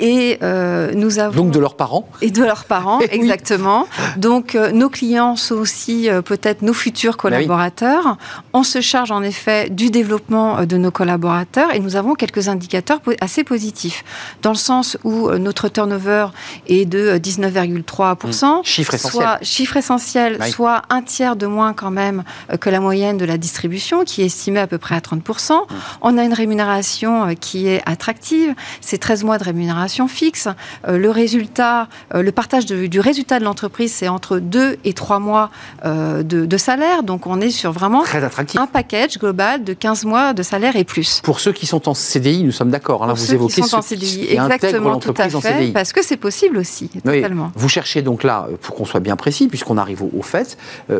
Et 0.00 0.38
euh, 0.42 0.92
nous 0.94 1.18
avons 1.18 1.42
Donc 1.44 1.52
de 1.52 1.60
leurs 1.60 1.76
parents. 1.76 2.08
et 2.22 2.30
de 2.30 2.42
leurs 2.42 2.64
parents, 2.64 2.98
Eh 3.02 3.08
oui. 3.12 3.24
exactement. 3.24 3.86
Donc 4.16 4.54
euh, 4.54 4.72
nos 4.72 4.88
clients 4.88 5.36
sont 5.36 5.56
aussi 5.56 6.08
euh, 6.08 6.22
peut-être 6.22 6.62
nos 6.62 6.72
futurs 6.72 7.12
Bah 7.12 7.16
oui. 7.24 7.30
collaborateurs. 7.34 8.16
On 8.54 8.62
se 8.62 8.80
charge 8.80 9.10
en 9.12 9.22
effet 9.22 9.68
du 9.70 9.90
développement 9.90 10.64
de 10.64 10.76
nos 10.78 10.90
collaborateurs 10.90 11.74
et 11.74 11.80
nous 11.80 11.96
avons 11.96 12.14
quelques 12.14 12.48
indicateurs 12.48 13.00
assez 13.20 13.44
positifs, 13.44 14.04
dans 14.42 14.50
le 14.50 14.56
sens 14.56 14.96
où 15.04 15.30
notre 15.32 15.68
turnover 15.68 16.28
est 16.66 16.86
de 16.86 16.98
euh, 16.98 17.18
19,3%. 17.18 18.60
Mmh. 18.60 18.64
Chiffre 18.64 18.94
essentiel. 18.94 19.22
Soit 19.22 19.38
chiffre 19.42 19.76
essentiel, 19.76 20.38
Oui. 20.40 20.50
soit 20.50 20.82
un 20.88 21.02
tiers 21.02 21.36
de 21.36 21.46
moins 21.46 21.72
quand 21.74 21.90
même 21.90 22.24
que 22.60 22.70
la 22.70 22.80
moyenne 22.80 23.18
de 23.18 23.24
la 23.26 23.36
distribution, 23.36 24.04
qui 24.04 24.22
est 24.22 24.26
estimée 24.26 24.60
à 24.60 24.66
peu 24.66 24.78
près 24.78 24.94
à 24.94 25.00
30%. 25.00 25.52
Mmh. 25.52 25.74
On 26.02 26.16
a 26.18 26.24
une 26.24 26.32
rémunération 26.34 27.34
qui 27.38 27.68
est 27.68 27.82
attractive. 27.86 28.54
C'est 28.80 28.98
13 28.98 29.24
mois 29.24 29.36
de 29.38 29.44
rémunération 29.44 29.89
fixe. 30.08 30.48
Euh, 30.88 30.98
le 30.98 31.10
résultat, 31.10 31.88
euh, 32.14 32.22
le 32.22 32.32
partage 32.32 32.66
de- 32.66 32.86
du 32.86 33.00
résultat 33.00 33.38
de 33.38 33.44
l'entreprise, 33.44 33.92
c'est 33.92 34.08
entre 34.08 34.38
2 34.38 34.76
et 34.84 34.92
3 34.92 35.18
mois 35.18 35.50
euh, 35.84 36.22
de, 36.22 36.46
de 36.46 36.56
salaire. 36.56 37.02
Donc 37.02 37.26
on 37.26 37.40
est 37.40 37.50
sur 37.50 37.72
vraiment 37.72 38.02
Très 38.02 38.22
attractif. 38.24 38.60
un 38.60 38.66
package 38.66 39.18
global 39.18 39.64
de 39.64 39.72
15 39.72 40.04
mois 40.04 40.32
de 40.32 40.42
salaire 40.42 40.76
et 40.76 40.84
plus. 40.84 41.20
Pour 41.22 41.40
ceux 41.40 41.52
qui 41.52 41.66
sont 41.66 41.88
en 41.88 41.94
CDI, 41.94 42.44
nous 42.44 42.52
sommes 42.52 42.70
d'accord. 42.70 43.04
hein, 43.04 43.12
vous 43.14 43.16
ceux 43.24 43.34
évoquez 43.34 43.62
qui 43.62 43.68
sont 43.68 43.76
en 43.76 43.82
CDI, 43.82 44.26
qui 44.26 44.32
exactement, 44.34 44.98
tout 44.98 45.14
à 45.16 45.28
fait, 45.28 45.72
parce 45.72 45.92
que 45.92 46.02
c'est 46.04 46.16
possible 46.16 46.56
aussi, 46.58 46.90
Oui, 47.04 47.16
totalement. 47.20 47.52
Vous 47.54 47.68
cherchez 47.68 48.02
donc 48.02 48.22
là, 48.24 48.48
pour 48.62 48.74
qu'on 48.74 48.84
soit 48.84 49.00
bien 49.00 49.16
précis, 49.16 49.48
puisqu'on 49.48 49.78
arrive 49.78 50.02
au, 50.02 50.10
au 50.16 50.22
fait, 50.22 50.56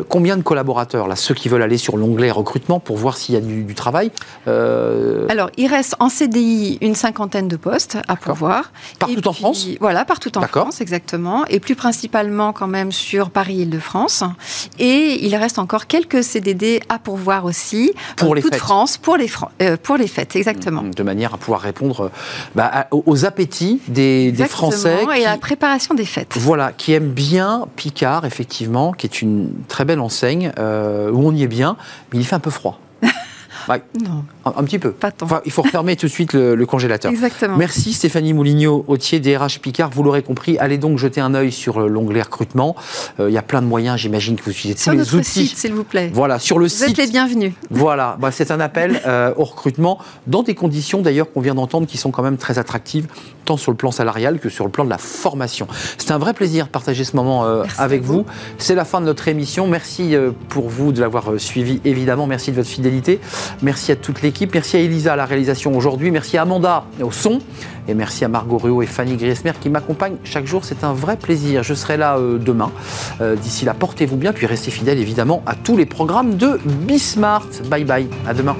combien 0.09 0.37
de 0.37 0.41
collaborateurs, 0.43 1.07
là, 1.07 1.15
ceux 1.15 1.33
qui 1.33 1.49
veulent 1.49 1.61
aller 1.61 1.77
sur 1.77 1.97
l'onglet 1.97 2.31
recrutement 2.31 2.79
pour 2.79 2.97
voir 2.97 3.17
s'il 3.17 3.35
y 3.35 3.37
a 3.37 3.41
du, 3.41 3.63
du 3.63 3.75
travail, 3.75 4.11
euh, 4.47 5.25
Alors, 5.29 5.49
il 5.57 5.67
reste 5.67 5.95
en 5.99 6.09
CDI 6.09 6.77
une 6.81 6.95
cinquantaine 6.95 7.47
de 7.47 7.55
postes 7.55 7.97
à 8.07 8.15
pourvoir. 8.15 8.71
Partout 8.99 9.27
en 9.27 9.33
France 9.33 9.67
Voilà, 9.79 10.05
partout 10.05 10.37
en. 10.37 10.41
France, 10.41 10.81
exactement. 10.81 11.45
Et 11.47 11.59
plus 11.59 11.75
principalement 11.75 12.53
quand 12.53 12.67
même 12.67 12.91
sur 12.91 13.29
Paris-Île-de-France. 13.29 14.23
Et 14.79 15.25
il 15.25 15.35
reste 15.35 15.59
encore 15.59 15.87
quelques 15.87 16.23
CDD 16.23 16.81
à 16.89 16.99
pourvoir 16.99 17.45
aussi. 17.45 17.91
Pour 18.17 18.31
euh, 18.31 18.35
les 18.35 18.41
toute 18.41 18.53
fêtes. 18.53 18.61
France, 18.61 18.97
pour 18.97 19.17
les, 19.17 19.27
Fran- 19.27 19.49
euh, 19.61 19.77
pour 19.81 19.97
les 19.97 20.07
fêtes, 20.07 20.35
exactement. 20.35 20.83
de 20.83 21.03
manière 21.03 21.33
à 21.33 21.37
pouvoir 21.37 21.61
répondre 21.61 22.01
euh, 22.05 22.09
bah, 22.55 22.69
à- 22.71 22.87
aux, 22.91 23.25
appétits 23.25 23.81
des, 23.87 24.33
Français 24.47 25.03
Et 25.03 25.17
qui, 25.19 25.23
la 25.23 25.37
préparation 25.37 25.93
des 25.95 26.05
fêtes. 26.05 26.35
voilà, 26.37 26.71
qui 26.73 26.93
aiment 26.93 27.11
bien 27.11 27.67
Picard, 27.75 28.25
effectivement, 28.25 28.91
qui 28.91 29.07
est 29.07 29.21
une 29.21 29.51
très 29.67 29.85
belle 29.85 29.99
enseigne, 29.99 30.51
euh, 30.59 31.11
où 31.11 31.27
on 31.27 31.33
y 31.33 31.43
est 31.43 31.47
bien, 31.47 31.77
mais 32.11 32.19
il 32.19 32.25
fait 32.25 32.35
un 32.35 32.39
peu 32.39 32.49
froid. 32.51 32.79
Ouais, 33.69 33.81
Non, 34.03 34.23
un, 34.45 34.53
un 34.57 34.63
petit 34.63 34.79
peu. 34.79 34.91
pas 34.91 35.11
tant. 35.11 35.25
Enfin, 35.25 35.41
il 35.45 35.51
faut 35.51 35.61
refermer 35.61 35.95
tout 35.95 36.07
de 36.07 36.11
suite 36.11 36.33
le, 36.33 36.55
le 36.55 36.65
congélateur. 36.65 37.11
Exactement. 37.11 37.57
Merci 37.57 37.93
Stéphanie 37.93 38.33
Moulignot, 38.33 38.85
Autier 38.87 39.19
DRH 39.19 39.59
Picard. 39.59 39.89
Vous 39.91 40.03
l'aurez 40.03 40.23
compris, 40.23 40.57
allez 40.59 40.77
donc 40.77 40.97
jeter 40.97 41.21
un 41.21 41.33
œil 41.33 41.51
sur 41.51 41.81
euh, 41.81 41.87
l'onglet 41.87 42.21
recrutement. 42.21 42.75
Euh, 43.19 43.29
Il 43.29 43.33
y 43.33 43.37
a 43.37 43.41
plein 43.41 43.61
de 43.61 43.67
moyens, 43.67 43.99
j'imagine 43.99 44.35
que 44.35 44.43
vous 44.43 44.51
utilisez 44.51 44.75
tous 44.75 44.83
Sur 44.83 44.91
les 44.93 44.97
notre 44.99 45.15
outils. 45.17 45.47
site, 45.47 45.57
s'il 45.57 45.73
vous 45.73 45.83
plaît. 45.83 46.09
Voilà, 46.13 46.39
sur 46.39 46.57
le 46.59 46.65
Vous 46.65 46.69
site. 46.69 46.89
êtes 46.99 47.05
les 47.05 47.11
bienvenus. 47.11 47.53
Voilà, 47.69 48.17
bah, 48.19 48.31
c'est 48.31 48.51
un 48.51 48.59
appel 48.59 49.01
euh, 49.05 49.33
au 49.37 49.43
recrutement 49.43 49.99
dans 50.27 50.43
des 50.43 50.55
conditions 50.55 51.01
d'ailleurs 51.01 51.31
qu'on 51.31 51.41
vient 51.41 51.55
d'entendre 51.55 51.87
qui 51.87 51.97
sont 51.97 52.11
quand 52.11 52.23
même 52.23 52.37
très 52.37 52.57
attractives, 52.59 53.07
tant 53.45 53.57
sur 53.57 53.71
le 53.71 53.77
plan 53.77 53.91
salarial 53.91 54.39
que 54.39 54.49
sur 54.49 54.65
le 54.65 54.71
plan 54.71 54.85
de 54.85 54.89
la 54.89 54.97
formation. 54.97 55.67
C'est 55.97 56.11
un 56.11 56.17
vrai 56.17 56.33
plaisir 56.33 56.65
de 56.65 56.71
partager 56.71 57.03
ce 57.03 57.15
moment 57.15 57.45
euh, 57.45 57.63
avec 57.77 58.01
vous. 58.03 58.13
vous. 58.13 58.25
C'est 58.57 58.75
la 58.75 58.85
fin 58.85 59.01
de 59.01 59.05
notre 59.05 59.27
émission. 59.27 59.67
Merci 59.67 60.15
euh, 60.15 60.31
pour 60.49 60.69
vous 60.69 60.91
de 60.91 61.01
l'avoir 61.01 61.31
euh, 61.31 61.37
suivi, 61.37 61.81
évidemment. 61.85 62.27
Merci 62.27 62.51
de 62.51 62.57
votre 62.57 62.69
fidélité. 62.69 63.19
Merci 63.61 63.91
à 63.91 63.95
toute 63.95 64.21
l'équipe. 64.21 64.53
Merci 64.53 64.77
à 64.77 64.79
Elisa 64.79 65.13
à 65.13 65.15
la 65.15 65.25
réalisation 65.25 65.75
aujourd'hui. 65.75 66.11
Merci 66.11 66.37
à 66.37 66.43
Amanda 66.43 66.85
au 67.01 67.11
son. 67.11 67.39
Et 67.87 67.93
merci 67.93 68.23
à 68.23 68.27
Margot 68.27 68.57
Ruot 68.57 68.83
et 68.83 68.87
Fanny 68.87 69.15
Griesmer 69.15 69.53
qui 69.59 69.69
m'accompagnent 69.69 70.17
chaque 70.23 70.45
jour. 70.45 70.63
C'est 70.63 70.83
un 70.83 70.93
vrai 70.93 71.17
plaisir. 71.17 71.63
Je 71.63 71.73
serai 71.73 71.97
là 71.97 72.17
demain. 72.19 72.71
D'ici 73.41 73.65
là, 73.65 73.73
portez-vous 73.73 74.17
bien, 74.17 74.33
puis 74.33 74.45
restez 74.45 74.69
fidèles 74.69 74.99
évidemment 74.99 75.41
à 75.47 75.55
tous 75.55 75.77
les 75.77 75.87
programmes 75.87 76.35
de 76.35 76.59
Bismart. 76.63 77.47
Bye 77.69 77.83
bye. 77.83 78.07
À 78.27 78.33
demain. 78.33 78.55